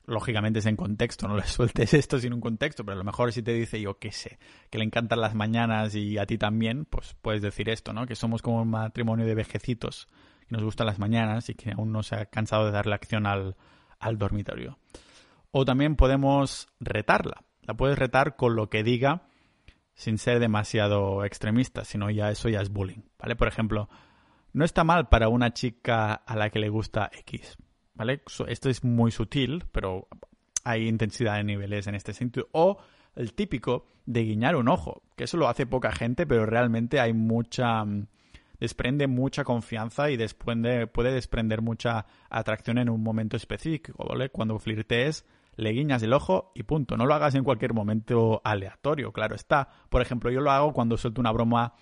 Lógicamente 0.06 0.60
es 0.60 0.66
en 0.66 0.76
contexto, 0.76 1.28
no 1.28 1.36
le 1.36 1.44
sueltes 1.48 1.94
esto 1.94 2.18
sin 2.18 2.34
un 2.34 2.42
contexto, 2.42 2.84
pero 2.84 2.96
a 2.96 2.98
lo 2.98 3.04
mejor 3.04 3.32
si 3.32 3.44
te 3.44 3.54
dice, 3.54 3.80
yo 3.80 4.00
qué 4.00 4.12
sé, 4.12 4.40
que 4.70 4.80
le 4.80 4.86
encantan 4.86 5.22
las 5.22 5.36
mañanas 5.36 5.94
y 5.96 6.18
a 6.18 6.26
ti 6.26 6.38
también, 6.38 6.86
pues 6.86 7.16
puedes 7.22 7.42
decir 7.42 7.70
esto, 7.70 7.94
¿no? 7.94 8.08
Que 8.08 8.16
somos 8.16 8.42
como 8.42 8.62
un 8.62 8.70
matrimonio 8.70 9.26
de 9.26 9.36
vejecitos, 9.36 10.08
que 10.50 10.56
nos 10.56 10.64
gustan 10.64 10.88
las 10.88 11.00
mañanas 11.00 11.50
y 11.50 11.54
que 11.54 11.72
aún 11.72 11.91
no 11.91 12.04
se 12.04 12.16
ha 12.16 12.26
cansado 12.26 12.66
de 12.66 12.72
darle 12.72 12.95
acción 12.95 13.28
al, 13.28 13.56
al 14.00 14.18
dormitorio. 14.18 14.80
O 15.52 15.64
también 15.64 15.95
podemos 15.95 16.68
retarla. 16.80 17.43
La 17.62 17.76
puedes 17.76 17.97
retar 17.97 18.36
con 18.36 18.56
lo 18.56 18.70
que 18.70 18.84
diga 18.84 19.24
sin 19.93 20.18
ser 20.18 20.39
demasiado 20.39 21.24
extremista, 21.24 21.86
sino 21.86 22.10
ya 22.10 22.32
eso 22.32 22.50
ya 22.50 22.62
es 22.62 22.72
bullying, 22.72 23.04
¿vale? 23.20 23.36
Por 23.36 23.47
ejemplo, 23.47 23.89
no 24.54 24.66
está 24.66 24.84
mal 24.84 25.10
para 25.10 25.30
una 25.30 25.54
chica 25.54 26.14
a 26.14 26.36
la 26.36 26.50
que 26.50 26.60
le 26.60 26.70
gusta 26.70 27.12
X, 27.14 27.58
¿vale? 27.93 28.24
Esto 28.47 28.70
es 28.70 28.84
muy 28.84 29.12
sutil, 29.12 29.66
pero 29.72 30.08
hay 30.64 30.88
intensidad 30.88 31.36
de 31.36 31.43
niveles 31.43 31.86
en 31.88 31.95
este 31.95 32.14
sentido. 32.14 32.47
O 32.54 32.80
el 33.16 33.34
típico 33.34 33.86
de 34.06 34.24
guiñar 34.24 34.56
un 34.56 34.70
ojo, 34.70 35.04
que 35.16 35.26
eso 35.26 35.38
lo 35.38 35.47
hace 35.47 35.68
poca 35.68 35.91
gente, 35.91 36.26
pero 36.26 36.45
realmente 36.45 37.00
hay 37.00 37.14
mucha 37.14 37.84
mm, 37.84 38.08
desprende 38.60 39.07
mucha 39.07 39.43
confianza 39.43 40.10
y 40.12 40.18
puede 40.18 41.12
desprender 41.14 41.62
mucha 41.62 42.05
atracción 42.30 42.78
en 42.78 42.89
un 42.89 43.01
momento 43.01 43.38
específico, 43.38 44.05
¿vale? 44.07 44.30
Cuando 44.30 44.60
flirtees 44.60 45.26
le 45.55 45.72
guiñas 45.72 46.03
el 46.03 46.14
ojo 46.14 46.51
y 46.55 46.64
punto. 46.64 46.95
No 46.95 47.05
lo 47.05 47.14
hagas 47.14 47.36
en 47.36 47.43
cualquier 47.43 47.74
momento 47.74 48.41
aleatorio, 48.43 49.12
claro 49.12 49.36
está. 49.36 49.70
Por 49.89 50.01
ejemplo, 50.01 50.32
yo 50.32 50.41
lo 50.41 50.51
hago 50.51 50.74
cuando 50.74 50.97
suelto 50.97 51.20
una 51.20 51.32
broma 51.32 51.74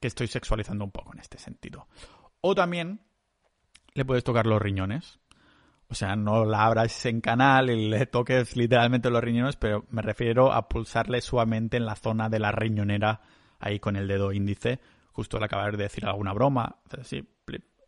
que 0.00 0.06
estoy 0.06 0.28
sexualizando 0.28 0.84
un 0.84 0.90
poco 0.90 1.12
en 1.12 1.20
este 1.20 1.38
sentido. 1.38 1.88
O 2.40 2.54
también 2.54 3.00
le 3.94 4.04
puedes 4.04 4.24
tocar 4.24 4.46
los 4.46 4.62
riñones. 4.62 5.18
O 5.90 5.94
sea, 5.94 6.16
no 6.16 6.44
la 6.44 6.66
abras 6.66 7.06
en 7.06 7.20
canal 7.20 7.70
y 7.70 7.88
le 7.88 8.06
toques 8.06 8.56
literalmente 8.56 9.10
los 9.10 9.24
riñones, 9.24 9.56
pero 9.56 9.86
me 9.90 10.02
refiero 10.02 10.52
a 10.52 10.68
pulsarle 10.68 11.20
suavemente 11.20 11.78
en 11.78 11.86
la 11.86 11.96
zona 11.96 12.28
de 12.28 12.38
la 12.38 12.52
riñonera, 12.52 13.22
ahí 13.58 13.80
con 13.80 13.96
el 13.96 14.06
dedo 14.06 14.32
índice, 14.32 14.80
justo 15.18 15.36
al 15.36 15.42
acabar 15.42 15.76
de 15.76 15.82
decir 15.82 16.06
alguna 16.06 16.32
broma. 16.32 16.76
Sí, 17.02 17.28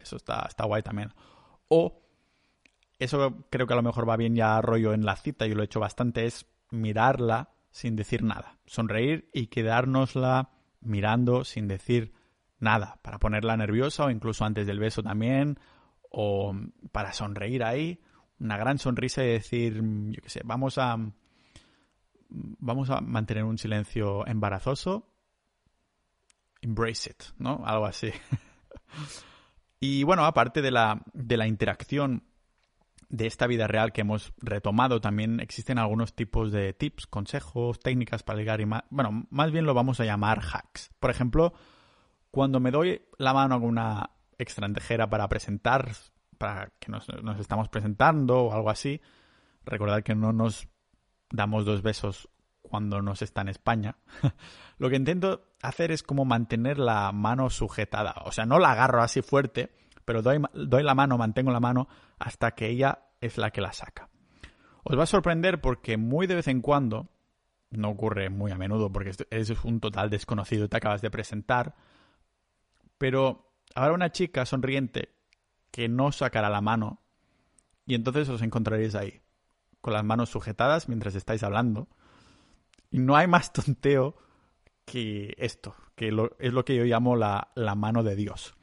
eso 0.01 0.17
está, 0.17 0.47
está 0.49 0.65
guay 0.65 0.83
también. 0.83 1.15
O 1.69 2.03
eso 2.99 3.47
creo 3.51 3.69
que 3.69 3.73
a 3.73 3.77
lo 3.77 3.85
mejor 3.85 4.09
va 4.09 4.17
bien 4.17 4.35
ya 4.35 4.61
rollo 4.61 4.93
en 4.95 5.05
la 5.05 5.15
cita, 5.15 5.47
yo 5.47 5.55
lo 5.55 5.63
he 5.63 5.67
hecho 5.67 5.79
bastante, 5.79 6.27
es 6.27 6.47
mirarla 6.73 7.51
sin 7.71 7.95
decir 7.95 8.25
nada. 8.25 8.59
Sonreír 8.67 9.31
y 9.33 9.47
quedárnosla 9.47 10.51
mirando 10.81 11.45
sin 11.45 11.69
decir 11.69 12.15
nada, 12.59 12.99
para 13.03 13.21
ponerla 13.21 13.57
nerviosa 13.57 14.07
o 14.07 14.11
incluso 14.11 14.45
antes 14.45 14.67
del 14.67 14.81
beso 14.81 15.05
también, 15.05 15.61
o 16.11 16.53
para 16.91 17.13
sonreír 17.13 17.63
ahí, 17.63 18.01
una 18.41 18.57
gran 18.57 18.79
sonrisa 18.79 19.23
y 19.23 19.29
decir, 19.29 19.81
yo 20.09 20.21
qué 20.21 20.31
sé, 20.31 20.41
vamos 20.45 20.79
a 20.79 20.97
vamos 22.29 22.91
a 22.91 23.01
mantener 23.01 23.45
un 23.45 23.57
silencio 23.57 24.27
embarazoso. 24.27 25.10
Embrace 26.63 27.11
it, 27.11 27.23
¿no? 27.39 27.63
Algo 27.65 27.87
así. 27.87 28.11
y 29.81 30.03
bueno, 30.05 30.25
aparte 30.25 30.63
de 30.63 30.71
la, 30.71 31.03
de 31.13 31.37
la 31.37 31.47
interacción 31.47 32.25
de 33.11 33.27
esta 33.27 33.47
vida 33.47 33.67
real 33.67 33.93
que 33.93 34.03
hemos 34.03 34.33
retomado, 34.39 35.01
también 35.01 35.41
existen 35.41 35.79
algunos 35.79 36.15
tipos 36.15 36.53
de 36.53 36.73
tips, 36.73 37.07
consejos, 37.09 37.81
técnicas 37.81 38.23
para 38.23 38.39
ligar 38.39 38.61
y 38.61 38.67
más. 38.67 38.85
Bueno, 38.91 39.27
más 39.31 39.51
bien 39.51 39.67
lo 39.67 39.75
vamos 39.75 39.99
a 40.01 40.05
llamar 40.05 40.41
hacks. 40.41 40.91
Por 41.01 41.11
ejemplo, 41.11 41.53
cuando 42.31 42.61
me 42.61 42.71
doy 42.71 43.03
la 43.19 43.35
mano 43.35 43.57
a 43.57 43.59
una 43.59 44.11
extranjera 44.39 45.11
para 45.11 45.29
presentar, 45.29 45.91
para 46.39 46.73
que 46.79 46.91
nos, 46.91 47.09
nos 47.23 47.41
estamos 47.41 47.69
presentando 47.69 48.45
o 48.45 48.53
algo 48.53 48.71
así, 48.71 49.01
recordad 49.65 50.03
que 50.03 50.15
no 50.15 50.33
nos 50.33 50.69
damos 51.31 51.65
dos 51.65 51.83
besos 51.83 52.30
cuando 52.63 53.03
nos 53.03 53.23
está 53.23 53.41
en 53.43 53.49
España. 53.49 53.97
lo 54.79 54.89
que 54.91 54.97
intento 54.97 55.45
hacer 55.63 55.91
es 55.93 56.03
como 56.03 56.25
mantener 56.25 56.79
la 56.79 57.13
mano 57.13 57.51
sujetada. 57.51 58.15
O 58.25 58.33
sea, 58.33 58.47
no 58.47 58.59
la 58.59 58.73
agarro 58.73 59.03
así 59.03 59.23
fuerte, 59.23 59.71
pero 60.05 60.23
doy, 60.23 60.83
la 60.83 60.95
mano, 60.95 61.19
mantengo 61.19 61.51
la 61.51 61.61
mano 61.61 61.89
hasta 62.19 62.53
que 62.53 62.69
ella 62.69 63.07
es 63.21 63.39
la 63.39 63.51
que 63.51 63.61
la 63.61 63.73
saca. 63.73 64.09
Os 64.83 64.99
va 64.99 65.05
a 65.05 65.07
sorprender 65.07 65.61
porque 65.61 65.97
muy 65.97 66.27
de 66.27 66.37
vez 66.37 66.49
en 66.49 66.63
cuando, 66.63 67.11
no 67.71 67.91
ocurre 67.91 68.31
muy 68.31 68.51
a 68.51 68.59
menudo 68.59 68.91
porque 68.91 69.13
es 69.31 69.51
un 69.65 69.81
total 69.81 70.11
desconocido 70.11 70.69
te 70.69 70.77
acabas 70.77 71.03
de 71.03 71.11
presentar, 71.11 71.77
pero 72.99 73.53
habrá 73.75 73.93
una 73.93 74.11
chica 74.11 74.45
sonriente 74.47 75.15
que 75.71 75.89
no 75.89 76.13
sacará 76.13 76.51
la 76.51 76.61
mano 76.61 77.03
y 77.87 77.95
entonces 77.95 78.29
os 78.29 78.43
encontraréis 78.43 78.95
ahí, 78.95 79.21
con 79.81 79.93
las 79.93 80.05
manos 80.05 80.31
sujetadas 80.31 80.89
mientras 80.89 81.15
estáis 81.15 81.43
hablando. 81.43 81.89
Y 82.91 82.99
no 82.99 83.17
hay 83.17 83.27
más 83.27 83.53
tonteo 83.53 84.17
que 84.85 85.35
esto, 85.39 85.75
que 85.95 86.09
es 86.39 86.53
lo 86.53 86.65
que 86.65 86.77
yo 86.77 86.85
llamo 86.85 87.17
la, 87.17 87.53
la 87.55 87.75
mano 87.75 88.03
de 88.03 88.17
Dios. 88.17 88.55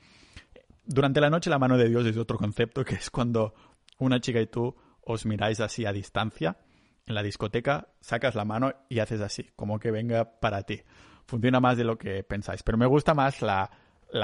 Durante 0.83 1.21
la 1.21 1.29
noche 1.29 1.49
la 1.49 1.59
mano 1.59 1.77
de 1.77 1.89
Dios 1.89 2.05
es 2.05 2.17
otro 2.17 2.37
concepto 2.37 2.83
que 2.85 2.95
es 2.95 3.09
cuando 3.09 3.53
una 3.99 4.19
chica 4.19 4.39
y 4.39 4.47
tú 4.47 4.75
os 5.01 5.25
miráis 5.25 5.59
así 5.59 5.85
a 5.85 5.93
distancia 5.93 6.57
en 7.05 7.15
la 7.15 7.23
discoteca, 7.23 7.87
sacas 8.01 8.35
la 8.35 8.45
mano 8.45 8.73
y 8.89 8.99
haces 8.99 9.21
así, 9.21 9.49
como 9.55 9.79
que 9.79 9.91
venga 9.91 10.39
para 10.39 10.63
ti. 10.63 10.81
Funciona 11.25 11.59
más 11.59 11.77
de 11.77 11.85
lo 11.85 11.97
que 11.97 12.23
pensáis, 12.23 12.63
pero 12.63 12.77
me 12.77 12.85
gusta 12.85 13.13
más 13.13 13.41
la, 13.41 13.71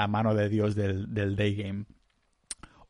mano 0.08 0.34
de 0.34 0.48
Dios 0.48 0.74
del, 0.74 1.12
del 1.12 1.34
day 1.34 1.54
game. 1.54 1.86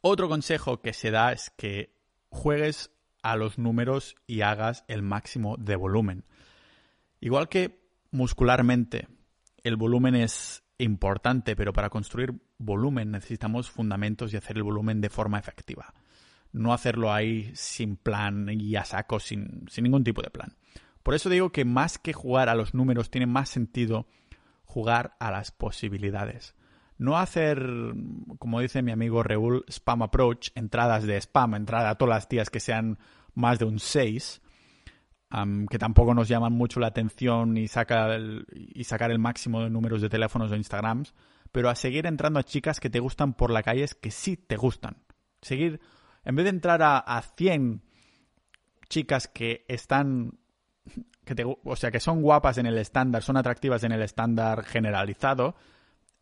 Otro 0.01 0.29
consejo 0.29 0.83
que 0.83 0.93
se 0.93 1.11
da 1.11 1.33
es 1.33 1.51
que 1.51 1.97
juegues 2.29 2.91
a 3.23 3.37
los 3.37 3.59
números 3.59 4.17
y 4.27 4.43
hagas 4.43 4.85
el 4.89 5.03
máximo 5.03 5.57
de 5.57 5.77
volumen. 5.77 6.25
Igual 7.21 7.49
que 7.49 7.89
muscularmente 8.11 9.09
el 9.62 9.77
volumen 9.77 10.15
es 10.15 10.62
importante, 10.79 11.57
pero 11.57 11.73
para 11.73 11.91
construir 11.91 12.35
volumen 12.59 13.11
necesitamos 13.11 13.71
fundamentos 13.71 14.33
y 14.33 14.37
hacer 14.37 14.57
el 14.57 14.62
volumen 14.62 15.01
de 15.01 15.09
forma 15.09 15.39
efectiva. 15.39 15.95
No 16.53 16.73
hacerlo 16.73 17.12
ahí 17.12 17.51
sin 17.55 17.97
plan 17.97 18.49
y 18.49 18.77
a 18.77 18.85
saco, 18.85 19.19
sin, 19.19 19.67
sin 19.69 19.85
ningún 19.85 20.05
tipo 20.05 20.23
de 20.23 20.31
plan. 20.31 20.57
Por 21.03 21.15
eso 21.15 21.29
digo 21.29 21.51
que 21.51 21.65
más 21.65 21.99
que 21.99 22.12
jugar 22.12 22.49
a 22.49 22.55
los 22.55 22.75
números, 22.75 23.11
tiene 23.11 23.27
más 23.27 23.49
sentido 23.49 24.07
jugar 24.65 25.17
a 25.21 25.31
las 25.31 25.51
posibilidades. 25.51 26.55
No 26.97 27.19
hacer, 27.19 27.67
como 28.39 28.61
dice 28.61 28.83
mi 28.83 28.93
amigo 28.93 29.23
Reul, 29.23 29.65
spam 29.69 30.03
approach, 30.03 30.51
entradas 30.55 31.05
de 31.05 31.17
spam, 31.21 31.55
entrada 31.55 31.91
a 31.91 31.95
todas 31.97 32.15
las 32.15 32.29
días 32.29 32.51
que 32.51 32.61
sean 32.61 32.99
más 33.35 33.59
de 33.59 33.65
un 33.65 33.81
6, 33.81 34.41
que 35.68 35.79
tampoco 35.79 36.14
nos 36.14 36.29
llaman 36.29 36.53
mucho 36.53 36.79
la 36.79 36.89
atención 36.89 37.57
y, 37.57 37.66
saca 37.66 38.16
y 38.55 38.85
sacar 38.85 39.11
el 39.11 39.18
máximo 39.18 39.62
de 39.62 39.70
números 39.70 40.01
de 40.01 40.09
teléfonos 40.09 40.53
o 40.53 40.57
Instagrams, 40.57 41.12
pero 41.51 41.68
a 41.70 41.75
seguir 41.75 42.07
entrando 42.07 42.39
a 42.39 42.45
chicas 42.45 42.79
que 42.79 42.91
te 42.91 43.01
gustan 43.01 43.35
por 43.35 43.51
la 43.51 43.62
calle 43.62 43.83
es 43.83 43.95
que 43.95 44.11
sí 44.11 44.37
te 44.37 44.57
gustan. 44.57 44.97
Seguir, 45.43 45.81
en 46.25 46.37
vez 46.37 46.45
de 46.45 46.51
entrar 46.51 46.83
a, 46.83 46.99
a 46.99 47.22
100 47.22 47.83
chicas 48.89 49.27
que 49.27 49.64
están, 49.68 50.39
que 51.25 51.35
te, 51.35 51.45
o 51.45 51.77
sea, 51.77 51.91
que 51.91 52.01
son 52.01 52.22
guapas 52.22 52.59
en 52.59 52.66
el 52.66 52.79
estándar, 52.79 53.22
son 53.22 53.37
atractivas 53.37 53.83
en 53.83 53.93
el 53.93 54.03
estándar 54.03 54.64
generalizado, 54.64 55.57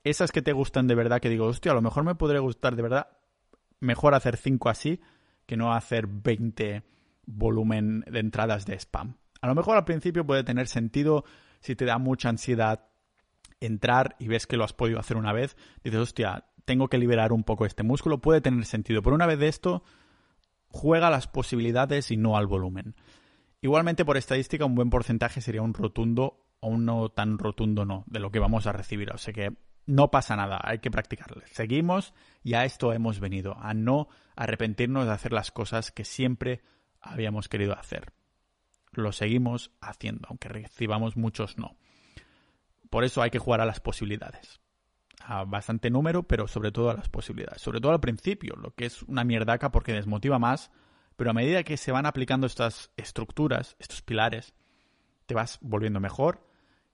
esas 0.04 0.32
que 0.32 0.42
te 0.42 0.52
gustan 0.52 0.86
de 0.86 0.94
verdad, 0.94 1.20
que 1.20 1.28
digo, 1.28 1.46
hostia, 1.46 1.72
a 1.72 1.74
lo 1.74 1.82
mejor 1.82 2.04
me 2.04 2.14
podría 2.14 2.40
gustar 2.40 2.76
de 2.76 2.82
verdad, 2.82 3.08
mejor 3.80 4.14
hacer 4.14 4.36
5 4.36 4.68
así 4.68 5.00
que 5.46 5.56
no 5.56 5.72
hacer 5.72 6.06
20 6.06 6.82
volumen 7.26 8.04
de 8.10 8.20
entradas 8.20 8.66
de 8.66 8.78
spam. 8.78 9.16
A 9.40 9.46
lo 9.46 9.54
mejor 9.54 9.76
al 9.76 9.84
principio 9.84 10.26
puede 10.26 10.44
tener 10.44 10.68
sentido 10.68 11.24
si 11.60 11.76
te 11.76 11.84
da 11.84 11.98
mucha 11.98 12.28
ansiedad 12.28 12.88
entrar 13.60 14.16
y 14.18 14.28
ves 14.28 14.46
que 14.46 14.56
lo 14.56 14.64
has 14.64 14.72
podido 14.72 14.98
hacer 14.98 15.16
una 15.16 15.32
vez, 15.32 15.56
dices, 15.84 16.00
hostia, 16.00 16.46
tengo 16.64 16.88
que 16.88 16.98
liberar 16.98 17.32
un 17.32 17.44
poco 17.44 17.66
este 17.66 17.82
músculo, 17.82 18.20
puede 18.20 18.40
tener 18.40 18.64
sentido. 18.64 19.02
Pero 19.02 19.14
una 19.14 19.26
vez 19.26 19.38
de 19.38 19.48
esto, 19.48 19.82
juega 20.68 21.10
las 21.10 21.28
posibilidades 21.28 22.10
y 22.10 22.16
no 22.16 22.36
al 22.36 22.46
volumen. 22.46 22.94
Igualmente, 23.60 24.04
por 24.04 24.16
estadística, 24.16 24.64
un 24.64 24.74
buen 24.74 24.90
porcentaje 24.90 25.40
sería 25.40 25.62
un 25.62 25.74
rotundo 25.74 26.46
o 26.60 26.68
un 26.68 26.84
no 26.84 27.10
tan 27.10 27.38
rotundo 27.38 27.84
no 27.84 28.04
de 28.06 28.20
lo 28.20 28.30
que 28.30 28.38
vamos 28.38 28.66
a 28.66 28.72
recibir. 28.72 29.12
O 29.12 29.18
sea 29.18 29.32
que 29.32 29.52
no 29.86 30.10
pasa 30.10 30.36
nada, 30.36 30.60
hay 30.62 30.78
que 30.78 30.90
practicarle. 30.90 31.44
Seguimos 31.50 32.14
y 32.42 32.54
a 32.54 32.64
esto 32.64 32.92
hemos 32.92 33.20
venido, 33.20 33.56
a 33.58 33.74
no 33.74 34.08
arrepentirnos 34.36 35.06
de 35.06 35.12
hacer 35.12 35.32
las 35.32 35.50
cosas 35.50 35.92
que 35.92 36.04
siempre 36.04 36.62
habíamos 37.02 37.48
querido 37.48 37.78
hacer. 37.78 38.12
Lo 38.92 39.12
seguimos 39.12 39.72
haciendo, 39.80 40.28
aunque 40.28 40.48
recibamos 40.48 41.16
muchos 41.16 41.58
no. 41.58 41.76
Por 42.90 43.04
eso 43.04 43.22
hay 43.22 43.30
que 43.30 43.38
jugar 43.38 43.60
a 43.60 43.66
las 43.66 43.80
posibilidades. 43.80 44.60
A 45.24 45.44
bastante 45.44 45.90
número, 45.90 46.24
pero 46.24 46.48
sobre 46.48 46.72
todo 46.72 46.90
a 46.90 46.94
las 46.94 47.08
posibilidades. 47.08 47.62
Sobre 47.62 47.80
todo 47.80 47.92
al 47.92 48.00
principio, 48.00 48.54
lo 48.56 48.74
que 48.74 48.86
es 48.86 49.02
una 49.04 49.24
mierdaca 49.24 49.70
porque 49.72 49.92
desmotiva 49.92 50.38
más, 50.38 50.70
pero 51.16 51.30
a 51.30 51.34
medida 51.34 51.62
que 51.62 51.76
se 51.76 51.92
van 51.92 52.06
aplicando 52.06 52.46
estas 52.46 52.90
estructuras, 52.96 53.76
estos 53.78 54.02
pilares, 54.02 54.54
te 55.26 55.34
vas 55.34 55.58
volviendo 55.62 56.00
mejor 56.00 56.46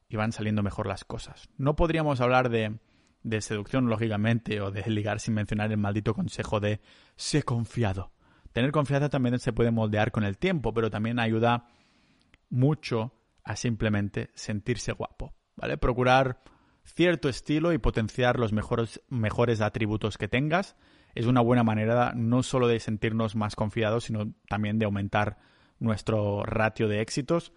y 0.09 0.17
van 0.17 0.33
saliendo 0.33 0.63
mejor 0.63 0.87
las 0.87 1.05
cosas. 1.05 1.49
No 1.57 1.77
podríamos 1.77 2.21
hablar 2.21 2.49
de, 2.49 2.79
de 3.23 3.41
seducción, 3.41 3.89
lógicamente, 3.89 4.61
o 4.61 4.71
de 4.71 4.89
ligar 4.89 5.21
sin 5.21 5.35
mencionar 5.35 5.71
el 5.71 5.79
maldito 5.79 6.15
consejo 6.15 6.61
de 6.61 6.81
sé 7.17 7.43
confiado. 7.43 8.13
Tener 8.53 8.73
confianza 8.73 9.09
también 9.09 9.39
se 9.39 9.53
puede 9.53 9.71
moldear 9.71 10.11
con 10.11 10.25
el 10.25 10.39
tiempo, 10.39 10.73
pero 10.75 10.91
también 10.91 11.19
ayuda 11.19 11.69
mucho 12.51 13.13
a 13.45 13.57
simplemente 13.57 14.31
sentirse 14.35 14.93
guapo, 14.93 15.35
¿vale? 15.57 15.79
Procurar 15.79 16.41
cierto 16.85 17.29
estilo 17.29 17.73
y 17.73 17.79
potenciar 17.79 18.39
los 18.39 18.53
mejores, 18.53 19.03
mejores 19.09 19.61
atributos 19.61 20.19
que 20.19 20.29
tengas 20.29 20.77
es 21.15 21.27
una 21.27 21.41
buena 21.41 21.65
manera 21.65 22.13
no 22.15 22.43
solo 22.43 22.69
de 22.69 22.81
sentirnos 22.81 23.35
más 23.35 23.57
confiados, 23.57 24.05
sino 24.05 24.33
también 24.49 24.79
de 24.79 24.85
aumentar 24.85 25.39
nuestro 25.79 26.45
ratio 26.45 26.89
de 26.89 27.01
éxitos. 27.01 27.53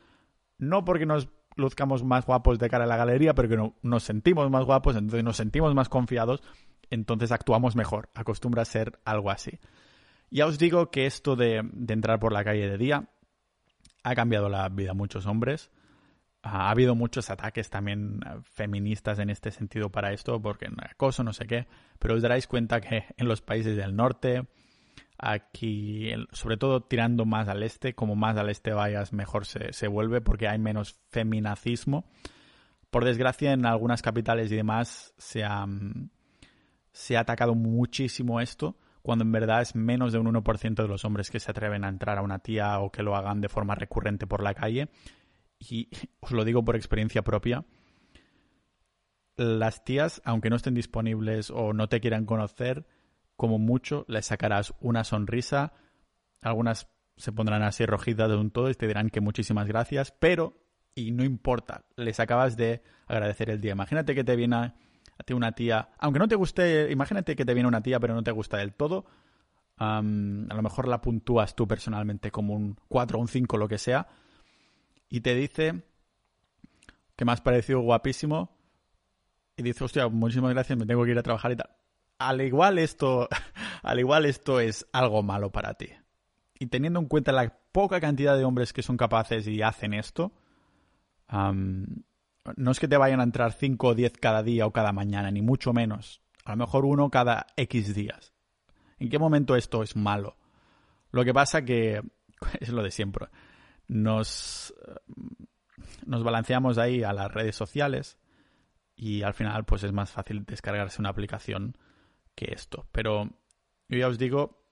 No 0.57 0.85
porque 0.85 1.05
nos 1.05 1.29
luzcamos 1.55 2.03
más 2.03 2.25
guapos 2.25 2.59
de 2.59 2.69
cara 2.69 2.85
a 2.85 2.87
la 2.87 2.97
galería, 2.97 3.33
pero 3.33 3.49
que 3.49 3.73
nos 3.81 4.03
sentimos 4.03 4.49
más 4.49 4.65
guapos, 4.65 4.95
entonces 4.95 5.23
nos 5.23 5.37
sentimos 5.37 5.73
más 5.75 5.89
confiados, 5.89 6.41
entonces 6.89 7.31
actuamos 7.31 7.75
mejor. 7.75 8.09
Acostumbra 8.15 8.61
a 8.61 8.65
ser 8.65 8.99
algo 9.05 9.31
así. 9.31 9.59
Ya 10.33 10.45
os 10.45 10.57
digo 10.57 10.89
que 10.91 11.05
esto 11.05 11.35
de, 11.35 11.57
entrar 11.57 12.19
por 12.19 12.31
la 12.31 12.45
calle 12.45 12.69
de 12.69 12.77
día 12.77 13.09
ha 14.01 14.15
cambiado 14.15 14.47
la 14.47 14.67
vida 14.69 14.91
a 14.91 14.93
muchos 14.93 15.25
hombres. 15.25 15.69
Ha 16.41 16.71
habido 16.71 16.95
muchos 16.95 17.29
ataques 17.29 17.69
también 17.69 18.21
eh, 18.25 18.39
feministas 18.43 19.19
en 19.19 19.29
este 19.29 19.51
sentido 19.51 19.89
para 19.89 20.13
esto, 20.13 20.41
porque 20.41 20.67
acoso, 20.89 21.23
no 21.23 21.33
sé 21.33 21.45
qué, 21.45 21.67
pero 21.99 22.15
os 22.15 22.21
daréis 22.21 22.47
cuenta 22.47 22.79
que 22.79 23.05
en 23.17 23.27
los 23.27 23.41
países 23.41 23.75
del 23.75 23.93
norte, 23.93 24.47
aquí, 25.17 26.09
sobre 26.31 26.55
todo 26.55 26.81
tirando 26.81 27.25
más 27.25 27.49
al 27.49 27.61
este, 27.61 27.93
como 27.93 28.15
más 28.15 28.37
al 28.37 28.49
este 28.49 28.71
vayas, 28.71 29.11
mejor 29.11 29.45
se, 29.45 29.73
se 29.73 29.89
vuelve, 29.89 30.21
porque 30.21 30.47
hay 30.47 30.59
menos 30.59 30.97
feminacismo. 31.09 32.05
Por 32.89 33.03
desgracia, 33.03 33.51
en 33.51 33.65
algunas 33.65 34.01
capitales 34.01 34.49
y 34.49 34.55
demás 34.55 35.13
se 35.17 35.43
ha, 35.43 35.67
se 36.93 37.17
ha 37.17 37.19
atacado 37.19 37.53
muchísimo 37.53 38.39
esto, 38.39 38.77
cuando 39.01 39.23
en 39.23 39.31
verdad 39.31 39.61
es 39.61 39.75
menos 39.75 40.13
de 40.13 40.19
un 40.19 40.27
1% 40.27 40.75
de 40.75 40.87
los 40.87 41.05
hombres 41.05 41.31
que 41.31 41.39
se 41.39 41.51
atreven 41.51 41.83
a 41.83 41.89
entrar 41.89 42.17
a 42.17 42.21
una 42.21 42.39
tía 42.39 42.79
o 42.79 42.91
que 42.91 43.03
lo 43.03 43.15
hagan 43.15 43.41
de 43.41 43.49
forma 43.49 43.75
recurrente 43.75 44.27
por 44.27 44.43
la 44.43 44.53
calle 44.53 44.89
y 45.59 45.89
os 46.19 46.31
lo 46.31 46.43
digo 46.43 46.63
por 46.63 46.75
experiencia 46.75 47.23
propia, 47.23 47.65
las 49.37 49.83
tías, 49.83 50.21
aunque 50.25 50.49
no 50.49 50.55
estén 50.55 50.73
disponibles 50.73 51.49
o 51.49 51.73
no 51.73 51.87
te 51.89 51.99
quieran 51.99 52.25
conocer, 52.25 52.85
como 53.35 53.57
mucho 53.57 54.05
les 54.07 54.25
sacarás 54.25 54.73
una 54.81 55.03
sonrisa, 55.03 55.73
algunas 56.41 56.89
se 57.17 57.31
pondrán 57.31 57.63
así 57.63 57.85
rojitas 57.85 58.29
de 58.29 58.35
un 58.35 58.51
todo 58.51 58.69
y 58.69 58.75
te 58.75 58.87
dirán 58.87 59.09
que 59.09 59.21
muchísimas 59.21 59.67
gracias, 59.67 60.11
pero, 60.11 60.57
y 60.95 61.11
no 61.11 61.23
importa, 61.23 61.85
les 61.95 62.19
acabas 62.19 62.57
de 62.57 62.83
agradecer 63.07 63.49
el 63.49 63.61
día. 63.61 63.73
Imagínate 63.73 64.15
que 64.15 64.23
te 64.23 64.35
viene 64.35 64.73
a, 65.21 65.23
ti 65.23 65.33
una 65.33 65.51
tía, 65.53 65.89
aunque 65.99 66.19
no 66.19 66.27
te 66.27 66.35
guste, 66.35 66.91
imagínate 66.91 67.35
que 67.35 67.45
te 67.45 67.53
viene 67.53 67.67
una 67.67 67.81
tía 67.81 67.99
pero 67.99 68.13
no 68.13 68.23
te 68.23 68.31
gusta 68.31 68.57
del 68.57 68.73
todo, 68.73 69.05
a 69.77 70.01
lo 70.01 70.61
mejor 70.61 70.87
la 70.87 71.01
puntúas 71.01 71.55
tú 71.55 71.67
personalmente 71.67 72.31
como 72.31 72.53
un 72.53 72.77
4 72.87 73.17
o 73.17 73.21
un 73.21 73.27
5, 73.27 73.57
lo 73.57 73.67
que 73.67 73.77
sea, 73.77 74.07
y 75.09 75.21
te 75.21 75.35
dice 75.35 75.83
que 77.15 77.25
me 77.25 77.31
has 77.31 77.41
parecido 77.41 77.81
guapísimo 77.81 78.57
y 79.57 79.63
dice, 79.63 79.83
hostia, 79.83 80.07
muchísimas 80.07 80.53
gracias, 80.53 80.77
me 80.77 80.85
tengo 80.85 81.03
que 81.03 81.11
ir 81.11 81.19
a 81.19 81.23
trabajar 81.23 81.51
y 81.51 81.55
tal. 81.55 81.69
Al 82.17 82.41
igual 82.41 82.79
esto, 82.79 83.27
al 83.83 83.99
igual 83.99 84.25
esto 84.25 84.59
es 84.59 84.87
algo 84.93 85.23
malo 85.23 85.51
para 85.51 85.73
ti. 85.73 85.89
Y 86.59 86.67
teniendo 86.67 86.99
en 86.99 87.07
cuenta 87.07 87.31
la 87.31 87.57
poca 87.71 87.99
cantidad 87.99 88.37
de 88.37 88.45
hombres 88.45 88.73
que 88.73 88.83
son 88.83 88.97
capaces 88.97 89.47
y 89.47 89.61
hacen 89.61 89.93
esto, 89.93 90.31
no 92.55 92.71
es 92.71 92.79
que 92.79 92.87
te 92.87 92.97
vayan 92.97 93.19
a 93.19 93.23
entrar 93.23 93.53
5 93.53 93.87
o 93.87 93.95
10 93.95 94.17
cada 94.17 94.43
día 94.43 94.65
o 94.65 94.71
cada 94.71 94.91
mañana, 94.91 95.31
ni 95.31 95.41
mucho 95.41 95.73
menos. 95.73 96.21
A 96.43 96.51
lo 96.51 96.57
mejor 96.57 96.85
uno 96.85 97.09
cada 97.09 97.47
X 97.55 97.93
días. 97.93 98.33
¿En 98.99 99.09
qué 99.09 99.19
momento 99.19 99.55
esto 99.55 99.83
es 99.83 99.95
malo? 99.95 100.37
Lo 101.11 101.23
que 101.23 101.33
pasa 101.33 101.63
que 101.63 102.01
es 102.59 102.69
lo 102.69 102.83
de 102.83 102.91
siempre 102.91 103.27
nos, 103.91 104.73
nos 106.05 106.23
balanceamos 106.23 106.77
ahí 106.77 107.03
a 107.03 107.11
las 107.11 107.31
redes 107.31 107.55
sociales 107.55 108.17
y 108.95 109.21
al 109.23 109.33
final 109.33 109.65
pues 109.65 109.83
es 109.83 109.91
más 109.91 110.11
fácil 110.11 110.45
descargarse 110.45 111.01
una 111.01 111.09
aplicación 111.09 111.77
que 112.33 112.53
esto. 112.53 112.87
Pero 112.93 113.29
yo 113.89 113.97
ya 113.97 114.07
os 114.07 114.17
digo 114.17 114.63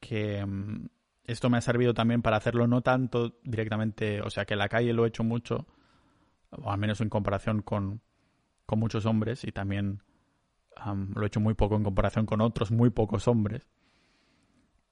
que 0.00 0.44
mm, 0.44 0.86
esto 1.24 1.50
me 1.50 1.58
ha 1.58 1.60
servido 1.60 1.92
también 1.92 2.22
para 2.22 2.38
hacerlo 2.38 2.66
no 2.66 2.80
tanto 2.80 3.38
directamente, 3.44 4.22
o 4.22 4.30
sea 4.30 4.46
que 4.46 4.54
en 4.54 4.60
la 4.60 4.68
calle 4.68 4.94
lo 4.94 5.04
he 5.04 5.08
hecho 5.08 5.24
mucho, 5.24 5.66
o 6.62 6.70
al 6.70 6.78
menos 6.78 7.00
en 7.00 7.08
comparación 7.08 7.62
con, 7.62 8.00
con 8.66 8.78
muchos 8.78 9.06
hombres 9.06 9.44
y 9.44 9.52
también 9.52 10.02
lo 11.14 11.22
he 11.22 11.26
hecho 11.26 11.40
muy 11.40 11.54
poco 11.54 11.76
en 11.76 11.84
comparación 11.84 12.26
con 12.26 12.40
otros 12.40 12.70
muy 12.70 12.90
pocos 12.90 13.28
hombres 13.28 13.68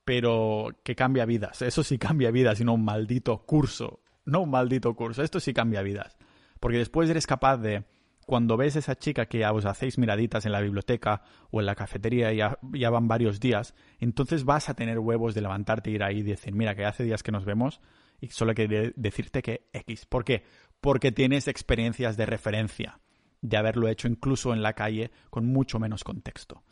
pero 0.05 0.69
que 0.83 0.95
cambia 0.95 1.25
vidas. 1.25 1.63
Eso 1.63 1.83
sí 1.83 1.99
cambia 1.99 2.31
vidas 2.31 2.61
y 2.61 2.65
no 2.65 2.75
un 2.75 2.85
maldito 2.85 3.45
curso. 3.45 4.01
No 4.25 4.41
un 4.43 4.51
maldito 4.51 4.95
curso. 4.95 5.23
Esto 5.23 5.41
sí 5.41 5.53
cambia 5.53 5.83
vidas. 5.83 6.19
Porque 6.61 6.79
después 6.79 7.09
eres 7.11 7.27
capaz 7.27 7.59
de, 7.59 7.85
cuando 8.27 8.57
ves 8.57 8.77
a 8.77 8.81
esa 8.81 8.97
chica 8.97 9.27
que 9.27 9.41
ya 9.41 9.53
os 9.53 9.65
hacéis 9.65 9.99
miraditas 9.99 10.47
en 10.47 10.53
la 10.53 10.61
biblioteca 10.61 11.23
o 11.51 11.61
en 11.61 11.67
la 11.67 11.75
cafetería 11.75 12.33
y 12.33 12.37
ya, 12.37 12.59
ya, 12.73 12.91
van 12.91 13.09
varios 13.09 13.41
días, 13.41 13.75
entonces 13.99 14.45
vas 14.45 14.69
a 14.69 14.75
tener 14.75 14.99
huevos 15.01 15.35
de 15.35 15.41
levantarte 15.41 15.91
e 15.91 15.95
ir 15.95 16.05
ahí 16.05 16.19
y 16.19 16.23
decir, 16.23 16.55
mira, 16.55 16.77
que 16.77 16.85
hace 16.85 17.03
días 17.03 17.25
que 17.25 17.33
nos 17.33 17.45
vemos 17.45 17.81
y 18.21 18.29
solo 18.29 18.55
quiero 18.55 18.93
decirte 18.95 19.43
que 19.43 19.69
X. 19.73 20.07
¿Por 20.07 20.25
qué? 20.25 20.45
Porque 20.83 21.13
tienes 21.13 21.49
experiencias 21.49 22.19
de 22.19 22.27
referencia 22.27 23.01
de 23.41 23.57
haberlo 23.57 23.89
hecho 23.89 24.09
incluso 24.09 24.53
en 24.53 24.63
la 24.63 24.75
calle 24.75 25.11
con 25.31 25.47
mucho 25.47 25.79
menos 25.79 26.05
contexto. 26.05 26.63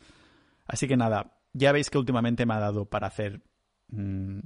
Así 0.67 0.87
que 0.87 0.97
nada, 0.97 1.39
ya 1.53 1.73
veis 1.73 1.91
que 1.91 1.99
últimamente 1.99 2.45
me 2.45 2.55
ha 2.55 2.61
dado 2.61 2.85
para 2.85 3.09
hacer 3.09 3.43
mm, 3.89 4.41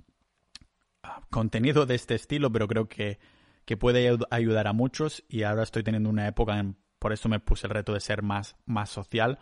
contenido 1.30 1.86
de 1.86 1.94
este 1.94 2.14
estilo, 2.14 2.50
pero 2.50 2.66
creo 2.66 2.88
que, 2.88 3.18
que, 3.64 3.76
puede 3.76 4.16
ayudar 4.30 4.66
a 4.66 4.72
muchos 4.72 5.22
y 5.28 5.42
ahora 5.42 5.62
estoy 5.62 5.82
teniendo 5.82 6.08
una 6.08 6.26
época, 6.26 6.58
en, 6.58 6.76
por 6.98 7.12
eso 7.12 7.28
me 7.28 7.40
puse 7.40 7.66
el 7.66 7.74
reto 7.74 7.92
de 7.92 8.00
ser 8.00 8.22
más, 8.22 8.56
más 8.64 8.88
social, 8.88 9.38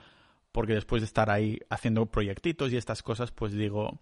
porque 0.50 0.74
después 0.74 1.02
de 1.02 1.06
estar 1.06 1.30
ahí 1.30 1.60
haciendo 1.70 2.06
proyectitos 2.06 2.72
y 2.72 2.76
estas 2.76 3.02
cosas, 3.02 3.30
pues 3.30 3.52
digo, 3.52 4.00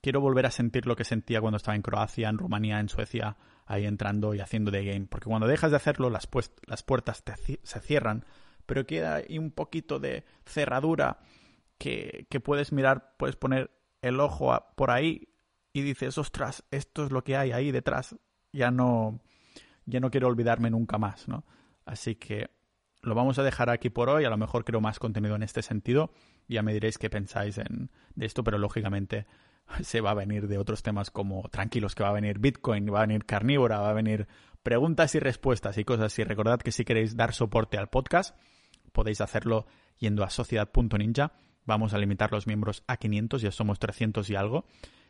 quiero 0.00 0.20
volver 0.20 0.46
a 0.46 0.50
sentir 0.50 0.86
lo 0.86 0.96
que 0.96 1.04
sentía 1.04 1.40
cuando 1.42 1.58
estaba 1.58 1.76
en 1.76 1.82
Croacia, 1.82 2.30
en 2.30 2.38
Rumanía, 2.38 2.80
en 2.80 2.88
Suecia, 2.88 3.36
ahí 3.66 3.86
entrando 3.86 4.34
y 4.34 4.40
haciendo 4.40 4.70
de 4.70 4.84
game, 4.84 5.06
porque 5.06 5.28
cuando 5.28 5.46
dejas 5.46 5.70
de 5.70 5.76
hacerlo 5.76 6.10
las, 6.10 6.28
las 6.66 6.82
puertas 6.82 7.22
se 7.62 7.80
cierran, 7.80 8.24
pero 8.66 8.86
queda 8.86 9.16
ahí 9.16 9.38
un 9.38 9.50
poquito 9.50 9.98
de 9.98 10.24
cerradura 10.44 11.18
que, 11.78 12.40
puedes 12.42 12.72
mirar, 12.72 13.14
puedes 13.18 13.36
poner 13.36 13.70
el 14.02 14.20
ojo 14.20 14.56
por 14.76 14.90
ahí 14.90 15.28
y 15.72 15.82
dices, 15.82 16.18
ostras, 16.18 16.64
esto 16.70 17.04
es 17.04 17.12
lo 17.12 17.24
que 17.24 17.36
hay 17.36 17.52
ahí 17.52 17.72
detrás. 17.72 18.16
Ya 18.52 18.70
no, 18.70 19.20
ya 19.86 20.00
no 20.00 20.10
quiero 20.10 20.28
olvidarme 20.28 20.70
nunca 20.70 20.98
más, 20.98 21.26
¿no? 21.28 21.44
Así 21.84 22.14
que 22.14 22.50
lo 23.02 23.14
vamos 23.14 23.38
a 23.38 23.42
dejar 23.42 23.70
aquí 23.70 23.90
por 23.90 24.08
hoy. 24.08 24.24
A 24.24 24.30
lo 24.30 24.36
mejor 24.36 24.64
creo 24.64 24.80
más 24.80 24.98
contenido 24.98 25.34
en 25.34 25.42
este 25.42 25.62
sentido. 25.62 26.12
Ya 26.48 26.62
me 26.62 26.72
diréis 26.72 26.96
qué 26.96 27.10
pensáis 27.10 27.58
en, 27.58 27.90
de 28.14 28.26
esto, 28.26 28.44
pero 28.44 28.58
lógicamente 28.58 29.26
se 29.82 30.00
va 30.00 30.10
a 30.10 30.14
venir 30.14 30.48
de 30.48 30.58
otros 30.58 30.82
temas 30.82 31.10
como 31.10 31.48
tranquilos, 31.48 31.94
que 31.94 32.02
va 32.02 32.10
a 32.10 32.14
venir 32.14 32.38
Bitcoin, 32.38 32.92
va 32.92 32.98
a 32.98 33.06
venir 33.06 33.24
carnívora, 33.24 33.80
va 33.80 33.90
a 33.90 33.94
venir 33.94 34.26
preguntas 34.62 35.14
y 35.14 35.18
respuestas 35.18 35.78
y 35.78 35.84
cosas 35.84 36.06
así. 36.06 36.24
Recordad 36.24 36.60
que 36.60 36.72
si 36.72 36.84
queréis 36.84 37.16
dar 37.16 37.32
soporte 37.32 37.78
al 37.78 37.88
podcast, 37.88 38.36
podéis 38.92 39.20
hacerlo 39.20 39.66
yendo 39.98 40.24
a 40.24 40.30
sociedad.ninja 40.30 41.32
vamos 41.66 41.94
a 41.94 41.98
limitar 41.98 42.32
los 42.32 42.46
miembros 42.46 42.84
a 42.86 42.96
500, 42.96 43.42
ya 43.42 43.50
somos 43.50 43.78
300 43.78 44.28
y 44.30 44.36
algo. 44.36 44.66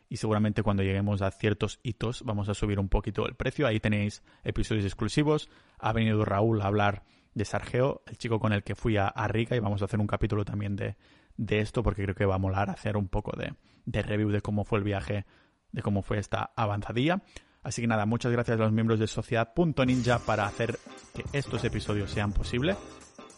Y 0.09 0.19
seguramente 0.19 0.63
cuando 0.63 0.83
lleguemos 0.83 1.23
a 1.23 1.31
ciertos 1.31 1.81
hitos 1.83 2.23
vamos 2.25 2.49
a 2.49 2.55
subir 2.55 2.79
un 2.79 2.89
poquito 2.89 3.27
el 3.27 3.35
precio. 3.35 3.67
Ahí 3.67 3.81
tenéis 3.81 4.23
episodios 4.45 4.85
exclusivos. 4.85 5.49
Ha 5.79 5.93
venido 5.93 6.25
Raúl 6.25 6.61
a 6.61 6.67
hablar 6.67 7.05
de 7.35 7.45
Sargeo, 7.45 8.03
el 8.07 8.19
chico 8.19 8.39
con 8.39 8.53
el 8.53 8.63
que 8.63 8.75
fui 8.75 8.97
a, 8.97 9.13
Riga, 9.29 9.57
y 9.57 9.61
vamos 9.61 9.83
a 9.83 9.87
hacer 9.87 9.99
un 9.99 10.07
capítulo 10.07 10.45
también 10.45 10.77
de, 10.77 10.97
de, 11.37 11.61
esto 11.61 11.83
porque 11.83 12.05
creo 12.05 12.15
que 12.15 12.27
va 12.27 12.37
a 12.37 12.39
molar 12.39 12.71
hacer 12.71 12.97
un 12.97 13.09
poco 13.09 13.37
de, 13.37 13.55
de 13.85 14.03
review 14.03 14.31
de 14.31 14.41
cómo 14.41 14.65
fue 14.65 14.79
el 14.79 14.85
viaje, 14.85 15.27
de 15.73 15.83
cómo 15.83 16.03
fue 16.03 16.19
esta 16.19 16.53
avanzadilla. 16.57 17.23
Así 17.63 17.81
que 17.81 17.89
nada, 17.89 18.05
muchas 18.07 18.31
gracias 18.31 18.61
a 18.61 18.63
los 18.65 18.73
miembros 18.73 19.01
de 19.01 19.07
Sociedad.ninja 19.07 20.19
para 20.21 20.47
hacer 20.47 20.79
que 21.15 21.25
estos 21.33 21.65
episodios 21.65 22.11
sean 22.11 22.33
posibles 22.33 22.77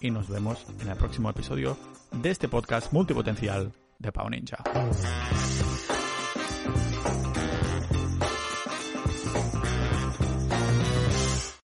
y 0.00 0.10
nos 0.10 0.28
vemos 0.28 0.66
en 0.80 0.88
el 0.88 0.96
próximo 0.96 1.30
episodio 1.30 1.76
de 2.12 2.30
este 2.30 2.48
podcast 2.48 2.92
multipotencial 2.92 3.72
de 3.98 4.12
Pau 4.12 4.28
Ninja. 4.28 4.58